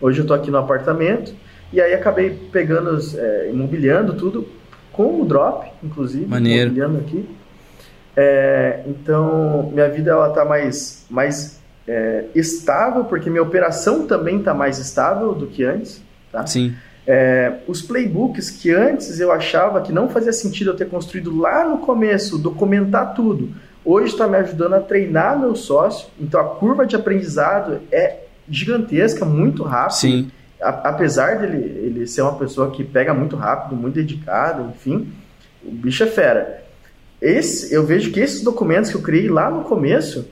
Hoje 0.00 0.20
eu 0.20 0.26
tô 0.26 0.34
aqui 0.34 0.50
no 0.50 0.58
apartamento. 0.58 1.32
E 1.72 1.80
aí 1.80 1.94
acabei 1.94 2.30
pegando, 2.52 2.98
é, 3.16 3.50
imobiliando 3.50 4.14
tudo 4.14 4.46
com 4.96 5.20
o 5.20 5.24
drop, 5.24 5.70
inclusive, 5.82 6.26
Maneiro. 6.26 6.72
imobiliando 6.72 6.98
aqui. 6.98 7.28
É, 8.16 8.80
então, 8.86 9.70
minha 9.72 9.88
vida 9.90 10.10
ela 10.10 10.30
tá 10.30 10.42
mais, 10.44 11.04
mais 11.10 11.60
é, 11.86 12.24
estável, 12.34 13.04
porque 13.04 13.28
minha 13.28 13.42
operação 13.42 14.06
também 14.06 14.38
está 14.38 14.54
mais 14.54 14.78
estável 14.78 15.34
do 15.34 15.46
que 15.46 15.62
antes. 15.62 16.02
Tá? 16.32 16.46
Sim. 16.46 16.74
É, 17.06 17.58
os 17.68 17.82
playbooks 17.82 18.50
que 18.50 18.72
antes 18.72 19.20
eu 19.20 19.30
achava 19.30 19.80
que 19.80 19.92
não 19.92 20.08
fazia 20.08 20.32
sentido 20.32 20.70
eu 20.70 20.76
ter 20.76 20.88
construído 20.88 21.38
lá 21.38 21.64
no 21.68 21.78
começo, 21.78 22.38
documentar 22.38 23.14
tudo, 23.14 23.50
hoje 23.84 24.12
está 24.12 24.26
me 24.26 24.36
ajudando 24.38 24.74
a 24.74 24.80
treinar 24.80 25.38
meu 25.38 25.54
sócio. 25.54 26.08
Então 26.18 26.40
a 26.40 26.44
curva 26.56 26.86
de 26.86 26.96
aprendizado 26.96 27.80
é 27.92 28.20
gigantesca, 28.48 29.24
muito 29.24 29.62
rápido. 29.62 29.98
Sim. 29.98 30.30
A, 30.60 30.68
apesar 30.90 31.38
dele 31.38 31.56
ele 31.56 32.06
ser 32.06 32.22
uma 32.22 32.36
pessoa 32.36 32.70
que 32.70 32.82
pega 32.82 33.12
muito 33.12 33.36
rápido, 33.36 33.76
muito 33.76 33.94
dedicada, 33.94 34.62
enfim, 34.62 35.12
o 35.64 35.70
bicho 35.70 36.02
é 36.02 36.06
fera. 36.06 36.64
Esse, 37.20 37.74
eu 37.74 37.84
vejo 37.84 38.12
que 38.12 38.20
esses 38.20 38.42
documentos 38.42 38.90
que 38.90 38.96
eu 38.96 39.02
criei 39.02 39.28
lá 39.28 39.50
no 39.50 39.64
começo 39.64 40.28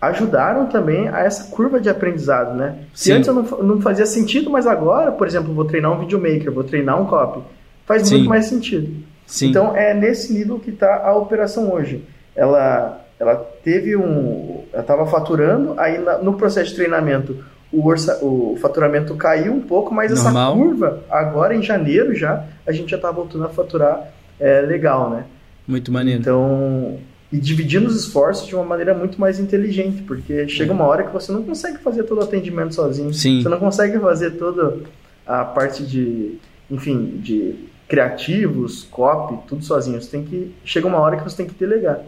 ajudaram 0.00 0.66
também 0.66 1.08
a 1.08 1.20
essa 1.20 1.44
curva 1.44 1.80
de 1.80 1.88
aprendizado, 1.88 2.56
né? 2.56 2.78
Sim. 2.92 3.04
Se 3.04 3.12
antes 3.12 3.28
eu 3.28 3.34
não, 3.34 3.42
não 3.62 3.80
fazia 3.80 4.04
sentido, 4.04 4.50
mas 4.50 4.66
agora, 4.66 5.12
por 5.12 5.28
exemplo, 5.28 5.54
vou 5.54 5.64
treinar 5.64 5.92
um 5.92 6.00
videomaker, 6.00 6.50
vou 6.50 6.64
treinar 6.64 7.00
um 7.00 7.06
copy, 7.06 7.40
faz 7.86 8.08
Sim. 8.08 8.16
muito 8.16 8.28
mais 8.28 8.46
sentido. 8.46 8.92
Sim. 9.26 9.50
Então 9.50 9.76
é 9.76 9.94
nesse 9.94 10.32
nível 10.32 10.58
que 10.58 10.70
está 10.70 11.06
a 11.06 11.16
operação 11.16 11.72
hoje. 11.72 12.04
Ela, 12.34 13.00
ela 13.20 13.36
teve 13.62 13.96
um, 13.96 14.64
ela 14.72 14.82
estava 14.82 15.06
faturando, 15.06 15.74
aí 15.78 15.98
na, 15.98 16.18
no 16.18 16.34
processo 16.34 16.70
de 16.70 16.76
treinamento 16.76 17.44
o, 17.72 17.86
orça, 17.86 18.18
o 18.22 18.56
faturamento 18.60 19.14
caiu 19.16 19.52
um 19.52 19.60
pouco, 19.60 19.94
mas 19.94 20.12
Normal. 20.12 20.52
essa 20.52 20.62
curva 20.62 21.02
agora 21.10 21.54
em 21.54 21.62
janeiro 21.62 22.14
já 22.14 22.44
a 22.66 22.72
gente 22.72 22.90
já 22.90 22.96
está 22.96 23.10
voltando 23.10 23.44
a 23.44 23.48
faturar 23.48 24.12
é, 24.38 24.60
legal, 24.60 25.10
né? 25.10 25.24
Muito 25.66 25.90
maneiro. 25.90 26.20
Então 26.20 26.98
e 27.32 27.38
dividindo 27.38 27.86
os 27.86 27.96
esforços 27.96 28.46
de 28.46 28.54
uma 28.54 28.64
maneira 28.64 28.92
muito 28.92 29.18
mais 29.18 29.40
inteligente, 29.40 30.02
porque 30.02 30.46
chega 30.46 30.70
uma 30.70 30.84
hora 30.84 31.04
que 31.04 31.12
você 31.12 31.32
não 31.32 31.42
consegue 31.42 31.78
fazer 31.78 32.02
todo 32.02 32.18
o 32.18 32.22
atendimento 32.22 32.74
sozinho. 32.74 33.14
Sim. 33.14 33.42
Você 33.42 33.48
não 33.48 33.58
consegue 33.58 33.98
fazer 33.98 34.32
toda 34.32 34.80
a 35.26 35.42
parte 35.42 35.82
de, 35.82 36.38
enfim, 36.70 37.18
de 37.22 37.54
criativos, 37.88 38.84
copy, 38.90 39.38
tudo 39.48 39.64
sozinho. 39.64 40.00
Você 40.00 40.10
tem 40.10 40.24
que 40.24 40.54
chega 40.62 40.86
uma 40.86 40.98
hora 40.98 41.16
que 41.16 41.24
você 41.24 41.38
tem 41.38 41.46
que 41.46 41.54
delegar. 41.54 42.00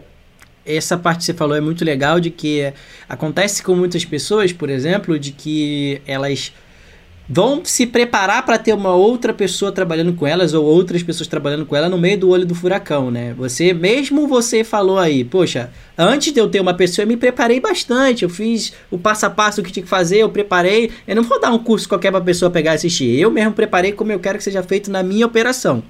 Essa 0.65 0.97
parte 0.97 1.19
que 1.19 1.25
você 1.25 1.33
falou 1.33 1.55
é 1.55 1.61
muito 1.61 1.85
legal 1.85 2.19
de 2.19 2.29
que 2.29 2.73
acontece 3.07 3.61
com 3.61 3.75
muitas 3.75 4.03
pessoas, 4.03 4.51
por 4.51 4.69
exemplo, 4.69 5.19
de 5.19 5.31
que 5.31 6.01
elas 6.07 6.51
vão 7.27 7.61
se 7.63 7.87
preparar 7.87 8.45
para 8.45 8.57
ter 8.57 8.73
uma 8.73 8.93
outra 8.93 9.33
pessoa 9.33 9.71
trabalhando 9.71 10.13
com 10.13 10.27
elas 10.27 10.53
ou 10.53 10.63
outras 10.63 11.01
pessoas 11.01 11.27
trabalhando 11.27 11.65
com 11.65 11.75
ela 11.75 11.89
no 11.89 11.97
meio 11.97 12.19
do 12.19 12.29
olho 12.29 12.45
do 12.45 12.53
furacão, 12.53 13.09
né? 13.09 13.33
Você 13.37 13.73
mesmo 13.73 14.27
você 14.27 14.63
falou 14.63 14.99
aí, 14.99 15.23
poxa, 15.23 15.71
antes 15.97 16.31
de 16.31 16.39
eu 16.39 16.47
ter 16.47 16.59
uma 16.59 16.73
pessoa 16.73 17.03
eu 17.03 17.07
me 17.07 17.17
preparei 17.17 17.59
bastante, 17.59 18.23
eu 18.23 18.29
fiz 18.29 18.73
o 18.91 18.97
passo 18.97 19.25
a 19.25 19.29
passo 19.29 19.63
que 19.63 19.71
tinha 19.71 19.83
que 19.83 19.89
fazer, 19.89 20.17
eu 20.17 20.29
preparei, 20.29 20.91
eu 21.07 21.15
não 21.15 21.23
vou 21.23 21.39
dar 21.39 21.51
um 21.51 21.59
curso 21.59 21.89
qualquer 21.89 22.11
para 22.11 22.21
pessoa 22.21 22.51
pegar 22.51 22.73
e 22.73 22.75
assistir, 22.75 23.19
eu 23.19 23.31
mesmo 23.31 23.53
preparei 23.53 23.91
como 23.91 24.11
eu 24.11 24.19
quero 24.19 24.37
que 24.37 24.43
seja 24.43 24.61
feito 24.61 24.91
na 24.91 25.01
minha 25.01 25.25
operação. 25.25 25.83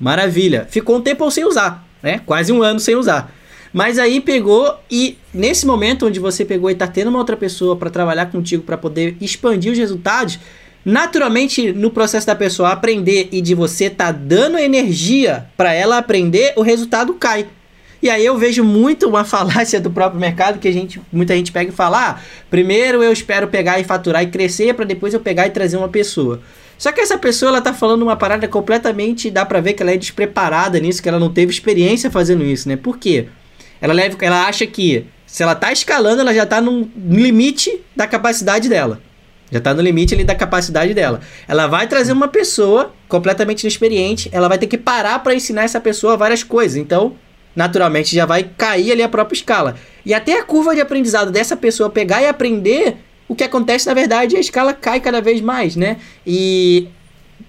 Maravilha. 0.00 0.66
Ficou 0.70 0.96
um 0.96 1.00
tempo 1.00 1.28
sem 1.30 1.44
usar, 1.44 1.86
né? 2.02 2.20
Quase 2.24 2.52
um 2.52 2.62
ano 2.62 2.78
sem 2.80 2.94
usar. 2.94 3.34
Mas 3.72 3.98
aí 3.98 4.20
pegou 4.20 4.74
e 4.90 5.18
nesse 5.32 5.66
momento 5.66 6.06
onde 6.06 6.18
você 6.18 6.44
pegou 6.44 6.70
e 6.70 6.74
tá 6.74 6.86
tendo 6.86 7.08
uma 7.08 7.18
outra 7.18 7.36
pessoa 7.36 7.76
para 7.76 7.90
trabalhar 7.90 8.26
contigo 8.26 8.62
para 8.62 8.78
poder 8.78 9.16
expandir 9.20 9.72
os 9.72 9.78
resultados, 9.78 10.38
Naturalmente, 10.84 11.70
no 11.72 11.90
processo 11.90 12.26
da 12.26 12.34
pessoa 12.34 12.70
aprender 12.70 13.28
e 13.30 13.42
de 13.42 13.54
você 13.54 13.90
tá 13.90 14.10
dando 14.10 14.56
energia 14.56 15.46
para 15.54 15.74
ela 15.74 15.98
aprender, 15.98 16.54
o 16.56 16.62
resultado 16.62 17.12
cai. 17.12 17.46
E 18.00 18.08
aí 18.08 18.24
eu 18.24 18.38
vejo 18.38 18.64
muito 18.64 19.06
uma 19.08 19.22
falácia 19.26 19.80
do 19.80 19.90
próprio 19.90 20.18
mercado 20.20 20.58
que 20.58 20.66
a 20.66 20.72
gente, 20.72 20.98
muita 21.12 21.34
gente 21.34 21.52
pega 21.52 21.70
e 21.70 21.74
fala: 21.74 22.10
ah, 22.10 22.20
primeiro 22.48 23.02
eu 23.02 23.12
espero 23.12 23.48
pegar 23.48 23.78
e 23.78 23.84
faturar 23.84 24.22
e 24.22 24.28
crescer 24.28 24.72
para 24.72 24.84
depois 24.84 25.12
eu 25.12 25.20
pegar 25.20 25.46
e 25.46 25.50
trazer 25.50 25.76
uma 25.76 25.88
pessoa. 25.88 26.40
Só 26.78 26.92
que 26.92 27.00
essa 27.00 27.18
pessoa 27.18 27.50
ela 27.50 27.60
tá 27.60 27.74
falando 27.74 28.02
uma 28.02 28.16
parada 28.16 28.46
completamente, 28.46 29.30
dá 29.30 29.44
para 29.44 29.60
ver 29.60 29.72
que 29.74 29.82
ela 29.82 29.92
é 29.92 29.96
despreparada 29.96 30.78
nisso, 30.78 31.02
que 31.02 31.08
ela 31.08 31.18
não 31.18 31.30
teve 31.30 31.52
experiência 31.52 32.08
fazendo 32.08 32.44
isso, 32.44 32.68
né? 32.68 32.76
Por 32.76 32.96
quê? 32.98 33.26
Ela 33.80 33.92
leva, 33.92 34.16
ela 34.20 34.46
acha 34.46 34.66
que 34.66 35.06
se 35.26 35.42
ela 35.42 35.54
tá 35.54 35.72
escalando, 35.72 36.20
ela 36.20 36.34
já 36.34 36.46
tá 36.46 36.60
no 36.60 36.90
limite 36.96 37.80
da 37.94 38.06
capacidade 38.06 38.68
dela. 38.68 39.00
Já 39.50 39.58
está 39.58 39.72
no 39.72 39.80
limite 39.80 40.14
ali 40.14 40.24
da 40.24 40.34
capacidade 40.34 40.92
dela. 40.94 41.20
Ela 41.46 41.66
vai 41.66 41.86
trazer 41.86 42.12
uma 42.12 42.28
pessoa 42.28 42.92
completamente 43.08 43.62
inexperiente, 43.62 44.28
ela 44.32 44.48
vai 44.48 44.58
ter 44.58 44.66
que 44.66 44.76
parar 44.76 45.18
para 45.22 45.34
ensinar 45.34 45.62
essa 45.62 45.80
pessoa 45.80 46.16
várias 46.16 46.42
coisas. 46.42 46.76
Então, 46.76 47.14
naturalmente, 47.56 48.14
já 48.14 48.26
vai 48.26 48.50
cair 48.56 48.92
ali 48.92 49.02
a 49.02 49.08
própria 49.08 49.36
escala. 49.36 49.76
E 50.04 50.12
até 50.12 50.38
a 50.38 50.44
curva 50.44 50.74
de 50.74 50.80
aprendizado 50.80 51.30
dessa 51.30 51.56
pessoa 51.56 51.90
pegar 51.90 52.22
e 52.22 52.26
aprender, 52.26 52.96
o 53.26 53.34
que 53.34 53.44
acontece 53.44 53.86
na 53.86 53.94
verdade, 53.94 54.36
a 54.36 54.40
escala 54.40 54.72
cai 54.72 55.00
cada 55.00 55.20
vez 55.20 55.40
mais, 55.40 55.76
né? 55.76 55.96
E 56.26 56.88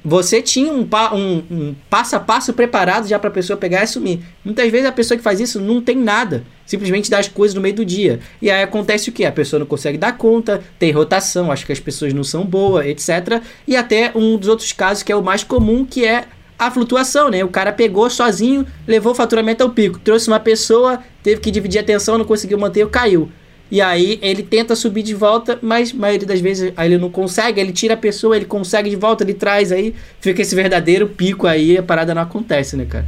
você 0.04 0.42
tinha 0.42 0.72
um, 0.72 0.88
um, 1.14 1.44
um 1.52 1.76
passo 1.90 2.16
a 2.16 2.20
passo 2.20 2.54
preparado 2.54 3.08
já 3.08 3.20
para 3.20 3.30
a 3.30 3.34
pessoa 3.34 3.58
pegar 3.58 3.80
e 3.80 3.84
assumir. 3.84 4.22
Muitas 4.44 4.70
vezes 4.72 4.88
a 4.88 4.92
pessoa 4.92 5.18
que 5.18 5.24
faz 5.24 5.40
isso 5.40 5.60
não 5.60 5.82
tem 5.82 5.96
nada, 5.96 6.44
simplesmente 6.66 7.10
dá 7.10 7.20
as 7.20 7.28
coisas 7.28 7.54
no 7.54 7.62
meio 7.62 7.76
do 7.76 7.86
dia. 7.86 8.20
E 8.42 8.50
aí 8.50 8.64
acontece 8.64 9.10
o 9.10 9.12
que? 9.12 9.26
A 9.26 9.32
pessoa 9.32 9.60
não 9.60 9.68
consegue 9.68 9.98
dar 9.98 10.18
conta, 10.18 10.62
tem 10.78 10.92
rotação, 10.92 11.52
acho 11.52 11.66
que 11.66 11.72
as 11.72 11.80
pessoas 11.80 12.14
não 12.14 12.24
são 12.24 12.46
boas, 12.46 12.86
etc. 12.86 13.42
E 13.68 13.76
até 13.76 14.12
um 14.16 14.38
dos 14.38 14.48
outros 14.48 14.72
casos 14.72 15.04
que 15.04 15.12
é 15.12 15.16
o 15.16 15.24
mais 15.24 15.44
comum, 15.44 15.86
que 15.86 16.06
é 16.06 16.26
a 16.58 16.70
flutuação, 16.70 17.30
né? 17.30 17.44
O 17.44 17.48
cara 17.48 17.72
pegou 17.72 18.10
sozinho, 18.10 18.68
levou 18.86 19.14
o 19.14 19.16
faturamento 19.16 19.64
ao 19.64 19.70
pico, 19.70 19.98
trouxe 20.00 20.28
uma 20.28 20.42
pessoa, 20.42 21.00
teve 21.24 21.40
que 21.40 21.50
dividir 21.50 21.80
a 21.80 21.82
atenção, 21.82 22.18
não 22.18 22.26
conseguiu 22.26 22.58
manter, 22.58 22.88
caiu. 22.90 23.32
E 23.72 23.82
aí 23.82 24.20
ele 24.22 24.42
tenta 24.42 24.76
subir 24.76 25.04
de 25.04 25.14
volta, 25.14 25.60
mas 25.62 25.94
a 25.94 25.98
maioria 25.98 26.28
das 26.28 26.42
vezes 26.42 26.74
ele 26.78 26.98
não 26.98 27.10
consegue, 27.10 27.62
ele 27.62 27.72
tira 27.72 27.94
a 27.94 27.98
pessoa, 27.98 28.36
ele 28.36 28.46
consegue 28.46 28.90
de 28.90 28.96
volta, 28.96 29.24
ele 29.24 29.34
traz 29.34 29.72
aí, 29.72 29.94
fica 30.20 30.42
esse 30.42 30.56
verdadeiro 30.56 31.08
pico 31.08 31.46
aí, 31.46 31.78
a 31.78 31.84
parada 31.84 32.16
não 32.16 32.22
acontece, 32.22 32.76
né, 32.76 32.86
cara? 32.86 33.06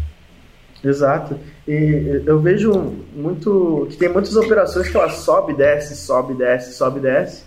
Exato. 0.83 1.37
E 1.67 2.21
eu 2.25 2.39
vejo 2.39 2.71
muito 3.15 3.87
que 3.89 3.97
tem 3.97 4.09
muitas 4.09 4.35
operações 4.35 4.87
que 4.87 4.97
ela 4.97 5.09
sobe, 5.09 5.53
desce, 5.53 5.95
sobe, 5.95 6.33
desce, 6.33 6.73
sobe, 6.73 6.99
desce. 6.99 7.43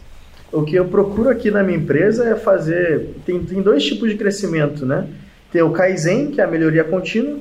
O 0.53 0.63
que 0.63 0.77
eu 0.77 0.85
procuro 0.85 1.29
aqui 1.29 1.51
na 1.51 1.63
minha 1.63 1.79
empresa 1.79 2.29
é 2.29 2.37
fazer. 2.37 3.11
Tem, 3.27 3.41
tem 3.45 3.61
dois 3.61 3.85
tipos 3.85 4.09
de 4.09 4.17
crescimento, 4.17 4.87
né? 4.87 5.09
Tem 5.53 5.63
o 5.63 5.71
Kaizen, 5.71 6.31
que 6.31 6.41
é 6.41 6.45
a 6.45 6.47
melhoria 6.49 6.85
contínua, 6.85 7.39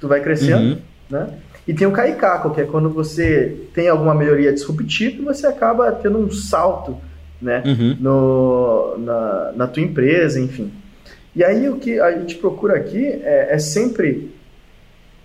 tu 0.00 0.06
vai 0.06 0.20
crescendo, 0.20 0.74
uhum. 0.74 0.78
né? 1.10 1.28
E 1.66 1.72
tem 1.72 1.86
o 1.86 1.92
Kaikako, 1.92 2.50
que 2.50 2.60
é 2.60 2.64
quando 2.64 2.90
você 2.90 3.66
tem 3.72 3.88
alguma 3.88 4.14
melhoria 4.14 4.52
disruptiva 4.52 5.22
e 5.22 5.24
você 5.24 5.46
acaba 5.46 5.92
tendo 5.92 6.18
um 6.18 6.30
salto 6.30 6.96
né, 7.40 7.62
uhum. 7.64 7.96
no, 8.00 8.98
na, 8.98 9.52
na 9.56 9.66
tua 9.66 9.82
empresa, 9.82 10.40
enfim. 10.40 10.72
E 11.34 11.42
aí 11.42 11.68
o 11.68 11.76
que 11.76 11.98
a 12.00 12.12
gente 12.18 12.36
procura 12.36 12.76
aqui 12.76 13.04
é, 13.06 13.54
é 13.54 13.58
sempre 13.58 14.32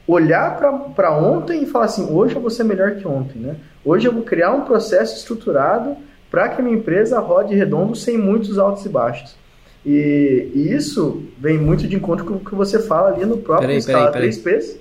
olhar 0.07 0.57
para 0.95 1.17
ontem 1.17 1.63
e 1.63 1.65
falar 1.65 1.85
assim, 1.85 2.07
hoje 2.09 2.35
eu 2.35 2.41
vou 2.41 2.49
ser 2.49 2.63
melhor 2.63 2.95
que 2.95 3.07
ontem, 3.07 3.39
né? 3.39 3.55
Hoje 3.83 4.07
eu 4.07 4.13
vou 4.13 4.23
criar 4.23 4.53
um 4.53 4.61
processo 4.61 5.17
estruturado 5.17 5.97
para 6.31 6.49
que 6.49 6.61
a 6.61 6.63
minha 6.63 6.77
empresa 6.77 7.19
rode 7.19 7.53
redondo 7.55 7.95
sem 7.95 8.17
muitos 8.17 8.57
altos 8.57 8.85
e 8.85 8.89
baixos. 8.89 9.35
E, 9.85 10.49
e, 10.53 10.73
isso 10.73 11.23
vem 11.37 11.57
muito 11.57 11.87
de 11.87 11.95
encontro 11.95 12.25
com 12.25 12.33
o 12.35 12.39
que 12.39 12.55
você 12.55 12.79
fala 12.79 13.09
ali 13.09 13.25
no 13.25 13.37
próprio 13.37 13.67
peraí, 13.67 13.77
escala 13.77 14.11
peraí, 14.11 14.35
peraí. 14.35 14.59
3Ps, 14.59 14.77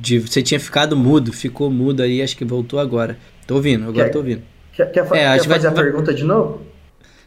de, 0.00 0.18
você 0.18 0.42
tinha 0.42 0.60
ficado 0.60 0.96
mudo, 0.96 1.32
ficou 1.32 1.70
mudo 1.70 2.02
aí, 2.02 2.22
acho 2.22 2.36
que 2.36 2.44
voltou 2.44 2.78
agora. 2.78 3.18
Tô 3.46 3.56
ouvindo, 3.56 3.88
agora 3.88 4.06
quer, 4.06 4.12
tô 4.12 4.18
ouvindo. 4.18 4.42
Quer, 4.72 4.90
quer, 4.92 5.00
é, 5.00 5.38
quer 5.38 5.48
fazer 5.48 5.48
vai, 5.48 5.66
a 5.66 5.72
pergunta 5.72 6.14
de 6.14 6.24
novo? 6.24 6.62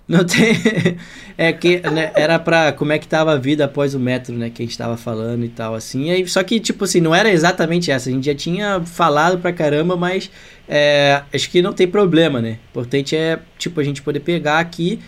Não 0.08 0.24
tem. 0.26 0.56
É 1.38 1.52
que 1.52 1.80
né, 1.80 2.12
era 2.14 2.38
pra 2.38 2.72
como 2.72 2.92
é 2.92 3.00
que 3.00 3.08
tava 3.08 3.32
a 3.32 3.38
vida 3.38 3.66
após 3.66 3.96
o 3.96 4.00
metro, 4.00 4.36
né? 4.36 4.52
Que 4.52 4.62
a 4.62 4.66
gente 4.66 4.78
tava 4.78 4.96
falando 4.96 5.44
e 5.44 5.50
tal, 5.50 5.74
assim. 5.74 6.10
E 6.10 6.12
aí, 6.12 6.28
só 6.28 6.44
que, 6.44 6.60
tipo 6.60 6.84
assim, 6.84 7.00
não 7.00 7.16
era 7.16 7.32
exatamente 7.32 7.90
essa. 7.90 8.10
A 8.10 8.12
gente 8.14 8.26
já 8.26 8.36
tinha 8.36 8.80
falado 8.82 9.40
pra 9.40 9.52
caramba, 9.52 9.96
mas 9.96 10.30
é, 10.70 11.24
acho 11.34 11.50
que 11.50 11.60
não 11.60 11.74
tem 11.74 11.88
problema, 11.88 12.40
né? 12.40 12.60
O 12.68 12.70
importante 12.72 13.16
é, 13.16 13.40
tipo, 13.58 13.80
a 13.80 13.84
gente 13.84 14.04
poder 14.04 14.20
pegar 14.20 14.60
aqui 14.60 15.00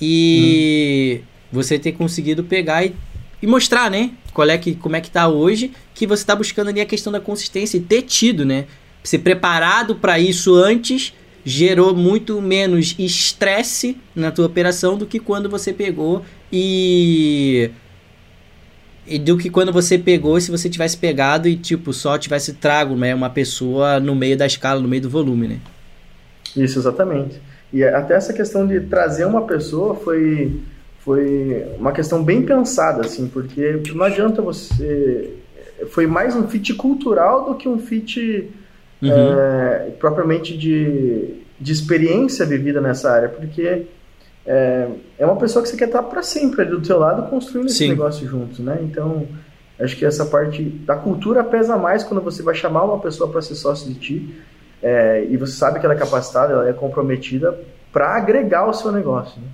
e 0.00 1.20
hum. 1.20 1.26
você 1.52 1.78
ter 1.78 1.92
conseguido 1.92 2.42
pegar 2.42 2.84
e, 2.84 2.96
e 3.40 3.46
mostrar, 3.46 3.90
né? 3.90 4.12
Qual 4.32 4.48
é 4.48 4.56
que, 4.58 4.74
como 4.74 4.96
é 4.96 5.00
que 5.00 5.10
tá 5.10 5.28
hoje, 5.28 5.72
que 5.94 6.06
você 6.06 6.24
tá 6.24 6.34
buscando 6.34 6.68
ali 6.68 6.80
a 6.80 6.86
questão 6.86 7.12
da 7.12 7.20
consistência 7.20 7.76
e 7.76 7.80
ter 7.80 8.02
tido, 8.02 8.44
né? 8.44 8.66
Ser 9.02 9.18
preparado 9.18 9.96
para 9.96 10.18
isso 10.18 10.54
antes 10.54 11.14
gerou 11.44 11.94
muito 11.94 12.42
menos 12.42 12.96
estresse 12.98 13.96
na 14.16 14.32
tua 14.32 14.46
operação 14.46 14.98
do 14.98 15.06
que 15.06 15.20
quando 15.20 15.48
você 15.48 15.72
pegou 15.72 16.24
e 16.52 17.70
e 19.06 19.16
do 19.16 19.38
que 19.38 19.48
quando 19.48 19.72
você 19.72 19.96
pegou 19.96 20.40
se 20.40 20.50
você 20.50 20.68
tivesse 20.68 20.96
pegado 20.96 21.46
e 21.46 21.56
tipo 21.56 21.92
só 21.92 22.18
tivesse 22.18 22.54
trago 22.54 22.96
né, 22.96 23.14
uma 23.14 23.30
pessoa 23.30 24.00
no 24.00 24.16
meio 24.16 24.36
da 24.36 24.44
escala 24.44 24.80
no 24.80 24.88
meio 24.88 25.02
do 25.02 25.08
volume 25.08 25.46
né 25.46 25.60
isso 26.56 26.80
exatamente 26.80 27.40
e 27.72 27.84
até 27.84 28.14
essa 28.14 28.32
questão 28.32 28.66
de 28.66 28.80
trazer 28.80 29.24
uma 29.24 29.42
pessoa 29.42 29.94
foi 29.94 30.52
foi 31.06 31.64
uma 31.78 31.92
questão 31.92 32.22
bem 32.22 32.42
pensada 32.42 33.06
assim 33.06 33.28
porque 33.28 33.80
não 33.94 34.04
adianta 34.04 34.42
você 34.42 35.32
foi 35.90 36.06
mais 36.06 36.34
um 36.34 36.46
fit 36.46 36.74
cultural 36.74 37.44
do 37.44 37.54
que 37.54 37.68
um 37.68 37.78
fit 37.78 38.50
uhum. 39.02 39.10
é, 39.10 39.90
propriamente 39.98 40.56
de, 40.56 41.42
de 41.60 41.72
experiência 41.72 42.46
vivida 42.46 42.80
nessa 42.80 43.10
área, 43.10 43.28
porque 43.28 43.86
é, 44.46 44.88
é 45.18 45.26
uma 45.26 45.36
pessoa 45.36 45.62
que 45.62 45.68
você 45.68 45.76
quer 45.76 45.86
estar 45.86 46.02
para 46.04 46.22
sempre 46.22 46.62
ali 46.62 46.70
do 46.70 46.80
teu 46.80 46.98
lado 46.98 47.28
construindo 47.28 47.68
Sim. 47.68 47.84
esse 47.84 47.88
negócio 47.88 48.26
juntos, 48.26 48.58
né? 48.60 48.78
Então, 48.82 49.26
acho 49.78 49.96
que 49.96 50.04
essa 50.04 50.24
parte 50.24 50.62
da 50.62 50.96
cultura 50.96 51.44
pesa 51.44 51.76
mais 51.76 52.02
quando 52.04 52.22
você 52.22 52.42
vai 52.42 52.54
chamar 52.54 52.84
uma 52.84 52.98
pessoa 52.98 53.30
para 53.30 53.42
ser 53.42 53.54
sócio 53.54 53.92
de 53.92 53.98
ti 53.98 54.34
é, 54.82 55.26
e 55.28 55.36
você 55.36 55.52
sabe 55.52 55.80
que 55.80 55.86
ela 55.86 55.94
é 55.94 55.98
capacitada, 55.98 56.52
ela 56.52 56.68
é 56.68 56.72
comprometida 56.72 57.58
para 57.92 58.16
agregar 58.16 58.68
o 58.68 58.72
seu 58.72 58.92
negócio, 58.92 59.40
né? 59.40 59.48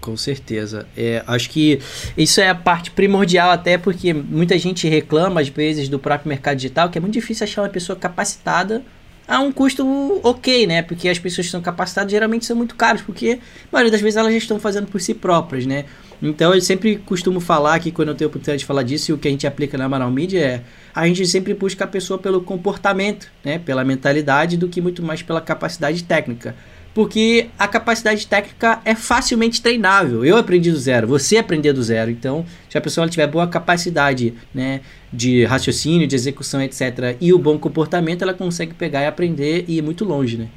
Com 0.00 0.16
certeza. 0.16 0.86
É, 0.96 1.22
acho 1.26 1.50
que 1.50 1.78
isso 2.16 2.40
é 2.40 2.48
a 2.48 2.54
parte 2.54 2.90
primordial, 2.90 3.50
até 3.50 3.76
porque 3.76 4.14
muita 4.14 4.58
gente 4.58 4.88
reclama, 4.88 5.40
às 5.40 5.48
vezes, 5.48 5.88
do 5.88 5.98
próprio 5.98 6.28
mercado 6.28 6.56
digital, 6.56 6.88
que 6.88 6.96
é 6.96 7.00
muito 7.00 7.12
difícil 7.12 7.44
achar 7.44 7.62
uma 7.62 7.68
pessoa 7.68 7.96
capacitada 7.96 8.82
a 9.28 9.38
um 9.38 9.52
custo 9.52 10.20
ok, 10.24 10.66
né? 10.66 10.82
Porque 10.82 11.08
as 11.08 11.18
pessoas 11.18 11.46
que 11.46 11.50
são 11.52 11.60
capacitadas 11.60 12.10
geralmente 12.10 12.46
são 12.46 12.56
muito 12.56 12.74
caras, 12.74 13.02
porque 13.02 13.38
a 13.64 13.68
maioria 13.70 13.92
das 13.92 14.00
vezes 14.00 14.16
elas 14.16 14.32
já 14.32 14.38
estão 14.38 14.58
fazendo 14.58 14.86
por 14.86 15.00
si 15.00 15.14
próprias, 15.14 15.66
né? 15.66 15.84
Então 16.22 16.52
eu 16.52 16.60
sempre 16.60 16.96
costumo 16.96 17.38
falar 17.38 17.78
que 17.78 17.92
quando 17.92 18.08
eu 18.08 18.14
tenho 18.14 18.26
a 18.26 18.30
oportunidade 18.30 18.60
de 18.60 18.66
falar 18.66 18.82
disso, 18.82 19.10
e 19.10 19.14
o 19.14 19.18
que 19.18 19.28
a 19.28 19.30
gente 19.30 19.46
aplica 19.46 19.78
na 19.78 19.84
Amaral 19.84 20.10
Media 20.10 20.40
é 20.40 20.62
a 20.92 21.06
gente 21.06 21.24
sempre 21.26 21.54
busca 21.54 21.84
a 21.84 21.86
pessoa 21.86 22.18
pelo 22.18 22.40
comportamento, 22.40 23.30
né? 23.44 23.58
Pela 23.58 23.84
mentalidade, 23.84 24.56
do 24.56 24.66
que 24.66 24.80
muito 24.80 25.02
mais 25.02 25.22
pela 25.22 25.40
capacidade 25.40 26.02
técnica 26.02 26.56
porque 26.94 27.48
a 27.58 27.68
capacidade 27.68 28.26
técnica 28.26 28.80
é 28.84 28.94
facilmente 28.94 29.62
treinável. 29.62 30.24
Eu 30.24 30.36
aprendi 30.36 30.70
do 30.70 30.76
zero, 30.76 31.06
você 31.06 31.36
aprendeu 31.36 31.72
do 31.72 31.82
zero. 31.82 32.10
Então, 32.10 32.44
se 32.68 32.76
a 32.76 32.80
pessoa 32.80 33.08
tiver 33.08 33.26
boa 33.26 33.46
capacidade 33.46 34.34
né, 34.54 34.80
de 35.12 35.44
raciocínio, 35.44 36.06
de 36.06 36.16
execução, 36.16 36.60
etc., 36.62 37.16
e 37.20 37.32
o 37.32 37.38
bom 37.38 37.58
comportamento, 37.58 38.22
ela 38.22 38.34
consegue 38.34 38.74
pegar 38.74 39.02
e 39.02 39.06
aprender 39.06 39.64
e 39.68 39.78
ir 39.78 39.82
muito 39.82 40.04
longe, 40.04 40.36
né? 40.36 40.48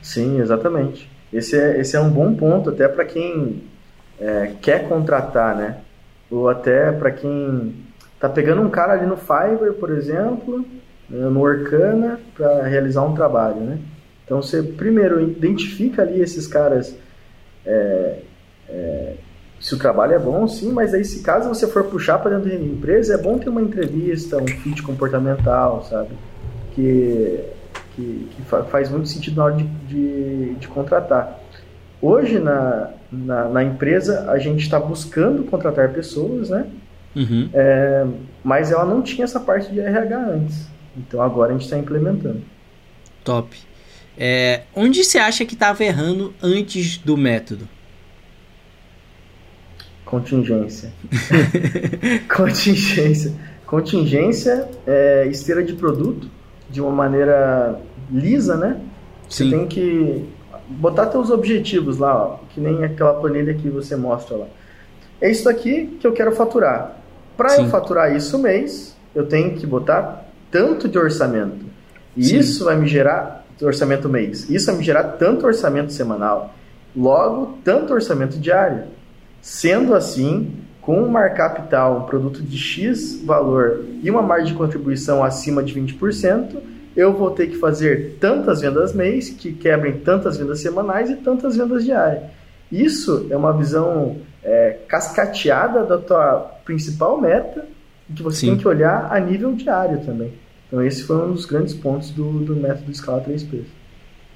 Sim, 0.00 0.40
exatamente. 0.40 1.10
Esse 1.32 1.56
é, 1.58 1.80
esse 1.80 1.96
é 1.96 2.00
um 2.00 2.10
bom 2.10 2.34
ponto 2.34 2.70
até 2.70 2.86
para 2.86 3.04
quem 3.04 3.62
é, 4.20 4.52
quer 4.60 4.88
contratar, 4.88 5.56
né? 5.56 5.78
Ou 6.30 6.48
até 6.48 6.92
para 6.92 7.10
quem 7.10 7.74
tá 8.18 8.28
pegando 8.28 8.62
um 8.62 8.70
cara 8.70 8.92
ali 8.92 9.06
no 9.06 9.16
Fiverr, 9.16 9.74
por 9.78 9.90
exemplo, 9.90 10.64
no 11.08 11.40
Orkana, 11.40 12.20
para 12.34 12.62
realizar 12.64 13.02
um 13.02 13.14
trabalho, 13.14 13.60
né? 13.60 13.78
Então 14.32 14.40
você 14.40 14.62
primeiro 14.62 15.20
identifica 15.20 16.00
ali 16.00 16.22
esses 16.22 16.46
caras 16.46 16.96
é, 17.66 18.20
é, 18.66 19.12
se 19.60 19.74
o 19.74 19.78
trabalho 19.78 20.14
é 20.14 20.18
bom, 20.18 20.48
sim, 20.48 20.72
mas 20.72 20.94
aí 20.94 21.04
se 21.04 21.22
caso 21.22 21.50
você 21.50 21.66
for 21.66 21.84
puxar 21.84 22.18
para 22.18 22.38
dentro 22.38 22.48
da 22.48 22.64
empresa, 22.64 23.12
é 23.12 23.18
bom 23.18 23.36
ter 23.36 23.50
uma 23.50 23.60
entrevista, 23.60 24.38
um 24.38 24.46
fit 24.46 24.82
comportamental, 24.82 25.84
sabe? 25.84 26.14
Que, 26.74 27.44
que, 27.94 28.30
que 28.34 28.42
faz 28.70 28.88
muito 28.88 29.06
sentido 29.06 29.36
na 29.36 29.44
hora 29.44 29.56
de, 29.56 29.64
de, 29.64 30.54
de 30.54 30.66
contratar. 30.66 31.38
Hoje 32.00 32.38
na, 32.38 32.88
na, 33.12 33.48
na, 33.50 33.62
empresa 33.62 34.30
a 34.30 34.38
gente 34.38 34.62
está 34.62 34.80
buscando 34.80 35.44
contratar 35.44 35.92
pessoas, 35.92 36.48
né? 36.48 36.66
Uhum. 37.14 37.50
É, 37.52 38.06
mas 38.42 38.72
ela 38.72 38.86
não 38.86 39.02
tinha 39.02 39.24
essa 39.24 39.38
parte 39.38 39.70
de 39.70 39.78
RH 39.78 40.16
antes. 40.16 40.66
Então 40.96 41.20
agora 41.20 41.50
a 41.50 41.52
gente 41.52 41.64
está 41.64 41.76
implementando. 41.76 42.40
Top. 43.22 43.71
É, 44.16 44.62
onde 44.74 45.04
você 45.04 45.18
acha 45.18 45.44
que 45.44 45.54
estava 45.54 45.82
errando 45.84 46.34
antes 46.42 46.98
do 46.98 47.16
método? 47.16 47.68
Contingência. 50.04 50.92
Contingência. 52.28 53.32
Contingência 53.66 54.68
é 54.86 55.26
esteira 55.28 55.64
de 55.64 55.72
produto 55.72 56.28
de 56.68 56.80
uma 56.80 56.90
maneira 56.90 57.80
lisa, 58.10 58.56
né? 58.56 58.80
Sim. 59.28 59.48
Você 59.48 59.56
tem 59.56 59.66
que 59.66 60.28
botar 60.68 61.10
seus 61.10 61.30
objetivos 61.30 61.98
lá, 61.98 62.14
ó, 62.14 62.36
que 62.50 62.60
nem 62.60 62.84
aquela 62.84 63.14
planilha 63.14 63.54
que 63.54 63.68
você 63.70 63.96
mostra 63.96 64.36
lá. 64.36 64.46
É 65.20 65.30
isso 65.30 65.48
aqui 65.48 65.96
que 65.98 66.06
eu 66.06 66.12
quero 66.12 66.32
faturar. 66.32 66.98
Para 67.36 67.56
eu 67.56 67.68
faturar 67.68 68.14
isso 68.14 68.38
mês, 68.38 68.94
eu 69.14 69.26
tenho 69.26 69.56
que 69.56 69.66
botar 69.66 70.26
tanto 70.50 70.88
de 70.88 70.98
orçamento. 70.98 71.64
E 72.16 72.24
Sim. 72.24 72.38
isso 72.38 72.64
vai 72.64 72.76
me 72.76 72.86
gerar 72.86 73.41
orçamento 73.64 74.08
mês. 74.08 74.48
Isso 74.50 74.66
vai 74.66 74.76
me 74.76 74.84
gerar 74.84 75.04
tanto 75.04 75.46
orçamento 75.46 75.92
semanal, 75.92 76.54
logo 76.96 77.58
tanto 77.64 77.92
orçamento 77.92 78.38
diário. 78.38 78.84
Sendo 79.40 79.94
assim, 79.94 80.52
com 80.80 81.00
um 81.00 81.08
markup 81.08 81.68
tal, 81.68 81.98
um 81.98 82.02
produto 82.02 82.42
de 82.42 82.58
X 82.58 83.22
valor 83.24 83.84
e 84.02 84.10
uma 84.10 84.22
margem 84.22 84.48
de 84.48 84.54
contribuição 84.54 85.22
acima 85.22 85.62
de 85.62 85.74
20%, 85.74 86.56
eu 86.96 87.12
vou 87.12 87.30
ter 87.30 87.46
que 87.46 87.56
fazer 87.56 88.18
tantas 88.20 88.60
vendas 88.60 88.92
mês, 88.92 89.30
que 89.30 89.52
quebrem 89.52 89.98
tantas 90.00 90.36
vendas 90.36 90.60
semanais 90.60 91.08
e 91.10 91.16
tantas 91.16 91.56
vendas 91.56 91.84
diárias. 91.84 92.24
Isso 92.70 93.26
é 93.30 93.36
uma 93.36 93.52
visão 93.52 94.18
é, 94.42 94.78
cascateada 94.88 95.84
da 95.84 95.98
tua 95.98 96.52
principal 96.64 97.20
meta, 97.20 97.64
que 98.14 98.22
você 98.22 98.40
Sim. 98.40 98.46
tem 98.48 98.56
que 98.58 98.68
olhar 98.68 99.08
a 99.10 99.18
nível 99.20 99.52
diário 99.54 100.04
também. 100.04 100.32
Então 100.72 100.82
esse 100.82 101.02
foi 101.02 101.16
um 101.16 101.34
dos 101.34 101.44
grandes 101.44 101.74
pontos 101.74 102.08
do, 102.08 102.38
do 102.38 102.56
método 102.56 102.90
escala 102.90 103.22
3P. 103.22 103.62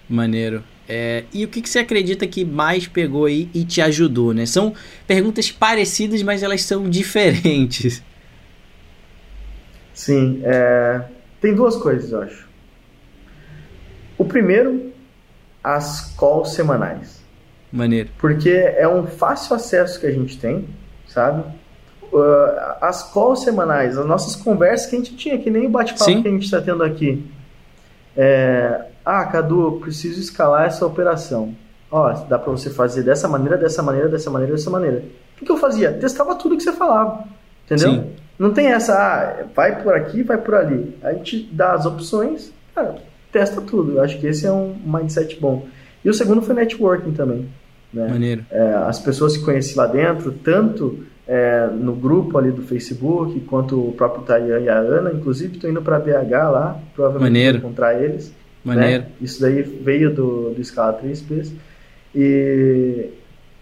Maneiro. 0.06 0.62
É, 0.86 1.24
e 1.32 1.42
o 1.46 1.48
que, 1.48 1.62
que 1.62 1.68
você 1.68 1.78
acredita 1.78 2.26
que 2.26 2.44
mais 2.44 2.86
pegou 2.86 3.24
aí 3.24 3.48
e 3.54 3.64
te 3.64 3.80
ajudou, 3.80 4.34
né? 4.34 4.44
São 4.44 4.74
perguntas 5.06 5.50
parecidas, 5.50 6.22
mas 6.22 6.42
elas 6.42 6.60
são 6.60 6.90
diferentes. 6.90 8.02
Sim, 9.94 10.42
é, 10.44 11.04
tem 11.40 11.54
duas 11.54 11.74
coisas, 11.76 12.12
eu 12.12 12.20
acho. 12.20 12.46
O 14.18 14.24
primeiro, 14.26 14.92
as 15.64 16.14
calls 16.18 16.52
semanais. 16.52 17.22
Maneiro. 17.72 18.10
Porque 18.18 18.50
é 18.50 18.86
um 18.86 19.06
fácil 19.06 19.56
acesso 19.56 19.98
que 19.98 20.06
a 20.06 20.12
gente 20.12 20.38
tem, 20.38 20.68
sabe? 21.08 21.50
Uh, 22.12 22.76
as 22.80 23.02
calls 23.12 23.42
semanais, 23.42 23.96
as 23.96 24.06
nossas 24.06 24.36
conversas 24.36 24.88
que 24.88 24.96
a 24.96 24.98
gente 24.98 25.16
tinha, 25.16 25.38
que 25.38 25.50
nem 25.50 25.66
o 25.66 25.70
bate-papo 25.70 26.22
que 26.22 26.28
a 26.28 26.30
gente 26.30 26.44
está 26.44 26.60
tendo 26.60 26.82
aqui. 26.82 27.24
É, 28.16 28.86
ah, 29.04 29.24
Cadu, 29.26 29.78
preciso 29.80 30.18
escalar 30.20 30.66
essa 30.66 30.86
operação. 30.86 31.54
Ó, 31.90 32.12
dá 32.28 32.38
para 32.38 32.50
você 32.50 32.70
fazer 32.70 33.02
dessa 33.02 33.28
maneira, 33.28 33.56
dessa 33.56 33.82
maneira, 33.82 34.08
dessa 34.08 34.30
maneira, 34.30 34.54
dessa 34.54 34.70
maneira. 34.70 34.98
O 34.98 35.38
que, 35.38 35.44
que 35.44 35.52
eu 35.52 35.56
fazia? 35.56 35.92
Testava 35.92 36.34
tudo 36.34 36.56
que 36.56 36.62
você 36.62 36.72
falava. 36.72 37.24
Entendeu? 37.64 37.92
Sim. 37.92 38.10
Não 38.38 38.52
tem 38.52 38.66
essa, 38.68 38.94
ah, 38.94 39.44
vai 39.54 39.82
por 39.82 39.94
aqui, 39.94 40.22
vai 40.22 40.38
por 40.38 40.54
ali. 40.54 40.96
A 41.02 41.12
gente 41.12 41.48
dá 41.52 41.72
as 41.72 41.86
opções, 41.86 42.52
cara, 42.74 42.96
testa 43.32 43.60
tudo. 43.60 43.92
Eu 43.92 44.02
acho 44.02 44.18
que 44.18 44.26
esse 44.26 44.46
é 44.46 44.52
um 44.52 44.76
mindset 44.84 45.38
bom. 45.40 45.66
E 46.04 46.10
o 46.10 46.14
segundo 46.14 46.42
foi 46.42 46.54
networking 46.54 47.12
também. 47.12 47.48
Né? 47.92 48.08
Maneiro. 48.08 48.46
É, 48.50 48.74
as 48.86 48.98
pessoas 48.98 49.36
que 49.36 49.44
conheci 49.44 49.76
lá 49.76 49.86
dentro, 49.86 50.32
tanto 50.32 51.04
é, 51.26 51.66
no 51.72 51.94
grupo 51.94 52.38
ali 52.38 52.50
do 52.50 52.62
Facebook, 52.62 53.38
quanto 53.40 53.88
o 53.88 53.92
próprio 53.92 54.22
Tayan 54.22 54.60
e 54.60 54.68
a 54.68 54.78
Ana. 54.78 55.12
Inclusive, 55.12 55.54
estou 55.54 55.68
indo 55.68 55.82
para 55.82 55.98
BH 55.98 56.30
lá, 56.30 56.80
provavelmente 56.94 57.32
Maneiro. 57.32 57.58
vou 57.58 57.68
encontrar 57.68 58.00
eles. 58.00 58.28
Né? 58.64 58.74
Maneiro. 58.74 59.02
Né? 59.04 59.08
Isso 59.20 59.40
daí 59.40 59.62
veio 59.62 60.14
do, 60.14 60.50
do 60.50 60.64
Scala 60.64 60.98
3Ps. 61.02 61.52
E, 62.14 63.10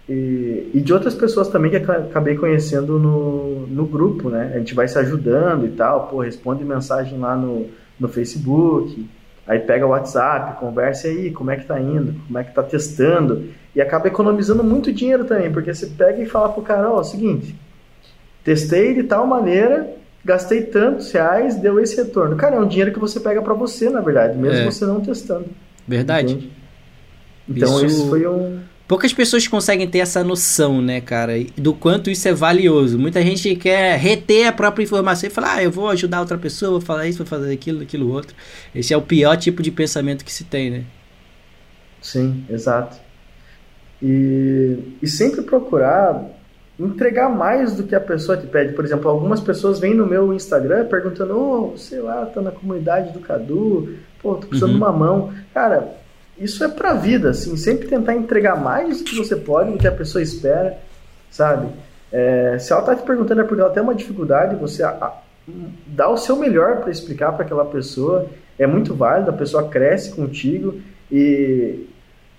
e, 0.09 0.71
e, 0.75 0.81
de 0.81 0.93
outras 0.93 1.15
pessoas 1.15 1.49
também 1.49 1.71
que 1.71 1.77
acabei 1.79 2.37
conhecendo 2.37 2.99
no, 2.99 3.67
no 3.67 3.87
grupo, 3.87 4.29
né? 4.29 4.53
A 4.55 4.59
gente 4.59 4.75
vai 4.75 4.87
se 4.87 4.99
ajudando 4.99 5.67
e 5.67 5.71
tal, 5.71 6.09
pô, 6.09 6.21
responde 6.21 6.63
mensagem 6.65 7.19
lá 7.19 7.35
no, 7.35 7.67
no 7.99 8.09
Facebook. 8.09 9.09
Aí 9.47 9.59
pega 9.59 9.87
o 9.87 9.91
WhatsApp, 9.91 10.59
conversa 10.61 11.09
aí, 11.09 11.31
como 11.31 11.51
é 11.51 11.57
que 11.57 11.67
tá 11.67 11.81
indo, 11.81 12.15
como 12.27 12.39
é 12.39 12.45
que 12.45 12.55
tá 12.55 12.63
testando, 12.63 13.45
e 13.75 13.81
acaba 13.81 14.09
economizando 14.09 14.63
muito 14.63 14.93
dinheiro 14.93 15.25
também, 15.25 15.53
porque 15.53 15.75
você 15.75 15.87
pega 15.87 16.23
e 16.23 16.27
fala 16.27 16.49
pro 16.51 16.63
cara, 16.63 16.91
ó, 16.91 16.99
oh, 16.99 17.01
é 17.01 17.05
seguinte, 17.05 17.55
testei 18.43 18.95
de 18.95 19.03
tal 19.03 19.27
maneira, 19.27 19.93
gastei 20.25 20.63
tantos 20.63 21.11
reais, 21.13 21.57
deu 21.57 21.81
esse 21.81 21.97
retorno. 21.97 22.37
Cara, 22.37 22.57
é 22.57 22.61
um 22.61 22.69
dinheiro 22.69 22.93
que 22.93 22.99
você 22.99 23.19
pega 23.21 23.43
para 23.43 23.55
você, 23.55 23.91
na 23.91 24.01
verdade, 24.01 24.39
mesmo 24.39 24.59
é. 24.59 24.65
você 24.65 24.87
não 24.87 25.01
testando. 25.01 25.47
Verdade. 25.87 26.35
Entende? 26.35 26.53
Então 27.49 27.85
isso... 27.85 27.87
isso 27.87 28.09
foi 28.09 28.27
um 28.27 28.61
Poucas 28.87 29.15
pessoas 29.15 29.49
conseguem 29.49 29.89
ter 29.89 30.01
essa 30.01 30.23
noção, 30.23 30.83
né, 30.83 31.01
cara, 31.01 31.33
do 31.57 31.73
quanto 31.73 32.11
isso 32.11 32.29
é 32.29 32.35
valioso. 32.35 32.99
Muita 32.99 33.23
gente 33.23 33.57
quer 33.57 33.99
reter 33.99 34.47
a 34.47 34.53
própria 34.53 34.85
informação 34.85 35.27
e 35.27 35.33
falar, 35.33 35.55
ah, 35.55 35.63
eu 35.63 35.71
vou 35.71 35.89
ajudar 35.89 36.21
outra 36.21 36.37
pessoa, 36.37 36.73
vou 36.73 36.81
falar 36.83 37.09
isso, 37.09 37.17
vou 37.17 37.27
fazer 37.27 37.51
aquilo, 37.51 37.83
aquilo 37.83 38.13
outro. 38.13 38.37
Esse 38.75 38.93
é 38.93 38.97
o 38.97 39.01
pior 39.01 39.39
tipo 39.39 39.63
de 39.63 39.71
pensamento 39.71 40.23
que 40.23 40.31
se 40.31 40.45
tem, 40.45 40.71
né? 40.71 40.85
Sim, 42.03 42.45
exato. 42.51 42.99
E, 44.07 44.99
e 45.01 45.09
sempre 45.09 45.41
procurar 45.41 46.23
entregar 46.79 47.31
mais 47.31 47.75
do 47.75 47.85
que 47.85 47.95
a 47.95 48.01
pessoa 48.01 48.37
te 48.37 48.47
pede. 48.47 48.75
Por 48.75 48.85
exemplo, 48.85 49.09
algumas 49.09 49.41
pessoas 49.41 49.79
vêm 49.79 49.95
no 49.95 50.07
meu 50.07 50.35
Instagram 50.35 50.87
perguntando, 50.87 51.39
oh, 51.39 51.77
sei 51.79 52.01
lá, 52.01 52.27
tá 52.27 52.43
na 52.43 52.51
comunidade 52.51 53.13
do 53.13 53.21
Cadu, 53.21 53.95
pô, 54.21 54.35
tô 54.35 54.47
precisando 54.47 54.73
uhum. 54.73 54.79
de 54.79 54.83
uma 54.83 54.93
mão. 54.93 55.33
Cara, 55.55 55.95
isso 56.39 56.63
é 56.65 56.69
pra 56.69 56.93
vida, 56.93 57.31
assim, 57.31 57.57
sempre 57.57 57.89
tentar 57.89 58.15
entregar 58.15 58.61
mais 58.61 58.99
do 58.99 59.05
que 59.05 59.17
você 59.17 59.37
pode, 59.37 59.73
do 59.73 59.79
que 59.79 59.87
a 59.87 59.93
pessoa 59.93 60.21
espera, 60.21 60.77
sabe? 61.31 61.69
É, 62.13 62.59
se 62.59 62.73
ela 62.73 62.83
tá 62.83 62.95
te 62.95 63.03
perguntando 63.03 63.41
é 63.41 63.45
porque 63.45 63.61
ela 63.61 63.73
tem 63.73 63.83
uma 63.83 63.95
dificuldade, 63.95 64.57
você 64.57 64.83
a, 64.83 64.91
a, 64.91 65.23
dá 65.87 66.09
o 66.09 66.17
seu 66.17 66.37
melhor 66.37 66.81
para 66.81 66.91
explicar 66.91 67.33
para 67.33 67.45
aquela 67.45 67.65
pessoa, 67.65 68.27
é 68.59 68.67
muito 68.67 68.95
válido, 68.95 69.31
a 69.31 69.35
pessoa 69.35 69.69
cresce 69.69 70.13
contigo 70.15 70.81
e 71.11 71.87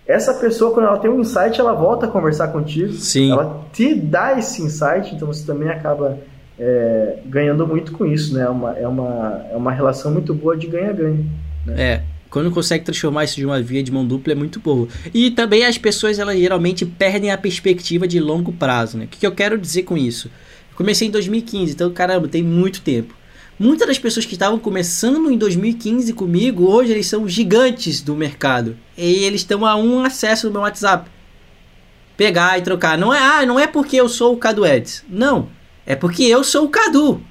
essa 0.07 0.33
pessoa, 0.35 0.71
quando 0.71 0.85
ela 0.85 0.99
tem 0.99 1.09
um 1.09 1.19
insight, 1.19 1.59
ela 1.59 1.73
volta 1.73 2.05
a 2.05 2.09
conversar 2.09 2.49
contigo, 2.49 2.93
Sim. 2.93 3.31
ela 3.31 3.65
te 3.73 3.95
dá 3.95 4.37
esse 4.37 4.61
insight, 4.61 5.15
então 5.15 5.27
você 5.27 5.45
também 5.45 5.67
acaba 5.67 6.19
é, 6.59 7.17
ganhando 7.25 7.65
muito 7.65 7.91
com 7.91 8.05
isso, 8.05 8.33
né? 8.33 8.43
É 8.43 8.49
uma, 8.49 8.77
é, 8.77 8.87
uma, 8.87 9.45
é 9.51 9.55
uma 9.55 9.71
relação 9.71 10.11
muito 10.11 10.33
boa 10.33 10.55
de 10.55 10.67
ganha-ganha. 10.67 11.25
Né? 11.65 11.75
É, 11.75 12.03
quando 12.29 12.51
consegue 12.51 12.85
transformar 12.85 13.23
isso 13.23 13.35
de 13.35 13.45
uma 13.45 13.61
via 13.61 13.81
de 13.81 13.91
mão 13.91 14.05
dupla 14.05 14.33
é 14.33 14.35
muito 14.35 14.59
boa. 14.59 14.87
E 15.13 15.31
também 15.31 15.65
as 15.65 15.77
pessoas 15.77 16.19
elas 16.19 16.37
geralmente 16.37 16.85
perdem 16.85 17.31
a 17.31 17.37
perspectiva 17.37 18.07
de 18.07 18.19
longo 18.19 18.53
prazo, 18.53 18.97
né? 18.97 19.05
O 19.05 19.07
que, 19.07 19.19
que 19.19 19.27
eu 19.27 19.31
quero 19.31 19.57
dizer 19.57 19.83
com 19.83 19.97
isso? 19.97 20.27
Eu 20.71 20.77
comecei 20.77 21.07
em 21.07 21.11
2015, 21.11 21.73
então 21.73 21.91
caramba, 21.91 22.27
tem 22.27 22.43
muito 22.43 22.81
tempo. 22.81 23.15
Muitas 23.57 23.87
das 23.87 23.99
pessoas 23.99 24.25
que 24.25 24.33
estavam 24.33 24.59
começando 24.59 25.31
em 25.31 25.37
2015 25.37 26.11
comigo, 26.13 26.65
hoje 26.65 26.91
eles 26.91 27.07
são 27.07 27.27
gigantes 27.27 28.01
do 28.01 28.15
mercado. 28.15 28.77
E 28.97 29.23
eles 29.23 29.41
estão 29.41 29.65
a 29.65 29.75
um 29.75 30.01
acesso 30.01 30.47
no 30.47 30.53
meu 30.53 30.61
WhatsApp. 30.61 31.09
Pegar 32.17 32.57
e 32.57 32.61
trocar. 32.61 32.97
Não 32.97 33.13
é, 33.13 33.19
ah, 33.19 33.45
não 33.45 33.59
é 33.59 33.65
porque 33.65 33.95
eu 33.95 34.09
sou 34.09 34.33
o 34.33 34.37
Cadu 34.37 34.65
Eds. 34.65 35.03
Não. 35.07 35.47
É 35.85 35.95
porque 35.95 36.23
eu 36.23 36.43
sou 36.43 36.65
o 36.65 36.69
Cadu. 36.69 37.21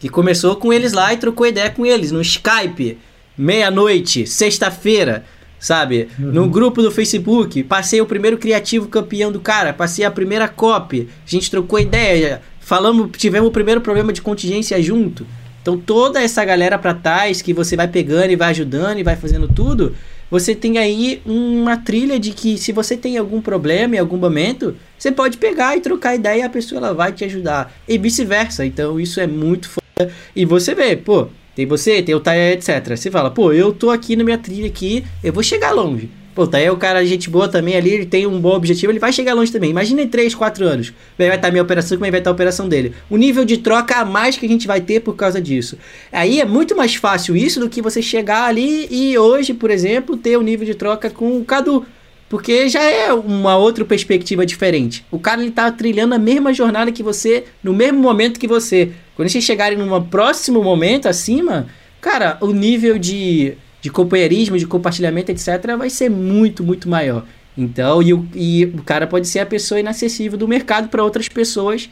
Que 0.00 0.08
começou 0.08 0.56
com 0.56 0.72
eles 0.72 0.92
lá 0.92 1.12
e 1.12 1.16
trocou 1.16 1.46
ideia 1.46 1.70
com 1.70 1.86
eles 1.86 2.10
no 2.10 2.20
Skype 2.20 2.98
meia-noite, 3.38 4.26
sexta-feira, 4.26 5.24
sabe? 5.60 6.08
Uhum. 6.18 6.32
No 6.32 6.48
grupo 6.48 6.82
do 6.82 6.90
Facebook, 6.90 7.62
passei 7.62 8.00
o 8.00 8.06
primeiro 8.06 8.36
criativo 8.36 8.88
campeão 8.88 9.30
do 9.30 9.40
cara, 9.40 9.72
passei 9.72 10.04
a 10.04 10.10
primeira 10.10 10.48
copy, 10.48 11.08
a 11.24 11.30
gente 11.30 11.48
trocou 11.48 11.78
ideia, 11.78 12.42
falamos, 12.58 13.10
tivemos 13.16 13.48
o 13.48 13.52
primeiro 13.52 13.80
problema 13.80 14.12
de 14.12 14.20
contingência 14.20 14.82
junto. 14.82 15.24
Então 15.62 15.78
toda 15.78 16.22
essa 16.22 16.44
galera 16.44 16.78
para 16.78 16.94
trás 16.94 17.42
que 17.42 17.52
você 17.52 17.76
vai 17.76 17.88
pegando 17.88 18.30
e 18.30 18.36
vai 18.36 18.50
ajudando 18.50 18.98
e 18.98 19.02
vai 19.02 19.16
fazendo 19.16 19.48
tudo, 19.48 19.94
você 20.30 20.54
tem 20.54 20.78
aí 20.78 21.22
uma 21.24 21.76
trilha 21.76 22.18
de 22.18 22.32
que 22.32 22.58
se 22.58 22.70
você 22.72 22.96
tem 22.96 23.16
algum 23.16 23.40
problema 23.40 23.96
em 23.96 23.98
algum 23.98 24.16
momento, 24.16 24.76
você 24.98 25.10
pode 25.10 25.38
pegar 25.38 25.76
e 25.76 25.80
trocar 25.80 26.14
ideia 26.14 26.40
e 26.40 26.42
a 26.42 26.50
pessoa 26.50 26.78
ela 26.78 26.94
vai 26.94 27.12
te 27.12 27.24
ajudar. 27.24 27.72
E 27.88 27.96
vice-versa. 27.96 28.64
Então 28.66 29.00
isso 29.00 29.20
é 29.20 29.26
muito 29.26 29.68
foda. 29.68 30.12
E 30.36 30.44
você 30.44 30.74
vê, 30.74 30.96
pô, 30.96 31.28
tem 31.54 31.66
você, 31.66 32.02
tem 32.02 32.14
o 32.14 32.20
Taia, 32.20 32.52
etc. 32.52 32.96
Você 32.96 33.10
fala, 33.10 33.30
pô, 33.30 33.52
eu 33.52 33.72
tô 33.72 33.90
aqui 33.90 34.14
na 34.16 34.22
minha 34.22 34.38
trilha 34.38 34.66
aqui, 34.66 35.04
eu 35.24 35.32
vou 35.32 35.42
chegar 35.42 35.72
longe. 35.72 36.10
Pô, 36.38 36.46
Taia 36.46 36.66
é 36.66 36.70
o 36.70 36.76
cara 36.76 37.04
gente 37.04 37.28
boa 37.28 37.48
também 37.48 37.74
ali, 37.74 37.90
ele 37.90 38.06
tem 38.06 38.24
um 38.24 38.40
bom 38.40 38.54
objetivo, 38.54 38.92
ele 38.92 39.00
vai 39.00 39.12
chegar 39.12 39.34
longe 39.34 39.50
também. 39.50 39.70
Imagina 39.70 40.02
em 40.02 40.06
3, 40.06 40.36
4 40.36 40.64
anos. 40.64 40.92
Vai 41.18 41.34
estar 41.34 41.48
a 41.48 41.50
minha 41.50 41.64
operação, 41.64 41.98
como 41.98 42.08
vai 42.08 42.20
estar 42.20 42.30
a 42.30 42.32
operação 42.32 42.68
dele. 42.68 42.94
O 43.10 43.16
nível 43.16 43.44
de 43.44 43.56
troca 43.56 43.96
a 43.96 44.04
mais 44.04 44.36
que 44.36 44.46
a 44.46 44.48
gente 44.48 44.64
vai 44.64 44.80
ter 44.80 45.00
por 45.00 45.16
causa 45.16 45.40
disso. 45.40 45.76
Aí 46.12 46.40
é 46.40 46.44
muito 46.44 46.76
mais 46.76 46.94
fácil 46.94 47.36
isso 47.36 47.58
do 47.58 47.68
que 47.68 47.82
você 47.82 48.00
chegar 48.00 48.44
ali 48.44 48.86
e 48.88 49.18
hoje, 49.18 49.52
por 49.52 49.68
exemplo, 49.68 50.16
ter 50.16 50.36
o 50.36 50.40
um 50.40 50.44
nível 50.44 50.64
de 50.64 50.76
troca 50.76 51.10
com 51.10 51.40
o 51.40 51.44
Cadu. 51.44 51.84
Porque 52.28 52.68
já 52.68 52.84
é 52.84 53.12
uma 53.12 53.56
outra 53.56 53.84
perspectiva 53.84 54.46
diferente. 54.46 55.04
O 55.10 55.18
cara 55.18 55.42
ele 55.42 55.50
tá 55.50 55.72
trilhando 55.72 56.14
a 56.14 56.20
mesma 56.20 56.54
jornada 56.54 56.92
que 56.92 57.02
você, 57.02 57.46
no 57.64 57.74
mesmo 57.74 57.98
momento 57.98 58.38
que 58.38 58.46
você. 58.46 58.92
Quando 59.16 59.28
vocês 59.28 59.42
chegarem 59.42 59.76
num 59.76 60.00
próximo 60.04 60.62
momento 60.62 61.08
acima, 61.08 61.66
cara, 62.00 62.38
o 62.40 62.52
nível 62.52 62.96
de, 62.96 63.56
de 63.80 63.90
companheirismo, 63.90 64.58
de 64.58 64.66
compartilhamento, 64.66 65.30
etc., 65.30 65.76
vai 65.76 65.90
ser 65.90 66.08
muito, 66.08 66.62
muito 66.62 66.88
maior. 66.88 67.24
Então, 67.56 68.02
e 68.02 68.14
o, 68.14 68.26
e 68.34 68.64
o 68.66 68.82
cara 68.82 69.06
pode 69.06 69.26
ser 69.26 69.40
a 69.40 69.46
pessoa 69.46 69.80
inacessível 69.80 70.38
do 70.38 70.46
mercado 70.46 70.88
para 70.88 71.02
outras 71.02 71.28
pessoas 71.28 71.90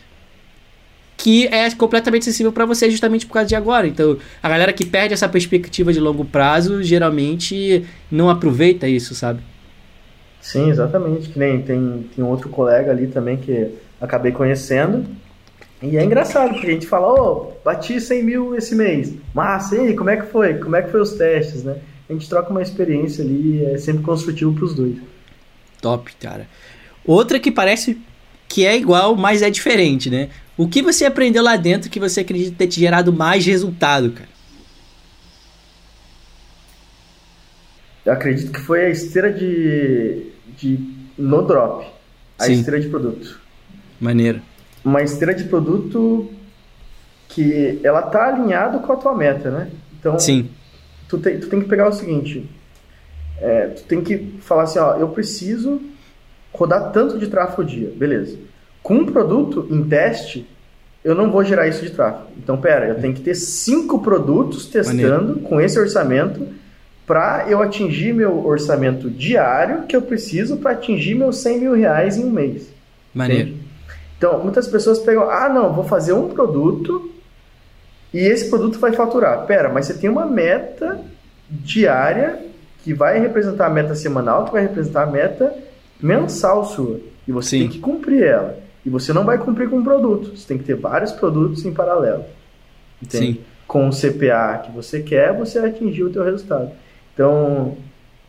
que 1.17 1.47
é 1.49 1.71
completamente 1.73 2.23
acessível 2.23 2.53
para 2.53 2.67
você 2.67 2.91
justamente 2.91 3.27
por 3.27 3.33
causa 3.33 3.49
de 3.49 3.57
agora. 3.57 3.87
Então, 3.87 4.19
a 4.43 4.49
galera 4.49 4.73
que 4.73 4.85
perde 4.85 5.15
essa 5.15 5.29
perspectiva 5.29 5.93
de 5.93 5.99
longo 5.99 6.25
prazo 6.25 6.83
geralmente 6.83 7.85
não 8.11 8.29
aproveita 8.29 8.87
isso, 8.87 9.15
sabe? 9.15 9.41
Sim, 10.41 10.71
exatamente. 10.71 11.31
Que 11.31 11.39
nem 11.39 11.63
tem, 11.63 12.07
tem 12.15 12.25
outro 12.25 12.49
colega 12.49 12.93
ali 12.93 13.09
também 13.09 13.37
que 13.37 13.71
acabei 14.01 14.31
conhecendo. 14.31 15.05
E 15.83 15.97
é 15.97 16.05
engraçado, 16.05 16.55
porque 16.55 16.67
a 16.67 16.71
gente 16.71 16.87
fala, 16.87 17.09
ô, 17.09 17.53
oh, 17.53 17.65
bati 17.65 18.01
100 18.01 18.25
mil 18.25 18.55
esse 18.57 18.75
mês. 18.75 19.13
Massa, 19.35 19.77
e 19.77 19.81
aí, 19.81 19.97
como 19.97 20.09
é 20.09 20.17
que 20.17 20.27
foi? 20.27 20.55
Como 20.55 20.75
é 20.75 20.83
que 20.83 20.91
foi 20.91 21.01
os 21.01 21.13
testes, 21.13 21.65
né? 21.65 21.77
A 22.09 22.13
gente 22.13 22.29
troca 22.29 22.51
uma 22.51 22.63
experiência 22.63 23.23
ali, 23.23 23.65
é 23.65 23.77
sempre 23.77 24.03
construtivo 24.03 24.55
para 24.55 24.65
os 24.65 24.75
dois. 24.75 24.97
Top, 25.83 26.11
cara. 26.17 26.49
Outra 27.05 27.39
que 27.39 27.51
parece 27.51 27.99
que 28.49 28.65
é 28.65 28.77
igual, 28.77 29.17
mas 29.17 29.43
é 29.43 29.51
diferente, 29.51 30.09
né? 30.09 30.31
O 30.57 30.67
que 30.67 30.81
você 30.81 31.05
aprendeu 31.05 31.43
lá 31.43 31.57
dentro 31.57 31.91
que 31.91 32.01
você 32.01 32.21
acredita 32.21 32.57
ter 32.57 32.69
te 32.69 32.81
gerado 32.81 33.13
mais 33.13 33.45
resultado, 33.45 34.11
cara? 34.13 34.29
Eu 38.05 38.13
acredito 38.13 38.53
que 38.53 38.61
foi 38.61 38.87
a 38.87 38.89
esteira 38.89 39.33
de, 39.33 40.31
de 40.57 40.79
no 41.19 41.43
drop, 41.43 41.85
a 42.39 42.45
Sim. 42.45 42.53
esteira 42.53 42.81
de 42.81 42.89
produto. 42.89 43.41
Maneiro. 44.01 44.41
Uma 44.87 45.03
esteira 45.03 45.35
de 45.35 45.45
produto 45.45 46.31
que 47.29 47.81
ela 47.83 48.03
tá 48.03 48.29
alinhado 48.29 48.79
com 48.79 48.93
a 48.93 48.97
tua 48.97 49.17
meta, 49.17 49.51
né? 49.51 49.71
Então, 49.99 50.17
Sim. 50.17 50.49
Tu, 51.09 51.19
tem, 51.19 51.41
tu 51.41 51.49
tem 51.49 51.61
que 51.61 51.69
pegar 51.69 51.89
o 51.89 51.93
seguinte, 51.93 52.49
é, 53.41 53.67
tu 53.67 53.83
tem 53.83 54.01
que 54.01 54.37
falar 54.41 54.63
assim, 54.63 54.79
ó, 54.79 54.95
eu 54.97 55.09
preciso 55.09 55.81
rodar 56.53 56.93
tanto 56.93 57.19
de 57.19 57.27
tráfego 57.27 57.65
dia, 57.65 57.93
beleza. 57.97 58.39
Com 58.81 58.95
um 58.99 59.07
produto 59.07 59.67
em 59.71 59.83
teste, 59.83 60.47
eu 61.05 61.17
não 61.17 61.33
vou 61.33 61.45
gerar 61.45 61.67
isso 61.67 61.83
de 61.83 61.91
tráfego. 61.91 62.29
Então, 62.39 62.57
pera, 62.57 62.87
eu 62.87 63.01
tenho 63.01 63.13
que 63.13 63.23
ter 63.23 63.35
cinco 63.35 63.99
produtos 63.99 64.67
testando 64.67 65.29
Maneiro. 65.29 65.41
com 65.41 65.61
esse 65.61 65.79
orçamento 65.79 66.47
para 67.07 67.47
eu 67.49 67.61
atingir 67.61 68.13
meu 68.13 68.47
orçamento 68.47 69.11
diário 69.11 69.83
que 69.87 69.97
eu 69.97 70.03
preciso 70.03 70.57
para 70.59 70.73
atingir 70.73 71.15
meus 71.17 71.39
100 71.39 71.61
mil 71.61 71.75
reais 71.75 72.17
em 72.17 72.25
um 72.25 72.31
mês. 72.31 72.73
Maneiro. 73.13 73.51
Entende? 73.51 73.66
Então, 74.17 74.43
muitas 74.43 74.67
pessoas 74.67 74.99
pegam, 74.99 75.29
ah, 75.31 75.49
não, 75.49 75.73
vou 75.73 75.85
fazer 75.85 76.13
um 76.13 76.29
produto 76.29 77.11
e 78.13 78.19
esse 78.19 78.49
produto 78.49 78.79
vai 78.79 78.93
faturar. 78.93 79.45
Pera, 79.47 79.69
mas 79.69 79.87
você 79.87 79.95
tem 79.95 80.09
uma 80.09 80.25
meta 80.25 81.01
diária 81.51 82.41
que 82.83 82.95
vai 82.95 83.19
representar 83.21 83.67
a 83.67 83.71
meta 83.71 83.95
semanal, 83.95 84.47
que 84.47 84.53
vai 84.53 84.63
representar 84.63 85.03
a 85.03 85.07
meta 85.07 85.55
mensal 86.01 86.65
sua. 86.65 87.01
E 87.27 87.33
você 87.33 87.51
Sim. 87.51 87.59
tem 87.61 87.69
que 87.69 87.79
cumprir 87.79 88.23
ela. 88.23 88.59
E 88.85 88.89
você 88.89 89.13
não 89.13 89.25
vai 89.25 89.37
cumprir 89.37 89.69
com 89.69 89.79
um 89.79 89.85
produto. 89.85 90.37
Você 90.37 90.47
tem 90.47 90.57
que 90.57 90.65
ter 90.65 90.77
vários 90.77 91.13
produtos 91.13 91.65
em 91.65 91.75
paralelo. 91.75 92.25
Entende? 93.03 93.35
Sim. 93.35 93.41
Com 93.67 93.89
o 93.89 93.91
CPA 93.91 94.63
que 94.65 94.71
você 94.71 95.01
quer, 95.01 95.37
você 95.37 95.61
vai 95.61 95.71
atingir 95.71 96.05
o 96.05 96.11
teu 96.11 96.23
resultado. 96.23 96.71
Então, 97.13 97.77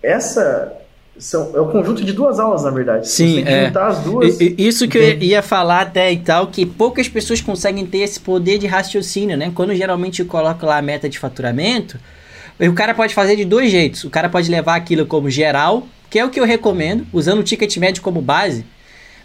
essa 0.02 0.76
são, 1.20 1.52
é 1.56 1.60
o 1.60 1.68
conjunto 1.68 2.04
de 2.04 2.14
duas 2.14 2.40
aulas, 2.40 2.64
na 2.64 2.70
verdade. 2.70 3.08
Sim, 3.08 3.44
é. 3.46 3.66
juntar 3.66 3.88
as 3.88 4.00
duas. 4.00 4.38
Isso 4.40 4.88
que 4.88 4.98
eu 4.98 5.18
ia 5.22 5.42
falar 5.42 5.82
até 5.82 6.12
e 6.12 6.18
tal, 6.18 6.48
que 6.48 6.66
poucas 6.66 7.10
pessoas 7.10 7.42
conseguem 7.42 7.86
ter 7.86 8.00
esse 8.00 8.20
poder 8.20 8.58
de 8.58 8.68
raciocínio, 8.68 9.38
né? 9.38 9.52
Quando 9.54 9.76
geralmente 9.76 10.24
coloca 10.24 10.66
lá 10.66 10.78
a 10.78 10.82
meta 10.82 11.10
de 11.10 11.18
faturamento, 11.18 12.00
o 12.60 12.74
cara 12.74 12.94
pode 12.94 13.14
fazer 13.14 13.36
de 13.36 13.46
dois 13.46 13.72
jeitos. 13.72 14.04
O 14.04 14.10
cara 14.10 14.30
pode 14.30 14.50
levar 14.50 14.76
aquilo 14.76 15.06
como 15.06 15.30
geral, 15.30 15.88
que 16.10 16.20
é 16.20 16.26
o 16.26 16.30
que 16.30 16.40
eu 16.40 16.46
recomendo, 16.46 17.06
usando 17.12 17.40
o 17.40 17.44
ticket 17.44 17.76
médio 17.78 18.02
como 18.02 18.22
base. 18.22 18.66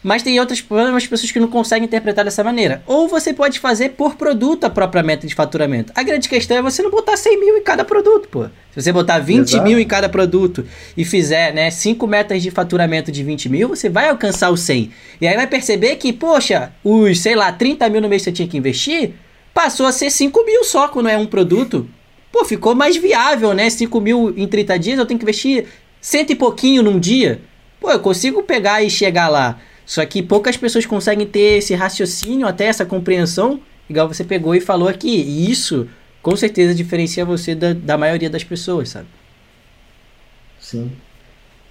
Mas 0.03 0.22
tem 0.22 0.40
outras 0.40 0.61
pessoas 0.61 1.30
que 1.30 1.38
não 1.38 1.46
conseguem 1.46 1.86
interpretar 1.86 2.24
dessa 2.24 2.42
maneira. 2.42 2.82
Ou 2.86 3.07
você 3.07 3.32
pode 3.32 3.61
fazer 3.61 3.90
por 3.90 4.16
produto 4.16 4.64
a 4.64 4.70
própria 4.70 5.03
meta 5.03 5.26
de 5.26 5.34
faturamento. 5.34 5.92
A 5.94 6.03
grande 6.03 6.28
questão 6.28 6.57
é 6.57 6.62
você 6.62 6.82
não 6.82 6.90
botar 6.90 7.16
100 7.16 7.38
mil 7.38 7.57
em 7.57 7.62
cada 7.62 7.84
produto, 7.84 8.28
pô. 8.28 8.44
Se 8.44 8.82
você 8.82 8.92
botar 8.92 9.20
20 9.20 9.48
Exato. 9.48 9.64
mil 9.64 9.78
em 9.78 9.86
cada 9.86 10.09
produto 10.09 10.66
e 10.96 11.05
fizer, 11.05 11.55
né, 11.55 11.70
5 11.70 12.05
metas 12.07 12.42
de 12.42 12.50
faturamento 12.50 13.12
de 13.12 13.22
20 13.22 13.48
mil, 13.48 13.68
você 13.68 13.88
vai 13.88 14.09
alcançar 14.09 14.50
o 14.50 14.57
100. 14.57 14.90
E 15.20 15.26
aí 15.26 15.36
vai 15.36 15.46
perceber 15.46 15.96
que, 15.96 16.12
poxa, 16.12 16.72
os, 16.82 17.20
sei 17.20 17.36
lá, 17.36 17.53
30 17.53 17.88
mil 17.88 18.00
no 18.00 18.09
mês 18.09 18.22
que 18.22 18.30
você 18.30 18.32
tinha 18.32 18.48
que 18.48 18.57
investir, 18.57 19.12
passou 19.55 19.86
a 19.86 19.92
ser 19.92 20.11
5 20.11 20.44
mil 20.44 20.64
só 20.64 20.88
quando 20.88 21.11
é 21.11 21.16
um 21.16 21.26
produto. 21.26 21.88
Pô, 22.32 22.44
ficou 22.44 22.74
mais 22.74 22.96
viável, 22.96 23.53
né? 23.53 23.68
5 23.70 24.00
mil 24.00 24.34
em 24.36 24.48
30 24.48 24.78
dias, 24.78 24.98
eu 24.98 25.07
tenho 25.07 25.20
que 25.20 25.24
investir 25.24 25.66
cento 26.00 26.30
e 26.30 26.34
pouquinho 26.34 26.82
num 26.82 26.98
dia. 26.98 27.40
Pô, 27.80 27.90
eu 27.90 28.00
consigo 28.00 28.42
pegar 28.42 28.82
e 28.82 28.90
chegar 28.90 29.28
lá. 29.28 29.61
Só 29.93 30.07
que 30.07 30.22
poucas 30.22 30.57
pessoas 30.57 30.86
conseguem 30.86 31.26
ter 31.26 31.59
esse 31.59 31.74
raciocínio, 31.74 32.47
até 32.47 32.64
essa 32.64 32.82
compreensão, 32.82 33.61
igual 33.90 34.09
você 34.09 34.24
pegou 34.24 34.55
e 34.55 34.61
falou 34.62 34.88
aqui. 34.88 35.20
E 35.20 35.51
isso, 35.51 35.86
com 36.22 36.34
certeza, 36.34 36.74
diferencia 36.74 37.26
você 37.26 37.55
da, 37.55 37.74
da 37.74 37.99
maioria 37.99 38.30
das 38.30 38.43
pessoas, 38.43 38.88
sabe? 38.88 39.07
Sim. 40.59 40.90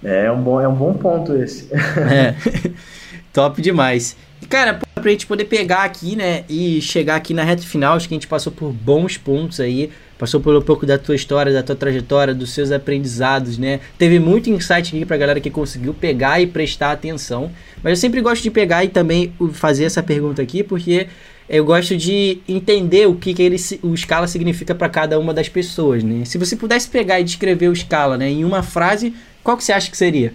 É 0.04 0.30
um 0.30 0.40
bom, 0.40 0.60
é 0.60 0.68
um 0.68 0.74
bom 0.74 0.94
ponto 0.94 1.34
esse. 1.34 1.68
é. 1.74 2.36
Top 3.34 3.60
demais. 3.60 4.16
E, 4.40 4.46
cara, 4.46 4.78
pra 4.94 5.10
gente 5.10 5.26
poder 5.26 5.46
pegar 5.46 5.82
aqui, 5.82 6.14
né, 6.14 6.44
e 6.48 6.80
chegar 6.80 7.16
aqui 7.16 7.34
na 7.34 7.42
reta 7.42 7.62
final, 7.62 7.96
acho 7.96 8.06
que 8.06 8.14
a 8.14 8.18
gente 8.18 8.28
passou 8.28 8.52
por 8.52 8.72
bons 8.72 9.16
pontos 9.16 9.58
aí, 9.58 9.90
passou 10.22 10.40
por 10.40 10.54
um 10.54 10.62
pouco 10.62 10.86
da 10.86 10.96
tua 10.96 11.16
história, 11.16 11.52
da 11.52 11.64
tua 11.64 11.74
trajetória, 11.74 12.32
dos 12.32 12.52
seus 12.52 12.70
aprendizados, 12.70 13.58
né? 13.58 13.80
Teve 13.98 14.20
muito 14.20 14.48
insight 14.48 14.94
aqui 14.94 15.04
pra 15.04 15.16
galera 15.16 15.40
que 15.40 15.50
conseguiu 15.50 15.92
pegar 15.92 16.40
e 16.40 16.46
prestar 16.46 16.92
atenção. 16.92 17.50
Mas 17.82 17.90
eu 17.90 17.96
sempre 17.96 18.20
gosto 18.20 18.40
de 18.40 18.48
pegar 18.48 18.84
e 18.84 18.88
também 18.88 19.34
fazer 19.52 19.82
essa 19.82 20.00
pergunta 20.00 20.40
aqui, 20.40 20.62
porque 20.62 21.08
eu 21.48 21.64
gosto 21.64 21.96
de 21.96 22.38
entender 22.48 23.08
o 23.08 23.16
que, 23.16 23.34
que 23.34 23.42
ele, 23.42 23.56
o 23.82 23.96
Scala 23.96 24.28
significa 24.28 24.76
para 24.76 24.88
cada 24.88 25.18
uma 25.18 25.34
das 25.34 25.48
pessoas, 25.48 26.04
né? 26.04 26.24
Se 26.24 26.38
você 26.38 26.54
pudesse 26.54 26.88
pegar 26.88 27.18
e 27.18 27.24
descrever 27.24 27.66
o 27.66 27.74
Scala, 27.74 28.16
né, 28.16 28.30
em 28.30 28.44
uma 28.44 28.62
frase, 28.62 29.12
qual 29.42 29.56
que 29.56 29.64
você 29.64 29.72
acha 29.72 29.90
que 29.90 29.96
seria? 29.96 30.32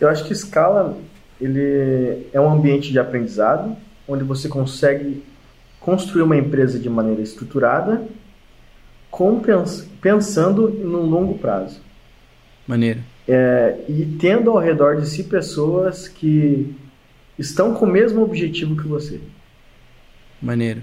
Eu 0.00 0.08
acho 0.08 0.24
que 0.24 0.32
Scala 0.36 0.96
ele 1.40 2.28
é 2.32 2.40
um 2.40 2.48
ambiente 2.48 2.92
de 2.92 2.98
aprendizado 3.00 3.76
onde 4.06 4.22
você 4.22 4.48
consegue 4.48 5.20
construir 5.84 6.22
uma 6.22 6.36
empresa 6.36 6.78
de 6.78 6.88
maneira 6.88 7.20
estruturada, 7.20 8.02
pensando 10.00 10.68
no 10.68 11.02
longo 11.02 11.38
prazo. 11.38 11.80
Maneiro. 12.66 13.00
É, 13.28 13.76
e 13.88 14.16
tendo 14.18 14.50
ao 14.50 14.58
redor 14.58 14.96
de 14.96 15.06
si 15.06 15.24
pessoas 15.24 16.08
que 16.08 16.74
estão 17.38 17.74
com 17.74 17.84
o 17.84 17.88
mesmo 17.88 18.22
objetivo 18.22 18.76
que 18.76 18.88
você. 18.88 19.20
Maneiro. 20.40 20.82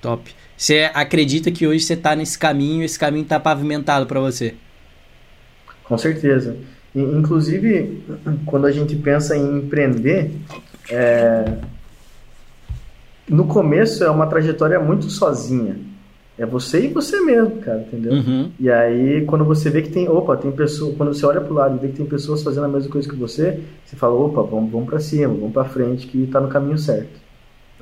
Top. 0.00 0.32
Você 0.56 0.90
acredita 0.94 1.50
que 1.50 1.66
hoje 1.66 1.80
você 1.80 1.94
está 1.94 2.14
nesse 2.14 2.38
caminho, 2.38 2.84
esse 2.84 2.98
caminho 2.98 3.24
está 3.24 3.40
pavimentado 3.40 4.06
para 4.06 4.20
você? 4.20 4.54
Com 5.84 5.98
certeza. 5.98 6.56
Inclusive, 6.94 8.02
quando 8.46 8.66
a 8.66 8.72
gente 8.72 8.94
pensa 8.96 9.36
em 9.36 9.58
empreender, 9.58 10.30
é... 10.88 11.58
no 13.30 13.46
começo 13.46 14.02
é 14.04 14.10
uma 14.10 14.26
trajetória 14.26 14.78
muito 14.80 15.08
sozinha. 15.08 15.76
É 16.38 16.46
você 16.46 16.86
e 16.86 16.88
você 16.88 17.20
mesmo, 17.20 17.58
cara, 17.60 17.80
entendeu? 17.80 18.12
Uhum. 18.12 18.50
E 18.58 18.70
aí, 18.70 19.24
quando 19.26 19.44
você 19.44 19.68
vê 19.68 19.82
que 19.82 19.90
tem, 19.90 20.08
opa, 20.08 20.36
tem 20.36 20.50
pessoas, 20.50 20.96
quando 20.96 21.12
você 21.12 21.24
olha 21.26 21.40
pro 21.40 21.52
lado 21.52 21.76
e 21.76 21.78
vê 21.80 21.88
que 21.88 21.98
tem 21.98 22.06
pessoas 22.06 22.42
fazendo 22.42 22.64
a 22.64 22.68
mesma 22.68 22.90
coisa 22.90 23.06
que 23.06 23.14
você, 23.14 23.60
você 23.84 23.94
fala, 23.94 24.14
opa, 24.14 24.42
vamos, 24.42 24.70
vamos 24.70 24.88
para 24.88 24.98
cima, 25.00 25.34
vamos 25.34 25.52
para 25.52 25.64
frente, 25.64 26.06
que 26.06 26.26
tá 26.28 26.40
no 26.40 26.48
caminho 26.48 26.78
certo. 26.78 27.20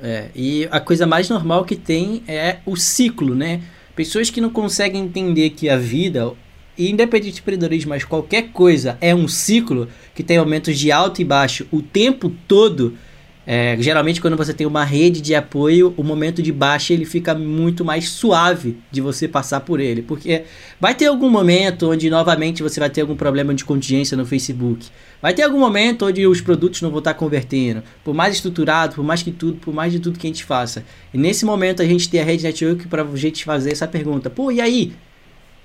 É, 0.01 0.25
e 0.35 0.67
a 0.71 0.79
coisa 0.79 1.07
mais 1.07 1.29
normal 1.29 1.63
que 1.63 1.75
tem 1.75 2.21
é 2.27 2.57
o 2.65 2.75
ciclo, 2.75 3.33
né? 3.33 3.61
Pessoas 3.95 4.29
que 4.29 4.41
não 4.41 4.49
conseguem 4.49 5.03
entender 5.03 5.51
que 5.51 5.69
a 5.69 5.77
vida, 5.77 6.31
independente 6.77 7.35
de 7.35 7.41
empreendedorismo, 7.41 7.89
mas 7.89 8.03
qualquer 8.03 8.51
coisa 8.51 8.97
é 9.01 9.13
um 9.13 9.27
ciclo 9.27 9.87
que 10.13 10.23
tem 10.23 10.37
aumentos 10.37 10.77
de 10.77 10.91
alto 10.91 11.21
e 11.21 11.25
baixo 11.25 11.65
o 11.71 11.81
tempo 11.81 12.31
todo. 12.47 12.93
É, 13.51 13.75
geralmente 13.79 14.21
quando 14.21 14.37
você 14.37 14.53
tem 14.53 14.67
uma 14.67 14.83
rede 14.83 15.21
de 15.21 15.33
apoio, 15.33 15.91
o 15.97 16.03
momento 16.03 16.39
de 16.39 16.51
baixa 16.51 16.93
ele 16.93 17.03
fica 17.03 17.33
muito 17.33 17.83
mais 17.83 18.07
suave 18.07 18.77
de 18.91 19.01
você 19.01 19.27
passar 19.27 19.61
por 19.61 19.79
ele, 19.79 20.03
porque 20.03 20.43
vai 20.79 20.93
ter 20.93 21.07
algum 21.07 21.31
momento 21.31 21.89
onde 21.89 22.11
novamente 22.11 22.61
você 22.61 22.79
vai 22.79 22.91
ter 22.91 23.01
algum 23.01 23.15
problema 23.15 23.51
de 23.55 23.65
contingência 23.65 24.15
no 24.15 24.23
Facebook, 24.23 24.89
vai 25.19 25.33
ter 25.33 25.41
algum 25.41 25.57
momento 25.57 26.05
onde 26.05 26.27
os 26.27 26.41
produtos 26.41 26.83
não 26.83 26.91
vão 26.91 26.99
estar 26.99 27.15
convertendo, 27.15 27.81
por 28.03 28.13
mais 28.13 28.35
estruturado, 28.35 28.93
por 28.93 29.03
mais 29.03 29.23
que 29.23 29.31
tudo, 29.31 29.57
por 29.57 29.73
mais 29.73 29.91
de 29.91 29.99
tudo 29.99 30.19
que 30.19 30.27
a 30.27 30.29
gente 30.29 30.43
faça. 30.43 30.85
E 31.11 31.17
nesse 31.17 31.43
momento 31.43 31.81
a 31.81 31.85
gente 31.85 32.07
tem 32.07 32.21
a 32.21 32.23
rede 32.23 32.43
network 32.43 32.87
para 32.87 33.01
a 33.01 33.15
gente 33.15 33.43
fazer 33.43 33.71
essa 33.71 33.87
pergunta, 33.87 34.29
pô, 34.29 34.51
e 34.51 34.61
aí? 34.61 34.93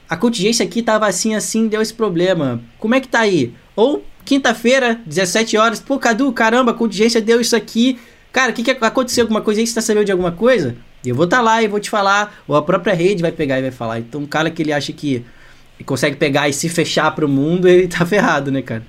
A 0.08 0.16
contingência 0.16 0.64
aqui 0.64 0.82
tava 0.82 1.06
assim, 1.06 1.34
assim, 1.34 1.68
deu 1.68 1.82
esse 1.82 1.92
problema. 1.92 2.62
Como 2.78 2.94
é 2.94 3.00
que 3.00 3.08
tá 3.08 3.20
aí? 3.20 3.52
Ou 3.76 4.02
Quinta-feira, 4.24 5.00
17 5.06 5.56
horas. 5.56 5.80
Pô, 5.80 5.98
Cadu, 5.98 6.32
caramba, 6.32 6.70
a 6.70 6.74
contingência 6.74 7.20
deu 7.20 7.40
isso 7.40 7.54
aqui. 7.54 7.98
Cara, 8.32 8.50
o 8.50 8.54
que, 8.54 8.62
que 8.62 8.70
aconteceu? 8.70 9.24
Alguma 9.24 9.40
coisa 9.40 9.60
aí? 9.60 9.66
Você 9.66 9.74
tá 9.74 9.80
sabendo 9.80 10.06
de 10.06 10.12
alguma 10.12 10.32
coisa? 10.32 10.74
Eu 11.04 11.14
vou 11.14 11.24
estar 11.24 11.36
tá 11.38 11.42
lá 11.42 11.62
e 11.62 11.68
vou 11.68 11.78
te 11.78 11.90
falar. 11.90 12.34
Ou 12.48 12.56
a 12.56 12.62
própria 12.62 12.94
rede 12.94 13.22
vai 13.22 13.30
pegar 13.30 13.58
e 13.58 13.62
vai 13.62 13.70
falar. 13.70 13.98
Então, 13.98 14.22
um 14.22 14.26
cara 14.26 14.50
que 14.50 14.62
ele 14.62 14.72
acha 14.72 14.92
que 14.92 15.24
consegue 15.84 16.16
pegar 16.16 16.48
e 16.48 16.52
se 16.52 16.68
fechar 16.68 17.14
para 17.14 17.26
o 17.26 17.28
mundo, 17.28 17.68
ele 17.68 17.86
tá 17.86 18.04
ferrado, 18.06 18.50
né, 18.50 18.62
cara? 18.62 18.82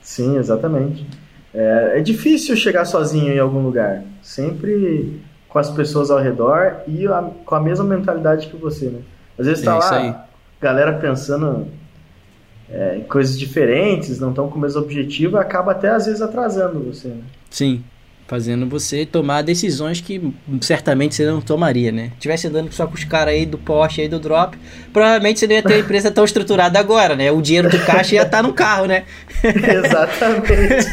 Sim, 0.00 0.38
exatamente. 0.38 1.06
É, 1.52 1.94
é 1.96 2.00
difícil 2.00 2.56
chegar 2.56 2.84
sozinho 2.84 3.32
em 3.32 3.38
algum 3.38 3.62
lugar. 3.62 4.02
Sempre 4.22 5.20
com 5.48 5.58
as 5.58 5.70
pessoas 5.70 6.10
ao 6.10 6.18
redor 6.20 6.76
e 6.86 7.06
a, 7.06 7.28
com 7.44 7.54
a 7.54 7.60
mesma 7.60 7.84
mentalidade 7.84 8.46
que 8.46 8.56
você, 8.56 8.86
né? 8.86 9.00
Às 9.38 9.46
vezes 9.46 9.64
tá 9.64 9.74
é 9.74 9.78
lá, 9.78 10.28
galera 10.60 10.92
pensando 10.98 11.66
é, 12.72 13.00
coisas 13.08 13.38
diferentes, 13.38 14.20
não 14.20 14.30
estão 14.30 14.48
com 14.48 14.58
o 14.58 14.60
mesmo 14.60 14.80
objetivo, 14.80 15.36
acaba 15.36 15.72
até 15.72 15.90
às 15.90 16.06
vezes 16.06 16.22
atrasando 16.22 16.80
você. 16.80 17.08
Né? 17.08 17.22
Sim, 17.50 17.82
fazendo 18.30 18.64
você 18.68 19.04
tomar 19.04 19.42
decisões 19.42 20.00
que 20.00 20.32
certamente 20.60 21.16
você 21.16 21.26
não 21.26 21.40
tomaria, 21.40 21.90
né? 21.90 22.12
Tivesse 22.20 22.46
andando 22.46 22.72
só 22.72 22.86
com 22.86 22.94
os 22.94 23.02
caras 23.02 23.34
aí 23.34 23.44
do 23.44 23.58
Porsche 23.58 24.02
aí 24.02 24.08
do 24.08 24.20
Drop, 24.20 24.56
provavelmente 24.92 25.40
você 25.40 25.48
não 25.48 25.54
ia 25.56 25.62
ter 25.64 25.74
a 25.74 25.78
empresa 25.80 26.12
tão 26.12 26.24
estruturada 26.24 26.78
agora, 26.78 27.16
né? 27.16 27.32
O 27.32 27.42
dinheiro 27.42 27.68
do 27.68 27.78
caixa 27.80 28.14
ia 28.14 28.22
estar 28.22 28.36
tá 28.36 28.42
no 28.42 28.52
carro, 28.52 28.86
né? 28.86 29.02
Exatamente. 29.42 30.86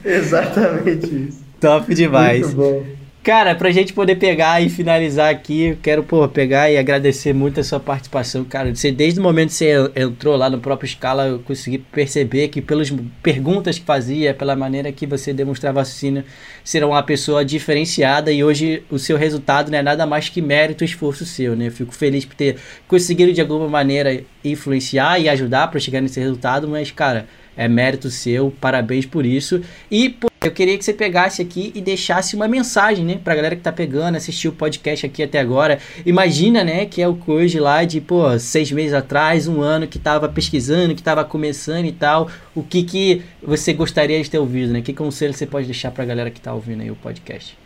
Exatamente 0.02 1.28
isso. 1.28 1.44
Top 1.60 1.94
demais. 1.94 2.54
Muito 2.54 2.56
bom. 2.56 2.99
Cara, 3.22 3.54
pra 3.54 3.70
gente 3.70 3.92
poder 3.92 4.16
pegar 4.16 4.62
e 4.62 4.70
finalizar 4.70 5.30
aqui, 5.30 5.64
eu 5.64 5.78
quero, 5.82 6.02
pô, 6.02 6.26
pegar 6.26 6.70
e 6.70 6.78
agradecer 6.78 7.34
muito 7.34 7.60
a 7.60 7.62
sua 7.62 7.78
participação, 7.78 8.42
cara. 8.44 8.74
Você, 8.74 8.90
desde 8.90 9.20
o 9.20 9.22
momento 9.22 9.50
que 9.50 9.56
você 9.56 9.92
entrou 9.94 10.36
lá 10.38 10.48
no 10.48 10.58
próprio 10.58 10.88
Scala, 10.88 11.26
eu 11.26 11.38
consegui 11.40 11.76
perceber 11.76 12.48
que 12.48 12.62
pelas 12.62 12.90
perguntas 13.22 13.78
que 13.78 13.84
fazia, 13.84 14.32
pela 14.32 14.56
maneira 14.56 14.90
que 14.90 15.06
você 15.06 15.34
demonstrava 15.34 15.80
raciocínio, 15.80 16.24
será 16.64 16.86
uma 16.86 17.02
pessoa 17.02 17.44
diferenciada 17.44 18.32
e 18.32 18.42
hoje 18.42 18.82
o 18.90 18.98
seu 18.98 19.18
resultado 19.18 19.70
não 19.70 19.76
é 19.76 19.82
nada 19.82 20.06
mais 20.06 20.30
que 20.30 20.40
mérito 20.40 20.82
e 20.82 20.86
esforço 20.86 21.26
seu, 21.26 21.54
né? 21.54 21.66
Eu 21.66 21.72
fico 21.72 21.94
feliz 21.94 22.24
por 22.24 22.34
ter 22.34 22.56
conseguido 22.88 23.34
de 23.34 23.40
alguma 23.42 23.68
maneira 23.68 24.24
influenciar 24.42 25.18
e 25.18 25.28
ajudar 25.28 25.68
para 25.68 25.78
chegar 25.78 26.00
nesse 26.00 26.18
resultado, 26.18 26.66
mas, 26.66 26.90
cara, 26.90 27.26
é 27.54 27.68
mérito 27.68 28.08
seu, 28.08 28.50
parabéns 28.58 29.04
por 29.04 29.26
isso. 29.26 29.60
E, 29.90 30.08
pô, 30.08 30.29
eu 30.42 30.50
queria 30.50 30.78
que 30.78 30.84
você 30.84 30.94
pegasse 30.94 31.42
aqui 31.42 31.70
e 31.74 31.82
deixasse 31.82 32.34
uma 32.34 32.48
mensagem, 32.48 33.04
né, 33.04 33.20
pra 33.22 33.34
galera 33.34 33.54
que 33.54 33.60
tá 33.62 33.70
pegando, 33.70 34.16
assistiu 34.16 34.50
o 34.50 34.54
podcast 34.54 35.04
aqui 35.04 35.22
até 35.22 35.38
agora. 35.38 35.78
Imagina, 36.06 36.64
né, 36.64 36.86
que 36.86 37.02
é 37.02 37.06
o 37.06 37.14
Coisa 37.14 37.60
lá 37.60 37.84
de, 37.84 38.00
pô, 38.00 38.38
seis 38.38 38.72
meses 38.72 38.94
atrás, 38.94 39.46
um 39.46 39.60
ano, 39.60 39.86
que 39.86 39.98
tava 39.98 40.28
pesquisando, 40.28 40.94
que 40.94 41.02
tava 41.02 41.24
começando 41.24 41.84
e 41.84 41.92
tal. 41.92 42.30
O 42.54 42.62
que 42.62 42.82
que 42.82 43.22
você 43.42 43.74
gostaria 43.74 44.22
de 44.22 44.30
ter 44.30 44.38
ouvido, 44.38 44.72
né? 44.72 44.80
Que 44.80 44.94
conselho 44.94 45.34
você 45.34 45.46
pode 45.46 45.66
deixar 45.66 45.90
pra 45.90 46.04
galera 46.04 46.30
que 46.30 46.40
tá 46.40 46.54
ouvindo 46.54 46.82
aí 46.82 46.90
o 46.90 46.96
podcast? 46.96 47.56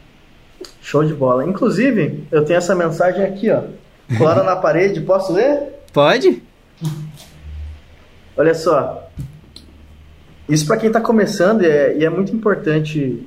Show 0.83 1.05
de 1.05 1.15
bola. 1.15 1.47
Inclusive, 1.47 2.25
eu 2.33 2.45
tenho 2.45 2.59
essa 2.59 2.75
mensagem 2.75 3.23
aqui, 3.23 3.51
ó. 3.51 3.63
Colada 4.19 4.43
na 4.43 4.57
parede, 4.57 5.01
posso 5.01 5.33
ler? 5.33 5.75
Pode. 5.93 6.43
Olha 8.37 8.55
só, 8.55 9.09
isso 10.49 10.67
para 10.67 10.77
quem 10.77 10.89
está 10.89 11.01
começando 11.01 11.63
é, 11.63 11.97
e 11.97 12.05
é 12.05 12.11
muito 12.11 12.35
importante 12.35 13.27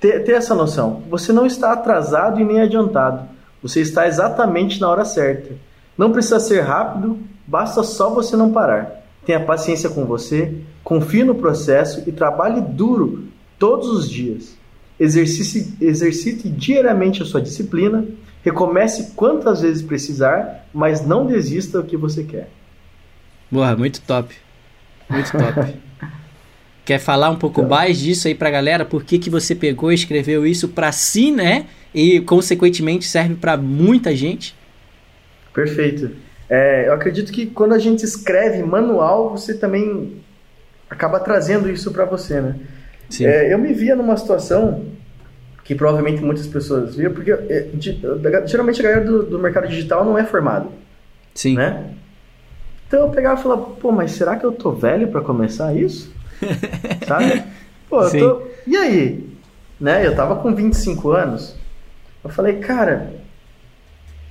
ter, 0.00 0.24
ter 0.24 0.32
essa 0.32 0.54
noção. 0.54 1.02
Você 1.10 1.32
não 1.32 1.46
está 1.46 1.72
atrasado 1.72 2.40
e 2.40 2.44
nem 2.44 2.60
adiantado. 2.60 3.28
Você 3.62 3.80
está 3.80 4.06
exatamente 4.06 4.80
na 4.80 4.88
hora 4.88 5.04
certa. 5.04 5.54
Não 5.98 6.12
precisa 6.12 6.40
ser 6.40 6.60
rápido, 6.60 7.18
basta 7.46 7.82
só 7.82 8.08
você 8.08 8.36
não 8.36 8.52
parar. 8.52 9.02
Tenha 9.26 9.44
paciência 9.44 9.90
com 9.90 10.06
você, 10.06 10.54
confie 10.82 11.24
no 11.24 11.34
processo 11.34 12.02
e 12.06 12.12
trabalhe 12.12 12.60
duro 12.60 13.24
todos 13.58 13.88
os 13.88 14.08
dias. 14.08 14.56
Exercite, 14.98 15.76
exercite 15.80 16.48
diariamente 16.48 17.22
a 17.22 17.26
sua 17.26 17.40
disciplina, 17.40 18.06
recomece 18.42 19.12
quantas 19.14 19.60
vezes 19.60 19.82
precisar, 19.82 20.66
mas 20.72 21.04
não 21.04 21.26
desista 21.26 21.82
do 21.82 21.86
que 21.86 21.96
você 21.96 22.24
quer. 22.24 22.48
Boa, 23.50 23.76
muito 23.76 24.00
top. 24.02 24.34
Muito 25.10 25.32
top. 25.32 25.76
Quer 26.84 26.98
falar 26.98 27.30
um 27.30 27.36
pouco 27.36 27.60
então. 27.60 27.70
mais 27.70 27.98
disso 27.98 28.26
aí 28.26 28.34
pra 28.34 28.50
galera? 28.50 28.84
Por 28.84 29.04
que, 29.04 29.18
que 29.18 29.30
você 29.30 29.54
pegou 29.54 29.92
e 29.92 29.94
escreveu 29.94 30.46
isso 30.46 30.68
pra 30.68 30.90
si, 30.92 31.30
né? 31.30 31.66
E, 31.94 32.20
consequentemente, 32.20 33.04
serve 33.04 33.34
para 33.34 33.56
muita 33.56 34.14
gente? 34.14 34.54
Perfeito. 35.52 36.10
É, 36.48 36.88
eu 36.88 36.92
acredito 36.92 37.32
que 37.32 37.46
quando 37.46 37.74
a 37.74 37.78
gente 37.78 38.04
escreve 38.04 38.62
manual, 38.62 39.30
você 39.30 39.54
também 39.54 40.16
acaba 40.88 41.20
trazendo 41.20 41.70
isso 41.70 41.92
para 41.92 42.04
você, 42.04 42.40
né? 42.40 42.56
Sim. 43.08 43.26
É, 43.26 43.52
eu 43.52 43.58
me 43.58 43.72
via 43.72 43.94
numa 43.94 44.16
situação 44.16 44.84
que 45.64 45.74
provavelmente 45.74 46.22
muitas 46.22 46.46
pessoas 46.48 46.96
viam, 46.96 47.12
porque 47.12 47.30
é, 47.30 47.68
geralmente 48.46 48.80
a 48.80 48.82
galera 48.82 49.04
do, 49.04 49.22
do 49.22 49.38
mercado 49.38 49.68
digital 49.68 50.04
não 50.04 50.18
é 50.18 50.24
formado. 50.24 50.72
Sim. 51.34 51.54
Né? 51.54 51.94
Então 52.90 53.02
eu 53.02 53.08
pegava 53.10 53.38
e 53.38 53.42
falava, 53.44 53.62
pô, 53.62 53.92
mas 53.92 54.10
será 54.10 54.34
que 54.34 54.44
eu 54.44 54.50
tô 54.50 54.72
velho 54.72 55.06
para 55.06 55.20
começar 55.20 55.72
isso? 55.72 56.12
Sabe? 57.06 57.44
Pô, 57.88 58.02
eu 58.02 58.10
tô... 58.10 58.42
E 58.66 58.76
aí? 58.76 59.30
Né? 59.80 60.04
Eu 60.04 60.16
tava 60.16 60.34
com 60.34 60.52
25 60.52 61.12
anos. 61.12 61.54
Eu 62.24 62.30
falei, 62.30 62.58
cara. 62.58 63.12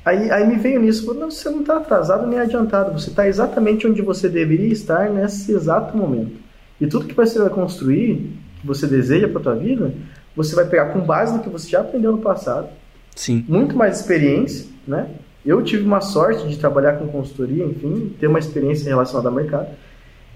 Aí, 0.03 0.29
aí 0.29 0.45
me 0.45 0.57
veio 0.57 0.81
nisso, 0.81 1.13
não, 1.13 1.31
você 1.31 1.49
não 1.49 1.61
está 1.61 1.77
atrasado 1.77 2.27
nem 2.27 2.37
adiantado, 2.37 2.91
você 2.91 3.09
está 3.11 3.25
exatamente 3.25 3.87
onde 3.87 4.01
você 4.01 4.27
deveria 4.27 4.73
estar 4.73 5.09
nesse 5.09 5.53
exato 5.53 5.95
momento. 5.95 6.35
E 6.81 6.87
tudo 6.87 7.05
que 7.05 7.13
você 7.13 7.39
vai 7.39 7.49
construir, 7.49 8.29
que 8.59 8.67
você 8.67 8.85
deseja 8.87 9.29
para 9.29 9.39
tua 9.39 9.55
vida, 9.55 9.93
você 10.35 10.53
vai 10.53 10.65
pegar 10.65 10.87
com 10.87 10.99
base 10.99 11.31
no 11.33 11.41
que 11.41 11.49
você 11.49 11.69
já 11.69 11.79
aprendeu 11.79 12.11
no 12.11 12.17
passado. 12.17 12.67
Sim. 13.15 13.45
Muito 13.47 13.77
mais 13.77 14.01
experiência, 14.01 14.67
né? 14.85 15.07
Eu 15.45 15.63
tive 15.63 15.85
uma 15.85 16.01
sorte 16.01 16.47
de 16.47 16.57
trabalhar 16.57 16.93
com 16.93 17.07
consultoria, 17.07 17.65
enfim, 17.65 18.15
ter 18.19 18.27
uma 18.27 18.39
experiência 18.39 18.89
relacionada 18.89 19.29
ao 19.29 19.35
mercado. 19.35 19.69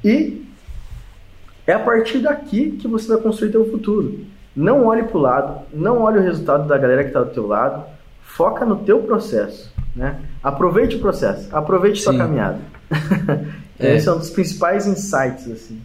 E 0.04 0.46
é 1.68 1.74
a 1.74 1.80
partir 1.80 2.20
daqui 2.20 2.72
que 2.72 2.88
você 2.88 3.08
vai 3.08 3.18
construir 3.18 3.52
teu 3.52 3.70
futuro. 3.70 4.20
Não 4.56 4.86
olhe 4.86 5.04
para 5.04 5.18
o 5.18 5.22
lado, 5.22 5.62
não 5.74 6.02
olhe 6.02 6.20
o 6.20 6.22
resultado 6.22 6.68
da 6.68 6.78
galera 6.78 7.04
que 7.04 7.10
está 7.10 7.22
do 7.22 7.32
teu 7.32 7.48
lado, 7.48 7.86
foca 8.22 8.66
no 8.66 8.78
teu 8.78 9.00
processo, 9.00 9.74
né? 9.96 10.20
Aproveite 10.44 10.96
o 10.96 11.00
processo, 11.00 11.48
aproveite 11.56 12.00
Sim. 12.00 12.04
sua 12.04 12.18
caminhada. 12.18 12.60
é. 13.80 13.96
Esse 13.96 14.08
é 14.08 14.14
um 14.14 14.18
dos 14.18 14.30
principais 14.30 14.86
insights, 14.86 15.50
assim. 15.50 15.82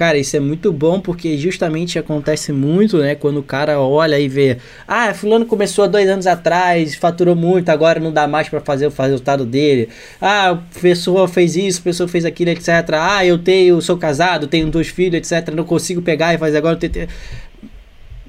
Cara, 0.00 0.16
isso 0.16 0.34
é 0.34 0.40
muito 0.40 0.72
bom 0.72 0.98
porque 0.98 1.36
justamente 1.36 1.98
acontece 1.98 2.52
muito, 2.52 2.96
né? 2.96 3.14
Quando 3.14 3.36
o 3.36 3.42
cara 3.42 3.78
olha 3.78 4.18
e 4.18 4.28
vê, 4.28 4.56
ah, 4.88 5.12
fulano 5.12 5.44
começou 5.44 5.84
há 5.84 5.86
dois 5.86 6.08
anos 6.08 6.26
atrás, 6.26 6.94
faturou 6.94 7.36
muito, 7.36 7.68
agora 7.68 8.00
não 8.00 8.10
dá 8.10 8.26
mais 8.26 8.48
para 8.48 8.62
fazer 8.62 8.86
o 8.86 8.90
resultado 8.90 9.44
dele. 9.44 9.90
Ah, 10.18 10.58
pessoa 10.80 11.28
fez 11.28 11.54
isso, 11.54 11.82
pessoa 11.82 12.08
fez 12.08 12.24
aquilo, 12.24 12.48
etc. 12.48 12.68
Ah, 12.94 13.26
eu 13.26 13.36
tenho, 13.36 13.78
sou 13.82 13.98
casado, 13.98 14.46
tenho 14.46 14.70
dois 14.70 14.88
filhos, 14.88 15.16
etc. 15.16 15.54
Não 15.54 15.64
consigo 15.64 16.00
pegar 16.00 16.32
e 16.32 16.38
fazer 16.38 16.56
agora. 16.56 16.78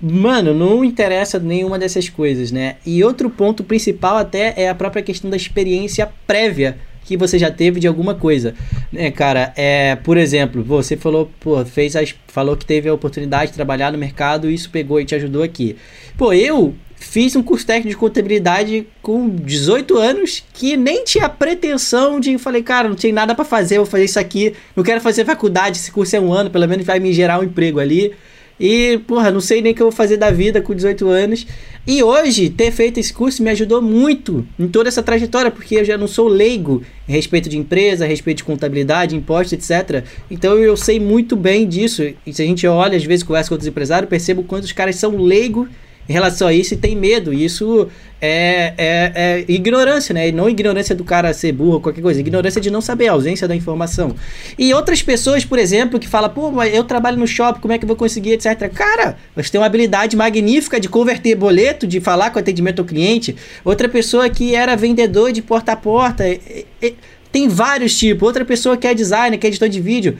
Mano, 0.01 0.53
não 0.53 0.83
interessa 0.83 1.39
nenhuma 1.39 1.79
dessas 1.79 2.09
coisas, 2.09 2.51
né? 2.51 2.75
E 2.85 3.01
outro 3.01 3.29
ponto 3.29 3.63
principal 3.63 4.17
até 4.17 4.53
é 4.57 4.67
a 4.67 4.75
própria 4.75 5.01
questão 5.01 5.29
da 5.29 5.37
experiência 5.37 6.11
prévia 6.27 6.90
que 7.03 7.17
você 7.17 7.37
já 7.37 7.51
teve 7.51 7.79
de 7.79 7.87
alguma 7.87 8.15
coisa, 8.15 8.53
né, 8.91 9.11
cara? 9.11 9.53
É, 9.55 9.95
por 9.95 10.17
exemplo, 10.17 10.63
você 10.63 10.95
falou, 10.95 11.31
pô, 11.39 11.63
fez 11.65 11.95
as, 11.95 12.15
falou 12.27 12.55
que 12.55 12.65
teve 12.65 12.87
a 12.87 12.93
oportunidade 12.93 13.51
de 13.51 13.55
trabalhar 13.55 13.91
no 13.91 13.97
mercado 13.97 14.49
e 14.49 14.53
isso 14.53 14.69
pegou 14.69 14.99
e 14.99 15.05
te 15.05 15.15
ajudou 15.15 15.43
aqui. 15.43 15.75
Pô, 16.17 16.33
eu 16.33 16.73
fiz 17.01 17.35
um 17.35 17.41
curso 17.41 17.65
técnico 17.65 17.89
de 17.89 17.97
contabilidade 17.97 18.87
com 19.01 19.27
18 19.29 19.97
anos 19.97 20.43
que 20.53 20.77
nem 20.77 21.03
tinha 21.03 21.27
pretensão 21.27 22.19
de 22.19 22.37
falei, 22.37 22.61
cara, 22.61 22.87
não 22.87 22.95
tem 22.95 23.11
nada 23.11 23.33
para 23.33 23.43
fazer, 23.43 23.77
vou 23.77 23.85
fazer 23.85 24.05
isso 24.05 24.19
aqui, 24.19 24.53
não 24.75 24.83
quero 24.83 25.01
fazer 25.01 25.25
faculdade, 25.25 25.77
esse 25.77 25.91
curso 25.91 26.15
é 26.15 26.19
um 26.19 26.31
ano, 26.31 26.51
pelo 26.51 26.67
menos 26.67 26.85
vai 26.85 26.99
me 26.99 27.11
gerar 27.11 27.39
um 27.39 27.43
emprego 27.43 27.79
ali. 27.79 28.13
E, 28.61 28.99
porra, 29.07 29.31
não 29.31 29.41
sei 29.41 29.59
nem 29.59 29.71
o 29.71 29.75
que 29.75 29.81
eu 29.81 29.87
vou 29.87 29.91
fazer 29.91 30.17
da 30.17 30.29
vida 30.29 30.61
com 30.61 30.75
18 30.75 31.07
anos. 31.07 31.47
E 31.87 32.03
hoje, 32.03 32.47
ter 32.47 32.69
feito 32.71 32.99
esse 32.99 33.11
curso 33.11 33.41
me 33.41 33.49
ajudou 33.49 33.81
muito 33.81 34.47
em 34.59 34.67
toda 34.67 34.87
essa 34.87 35.01
trajetória, 35.01 35.49
porque 35.49 35.77
eu 35.77 35.83
já 35.83 35.97
não 35.97 36.07
sou 36.07 36.27
leigo 36.27 36.83
a 37.09 37.11
respeito 37.11 37.49
de 37.49 37.57
empresa, 37.57 38.05
a 38.05 38.07
respeito 38.07 38.37
de 38.37 38.43
contabilidade, 38.43 39.15
impostos, 39.15 39.53
etc. 39.53 40.05
Então 40.29 40.59
eu 40.59 40.77
sei 40.77 40.99
muito 40.99 41.35
bem 41.35 41.67
disso. 41.67 42.03
E 42.23 42.31
se 42.31 42.43
a 42.43 42.45
gente 42.45 42.67
olha, 42.67 42.95
às 42.95 43.03
vezes, 43.03 43.23
conversa 43.23 43.49
com 43.49 43.55
outros 43.55 43.67
empresários, 43.67 44.07
percebo 44.07 44.43
quanto 44.43 44.65
os 44.65 44.71
caras 44.71 44.95
são 44.95 45.17
leigos 45.17 45.67
em 46.07 46.13
relação 46.13 46.47
a 46.47 46.53
isso 46.53 46.73
e 46.73 46.77
tem 46.77 46.95
medo. 46.95 47.33
E 47.33 47.45
isso 47.45 47.89
é, 48.21 48.73
é, 48.77 49.11
é, 49.15 49.45
ignorância, 49.47 50.13
né? 50.13 50.29
E 50.29 50.31
não 50.31 50.47
ignorância 50.49 50.93
do 50.93 51.03
cara 51.03 51.33
ser 51.33 51.51
burro 51.51 51.73
ou 51.73 51.81
qualquer 51.81 52.01
coisa, 52.01 52.19
ignorância 52.19 52.61
de 52.61 52.69
não 52.69 52.79
saber, 52.79 53.07
a 53.07 53.13
ausência 53.13 53.47
da 53.47 53.55
informação. 53.55 54.15
E 54.57 54.73
outras 54.73 55.01
pessoas, 55.01 55.43
por 55.43 55.57
exemplo, 55.57 55.99
que 55.99 56.07
falam, 56.07 56.29
pô, 56.29 56.51
mas 56.51 56.73
eu 56.73 56.83
trabalho 56.83 57.17
no 57.17 57.25
shopping, 57.25 57.59
como 57.59 57.73
é 57.73 57.77
que 57.77 57.83
eu 57.83 57.87
vou 57.87 57.97
conseguir, 57.97 58.33
etc. 58.33 58.69
Cara, 58.71 59.17
você 59.35 59.49
tem 59.49 59.59
uma 59.59 59.65
habilidade 59.65 60.15
magnífica 60.15 60.79
de 60.79 60.87
converter 60.87 61.35
boleto, 61.35 61.87
de 61.87 61.99
falar 61.99 62.29
com 62.29 62.37
atendimento 62.37 62.79
ao 62.79 62.85
cliente. 62.85 63.35
Outra 63.65 63.89
pessoa 63.89 64.29
que 64.29 64.53
era 64.53 64.75
vendedor 64.75 65.31
de 65.31 65.41
porta 65.41 65.71
a 65.71 65.75
porta. 65.75 66.23
Tem 67.31 67.47
vários 67.47 67.97
tipos. 67.97 68.27
Outra 68.27 68.43
pessoa 68.43 68.77
que 68.77 68.85
é 68.85 68.93
designer, 68.93 69.37
que 69.37 69.47
é 69.47 69.49
editor 69.49 69.69
de 69.69 69.79
vídeo 69.79 70.17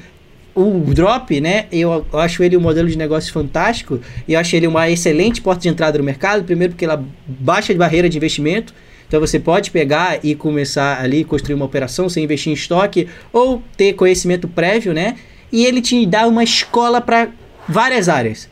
o 0.53 0.93
Drop, 0.93 1.39
né? 1.39 1.65
Eu, 1.71 2.05
eu, 2.11 2.19
acho 2.19 2.43
ele 2.43 2.57
um 2.57 2.61
modelo 2.61 2.87
de 2.87 2.97
negócio 2.97 3.31
fantástico 3.31 3.99
e 4.27 4.33
eu 4.33 4.39
acho 4.39 4.55
ele 4.55 4.67
uma 4.67 4.89
excelente 4.89 5.41
porta 5.41 5.61
de 5.61 5.69
entrada 5.69 5.97
no 5.97 6.03
mercado. 6.03 6.43
Primeiro, 6.43 6.73
porque 6.73 6.85
ela 6.85 7.03
baixa 7.25 7.73
a 7.73 7.75
barreira 7.75 8.09
de 8.09 8.17
investimento. 8.17 8.73
Então 9.07 9.19
você 9.19 9.39
pode 9.39 9.71
pegar 9.71 10.19
e 10.23 10.35
começar 10.35 11.01
ali 11.01 11.23
construir 11.23 11.55
uma 11.55 11.65
operação 11.65 12.07
sem 12.07 12.23
investir 12.23 12.51
em 12.51 12.53
estoque 12.53 13.07
ou 13.33 13.61
ter 13.75 13.93
conhecimento 13.93 14.47
prévio, 14.47 14.93
né? 14.93 15.15
E 15.51 15.65
ele 15.65 15.81
te 15.81 16.05
dá 16.05 16.27
uma 16.27 16.43
escola 16.43 17.01
para 17.01 17.29
várias 17.67 18.07
áreas. 18.07 18.49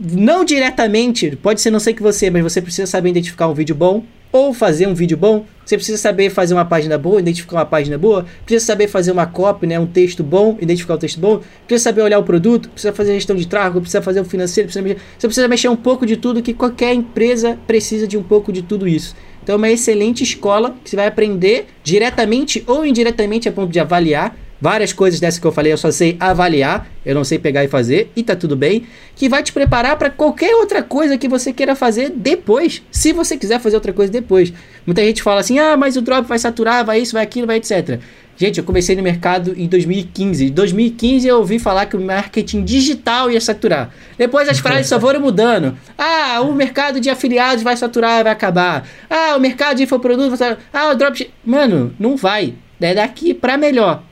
Não 0.00 0.44
diretamente, 0.44 1.34
pode 1.42 1.60
ser 1.60 1.72
não 1.72 1.80
sei 1.80 1.92
que 1.92 2.02
você, 2.02 2.30
mas 2.30 2.42
você 2.42 2.62
precisa 2.62 2.86
saber 2.86 3.10
identificar 3.10 3.48
um 3.48 3.54
vídeo 3.54 3.74
bom, 3.74 4.04
ou 4.30 4.54
fazer 4.54 4.86
um 4.86 4.94
vídeo 4.94 5.16
bom, 5.16 5.44
você 5.64 5.76
precisa 5.76 5.98
saber 5.98 6.30
fazer 6.30 6.54
uma 6.54 6.64
página 6.64 6.96
boa, 6.96 7.18
identificar 7.18 7.56
uma 7.56 7.66
página 7.66 7.98
boa, 7.98 8.24
precisa 8.44 8.64
saber 8.64 8.86
fazer 8.86 9.10
uma 9.10 9.26
copy, 9.26 9.66
né, 9.66 9.76
um 9.78 9.86
texto 9.86 10.22
bom, 10.22 10.56
identificar 10.60 10.94
um 10.94 10.98
texto 10.98 11.18
bom, 11.18 11.40
precisa 11.66 11.90
saber 11.90 12.02
olhar 12.02 12.18
o 12.20 12.22
produto, 12.22 12.68
precisa 12.68 12.92
fazer 12.92 13.14
gestão 13.14 13.34
de 13.34 13.48
tráfego, 13.48 13.80
precisa 13.80 14.00
fazer 14.00 14.20
o 14.20 14.24
financeiro, 14.24 14.68
precisa 14.68 14.82
mexer, 14.82 15.00
você 15.18 15.26
precisa 15.26 15.48
mexer 15.48 15.68
um 15.68 15.76
pouco 15.76 16.06
de 16.06 16.16
tudo 16.16 16.42
que 16.42 16.54
qualquer 16.54 16.94
empresa 16.94 17.58
precisa 17.66 18.06
de 18.06 18.16
um 18.16 18.22
pouco 18.22 18.52
de 18.52 18.62
tudo 18.62 18.86
isso. 18.86 19.16
Então 19.42 19.54
é 19.54 19.56
uma 19.56 19.70
excelente 19.70 20.22
escola 20.22 20.76
que 20.84 20.90
você 20.90 20.96
vai 20.96 21.06
aprender 21.06 21.66
diretamente 21.82 22.62
ou 22.66 22.84
indiretamente 22.84 23.48
a 23.48 23.52
ponto 23.52 23.72
de 23.72 23.80
avaliar 23.80 24.36
Várias 24.60 24.92
coisas 24.92 25.20
dessas 25.20 25.38
que 25.38 25.46
eu 25.46 25.52
falei 25.52 25.72
eu 25.72 25.76
só 25.76 25.90
sei 25.90 26.16
avaliar, 26.18 26.88
eu 27.06 27.14
não 27.14 27.22
sei 27.22 27.38
pegar 27.38 27.62
e 27.62 27.68
fazer, 27.68 28.10
e 28.16 28.22
tá 28.22 28.34
tudo 28.34 28.56
bem. 28.56 28.86
Que 29.14 29.28
vai 29.28 29.42
te 29.42 29.52
preparar 29.52 29.96
para 29.96 30.10
qualquer 30.10 30.54
outra 30.56 30.82
coisa 30.82 31.16
que 31.16 31.28
você 31.28 31.52
queira 31.52 31.76
fazer 31.76 32.10
depois, 32.10 32.82
se 32.90 33.12
você 33.12 33.36
quiser 33.36 33.60
fazer 33.60 33.76
outra 33.76 33.92
coisa 33.92 34.12
depois. 34.12 34.52
Muita 34.84 35.04
gente 35.04 35.22
fala 35.22 35.40
assim: 35.40 35.58
ah, 35.58 35.76
mas 35.76 35.96
o 35.96 36.02
drop 36.02 36.26
vai 36.26 36.38
saturar, 36.38 36.84
vai 36.84 37.00
isso, 37.00 37.12
vai 37.12 37.22
aquilo, 37.22 37.46
vai 37.46 37.58
etc. 37.58 38.00
Gente, 38.36 38.58
eu 38.58 38.64
comecei 38.64 38.94
no 38.94 39.02
mercado 39.02 39.52
em 39.56 39.66
2015. 39.66 40.46
Em 40.46 40.50
2015 40.50 41.26
eu 41.26 41.38
ouvi 41.38 41.58
falar 41.58 41.86
que 41.86 41.96
o 41.96 42.00
marketing 42.00 42.64
digital 42.64 43.28
ia 43.28 43.40
saturar. 43.40 43.90
Depois 44.16 44.48
as 44.48 44.60
frases 44.60 44.86
só 44.86 45.00
foram 45.00 45.20
mudando. 45.20 45.76
Ah, 46.00 46.40
o 46.42 46.54
mercado 46.54 47.00
de 47.00 47.10
afiliados 47.10 47.64
vai 47.64 47.76
saturar, 47.76 48.22
vai 48.22 48.32
acabar. 48.32 48.86
Ah, 49.10 49.34
o 49.36 49.40
mercado 49.40 49.78
de 49.78 49.82
infoproduto 49.82 50.28
vai 50.28 50.38
saturar. 50.38 50.60
Ah, 50.72 50.90
o 50.90 50.94
drop. 50.94 51.28
Mano, 51.44 51.92
não 51.98 52.16
vai. 52.16 52.54
É 52.80 52.94
daqui 52.94 53.34
para 53.34 53.56
melhor. 53.56 54.04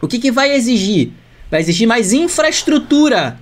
O 0.00 0.08
que, 0.08 0.18
que 0.18 0.30
vai 0.30 0.54
exigir? 0.54 1.10
Vai 1.50 1.60
exigir 1.60 1.86
mais 1.86 2.12
infraestrutura 2.12 3.38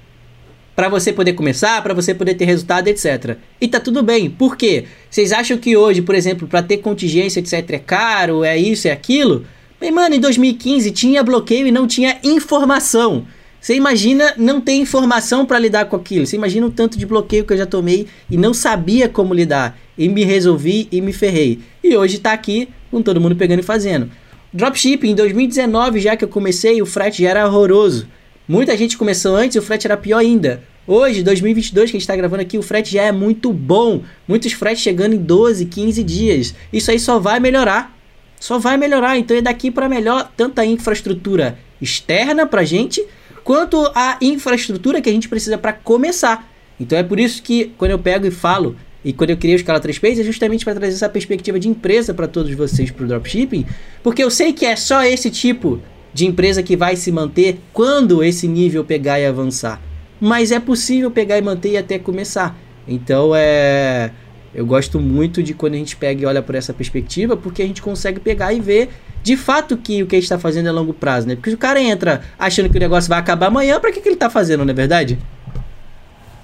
para 0.77 0.89
você 0.89 1.13
poder 1.13 1.35
começar, 1.35 1.83
para 1.83 1.95
você 1.95 2.15
poder 2.15 2.35
ter 2.35 2.45
resultado, 2.45 2.89
etc. 2.89 3.37
E 3.61 3.69
tá 3.69 3.79
tudo 3.79 4.03
bem. 4.03 4.29
Por 4.29 4.57
quê? 4.57 4.85
Vocês 5.09 5.33
acham 5.33 5.57
que 5.57 5.77
hoje, 5.77 6.03
por 6.03 6.15
exemplo, 6.15 6.49
para 6.49 6.63
ter 6.63 6.79
contingência, 6.79 7.41
etc, 7.41 7.71
é 7.71 7.79
caro, 7.79 8.45
é 8.45 8.57
isso, 8.59 8.89
é 8.89 8.91
aquilo? 8.91 9.47
Mas, 9.81 9.91
mano, 9.93 10.15
em 10.15 10.21
2015 10.21 10.91
tinha 10.91 11.23
bloqueio 11.23 11.67
e 11.67 11.73
não 11.73 11.87
tinha 11.87 12.19
informação. 12.25 13.27
Você 13.61 13.75
imagina 13.75 14.35
não 14.37 14.61
ter 14.61 14.75
informação 14.75 15.47
para 15.47 15.59
lidar 15.59 15.87
com 15.87 15.97
aquilo. 15.97 16.27
Você 16.27 16.37
imagina 16.37 16.67
o 16.67 16.71
tanto 16.71 16.99
de 16.99 17.07
bloqueio 17.07 17.45
que 17.45 17.53
eu 17.53 17.57
já 17.57 17.65
tomei 17.65 18.07
e 18.31 18.37
não 18.37 18.53
sabia 18.53 19.09
como 19.09 19.33
lidar. 19.33 19.79
E 19.97 20.09
me 20.09 20.25
resolvi 20.25 20.89
e 20.93 21.01
me 21.01 21.13
ferrei. 21.13 21.61
E 21.83 21.97
hoje 21.97 22.19
tá 22.19 22.33
aqui 22.33 22.69
com 22.91 23.01
todo 23.01 23.21
mundo 23.21 23.37
pegando 23.37 23.61
e 23.61 23.63
fazendo. 23.63 24.11
Dropshipping, 24.55 25.11
em 25.11 25.15
2019, 25.17 25.99
já 25.99 26.17
que 26.17 26.25
eu 26.25 26.29
comecei, 26.29 26.81
o 26.81 26.87
frete 26.87 27.25
já 27.25 27.31
era 27.31 27.45
horroroso. 27.45 28.07
Muita 28.47 28.77
gente 28.77 28.97
começou 28.97 29.35
antes 29.35 29.57
e 29.57 29.59
o 29.59 29.63
frete 29.63 29.85
era 29.85 29.97
pior 29.97 30.19
ainda. 30.19 30.63
Hoje, 30.87 31.25
2022, 31.25 31.91
que 31.91 31.97
a 31.97 31.99
gente 31.99 32.03
está 32.03 32.15
gravando 32.15 32.43
aqui, 32.43 32.57
o 32.57 32.63
frete 32.63 32.93
já 32.93 33.03
é 33.03 33.11
muito 33.11 33.53
bom. 33.53 34.05
Muitos 34.29 34.53
fretes 34.53 34.81
chegando 34.81 35.13
em 35.13 35.19
12, 35.19 35.67
15 35.67 36.05
dias. 36.05 36.55
Isso 36.73 36.89
aí 36.93 37.01
só 37.01 37.19
vai 37.19 37.41
melhorar. 37.41 37.99
Só 38.39 38.57
vai 38.57 38.77
melhorar. 38.77 39.19
Então 39.19 39.37
é 39.37 39.43
daqui 39.43 39.73
para 39.73 39.89
melhor 39.89 40.31
tanto 40.37 40.61
a 40.61 40.65
infraestrutura 40.65 41.59
externa 41.83 42.47
para 42.47 42.63
gente, 42.63 43.05
quanto 43.43 43.91
a 43.93 44.19
infraestrutura 44.21 45.01
que 45.01 45.09
a 45.11 45.13
gente 45.13 45.29
precisa 45.29 45.59
para 45.59 45.73
começar. 45.73 46.49
Então 46.79 46.97
é 46.97 47.03
por 47.03 47.19
isso 47.19 47.43
que 47.43 47.73
quando 47.77 47.91
eu 47.91 47.99
pego 47.99 48.25
e 48.25 48.31
falo 48.31 48.77
e 49.05 49.13
quando 49.13 49.31
eu 49.31 49.37
criei 49.37 49.55
o 49.55 49.59
Scala 49.59 49.79
3 49.79 49.99
Pays 49.99 50.19
é 50.19 50.25
justamente 50.25 50.65
para 50.65 50.75
trazer 50.75 50.95
essa 50.95 51.09
perspectiva 51.09 51.61
de 51.61 51.69
empresa 51.69 52.15
para 52.15 52.27
todos 52.27 52.53
vocês 52.55 52.91
para 52.91 53.05
o 53.05 53.09
dropshipping, 53.09 53.67
porque 54.03 54.25
eu 54.25 54.31
sei 54.31 54.53
que 54.53 54.65
é 54.65 54.75
só 54.75 55.05
esse 55.05 55.31
tipo 55.31 55.81
de 56.15 56.27
empresa 56.27 56.63
que 56.63 56.77
vai 56.77 56.97
se 56.97 57.13
manter 57.13 57.59
quando 57.73 58.25
esse 58.25 58.49
nível 58.49 58.85
pegar 58.85 59.21
e 59.21 59.27
avançar. 59.27 59.83
Mas 60.21 60.53
é 60.53 60.61
possível 60.61 61.11
pegar 61.11 61.37
e 61.37 61.43
manter 61.43 61.73
e 61.73 61.77
até 61.77 61.99
começar. 61.99 62.57
Então 62.89 63.33
é. 63.35 64.11
Eu 64.55 64.65
gosto 64.65 65.01
muito 65.01 65.43
de 65.43 65.53
quando 65.53 65.75
a 65.75 65.77
gente 65.77 65.97
pega 65.97 66.23
e 66.23 66.27
olha 66.27 66.41
por 66.41 66.55
essa 66.55 66.73
perspectiva, 66.73 67.37
porque 67.37 67.61
a 67.61 67.67
gente 67.67 67.83
consegue 67.83 68.21
pegar 68.21 68.53
e 68.53 68.61
ver 68.61 68.89
de 69.21 69.37
fato 69.37 69.77
que 69.77 70.01
o 70.01 70.07
que 70.07 70.15
a 70.15 70.19
gente 70.19 70.27
está 70.27 70.39
fazendo 70.39 70.69
é 70.69 70.73
longo 70.73 70.95
prazo, 70.95 71.27
né? 71.27 71.35
Porque 71.35 71.51
se 71.51 71.57
o 71.57 71.59
cara 71.59 71.81
entra 71.81 72.23
achando 72.39 72.71
que 72.71 72.77
o 72.77 72.81
negócio 72.81 73.09
vai 73.09 73.19
acabar 73.19 73.47
amanhã, 73.47 73.81
para 73.81 73.91
que, 73.91 74.01
que 74.01 74.07
ele 74.07 74.15
está 74.15 74.31
fazendo, 74.31 74.65
não 74.65 74.71
é 74.71 74.75
verdade? 74.75 75.19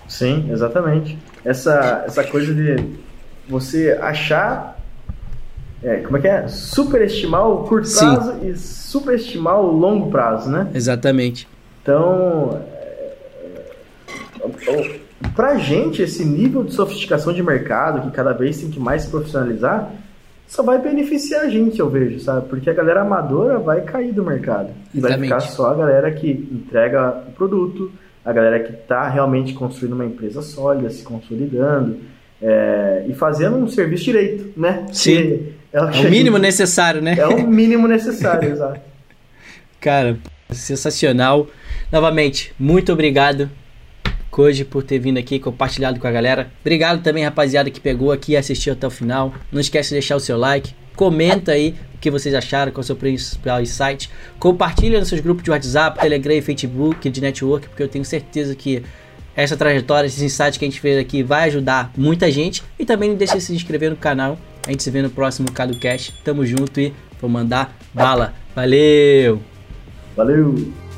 Sim, 0.09 0.51
exatamente. 0.51 1.17
Essa, 1.45 2.05
essa 2.07 2.25
coisa 2.25 2.55
de 2.55 2.77
você 3.49 3.99
achar. 4.01 4.79
É, 5.83 5.97
como 5.97 6.19
é 6.19 6.21
que 6.21 6.29
é? 6.29 6.47
Superestimar 6.47 7.49
o 7.49 7.65
curto 7.65 7.89
Sim. 7.89 8.01
prazo 8.01 8.39
e 8.45 8.57
superestimar 8.57 9.61
o 9.61 9.73
longo 9.73 10.11
prazo, 10.11 10.51
né? 10.51 10.69
Exatamente. 10.75 11.49
Então, 11.83 12.63
é, 12.77 13.15
pra 15.35 15.57
gente, 15.57 16.03
esse 16.03 16.25
nível 16.25 16.65
de 16.65 16.75
sofisticação 16.75 17.33
de 17.33 17.43
mercado, 17.43 18.03
que 18.03 18.15
cada 18.15 18.33
vez 18.33 18.61
tem 18.61 18.71
que 18.71 18.79
mais 18.79 19.03
se 19.03 19.09
profissionalizar, 19.09 19.91
só 20.47 20.63
vai 20.63 20.79
beneficiar 20.79 21.43
a 21.43 21.49
gente, 21.49 21.79
eu 21.79 21.89
vejo, 21.89 22.21
sabe? 22.21 22.49
Porque 22.49 22.69
a 22.69 22.75
galera 22.75 23.03
amadora 23.03 23.59
vai 23.59 23.83
cair 23.83 24.13
do 24.13 24.25
mercado. 24.25 24.71
E 24.93 25.01
vai 25.01 25.17
ficar 25.17 25.41
só 25.41 25.71
a 25.71 25.75
galera 25.75 26.11
que 26.11 26.29
entrega 26.29 27.25
o 27.29 27.33
produto, 27.33 27.91
a 28.25 28.33
galera 28.33 28.61
que 28.61 28.73
está 28.73 29.09
realmente 29.09 29.55
construindo 29.55 29.95
uma 29.95 30.05
empresa 30.05 30.43
sólida, 30.43 30.91
se 30.91 31.03
consolidando 31.03 31.99
é, 32.43 33.05
e 33.09 33.15
fazendo 33.15 33.57
um 33.57 33.69
serviço 33.69 34.05
direito, 34.05 34.53
né? 34.59 34.87
Sim. 34.93 35.53
É, 35.73 35.79
é, 35.79 35.83
o, 35.83 35.87
o 35.87 36.05
mínimo 36.11 36.37
gente, 36.37 36.47
necessário, 36.47 37.03
né? 37.03 37.17
É 37.19 37.27
o 37.27 37.47
mínimo 37.47 37.87
necessário, 37.87 38.49
exato. 38.53 38.81
Cara, 39.81 40.19
sensacional. 40.51 41.49
Novamente, 41.91 42.53
muito 42.59 42.93
obrigado, 42.93 43.51
Koji, 44.31 44.65
por 44.65 44.83
ter 44.83 44.99
vindo 44.99 45.19
aqui 45.19 45.39
compartilhado 45.39 45.99
com 45.99 46.07
a 46.07 46.13
galera. 46.13 46.51
Obrigado 46.61 47.03
também, 47.03 47.25
rapaziada, 47.25 47.71
que 47.71 47.81
pegou 47.81 48.13
aqui 48.13 48.33
e 48.33 48.37
assistiu 48.37 48.73
até 48.73 48.87
o 48.87 48.91
final. 48.91 49.35
Não 49.51 49.61
esquece 49.61 49.91
de 49.91 49.95
deixar 49.95 50.17
o 50.17 50.21
seu 50.21 50.37
like. 50.37 50.75
Comenta 50.95 51.53
aí 51.53 51.75
que 52.01 52.11
vocês 52.11 52.35
acharam, 52.35 52.73
qual 52.73 52.81
é 52.81 52.85
o 52.85 52.87
seu 52.87 52.97
principal 52.97 53.61
insight. 53.61 54.11
Compartilha 54.39 54.99
nos 54.99 55.09
seus 55.09 55.21
grupos 55.21 55.45
de 55.45 55.51
WhatsApp, 55.51 56.01
Telegram 56.01 56.35
e 56.35 56.43
Facebook 56.43 57.11
de 57.11 57.21
network, 57.21 57.69
porque 57.69 57.83
eu 57.83 57.89
tenho 57.89 58.05
certeza 58.05 58.55
que 58.55 58.83
essa 59.37 59.57
trajetória, 59.57 60.07
esses 60.07 60.23
insights 60.23 60.59
que 60.59 60.65
a 60.65 60.69
gente 60.69 60.81
fez 60.81 60.99
aqui 60.99 61.23
vai 61.23 61.45
ajudar 61.45 61.93
muita 61.97 62.31
gente. 62.31 62.63
E 62.79 62.85
também 62.85 63.11
não 63.11 63.17
deixe 63.17 63.35
de 63.37 63.43
se 63.43 63.55
inscrever 63.55 63.91
no 63.91 63.97
canal. 63.97 64.39
A 64.67 64.71
gente 64.71 64.83
se 64.83 64.91
vê 64.91 65.03
no 65.03 65.11
próximo 65.11 65.51
CadoCast. 65.51 66.15
Tamo 66.25 66.45
junto 66.45 66.81
e 66.81 66.93
vou 67.21 67.31
mandar 67.31 67.77
bala. 67.95 68.35
Valeu! 68.55 69.41
Valeu! 70.17 70.90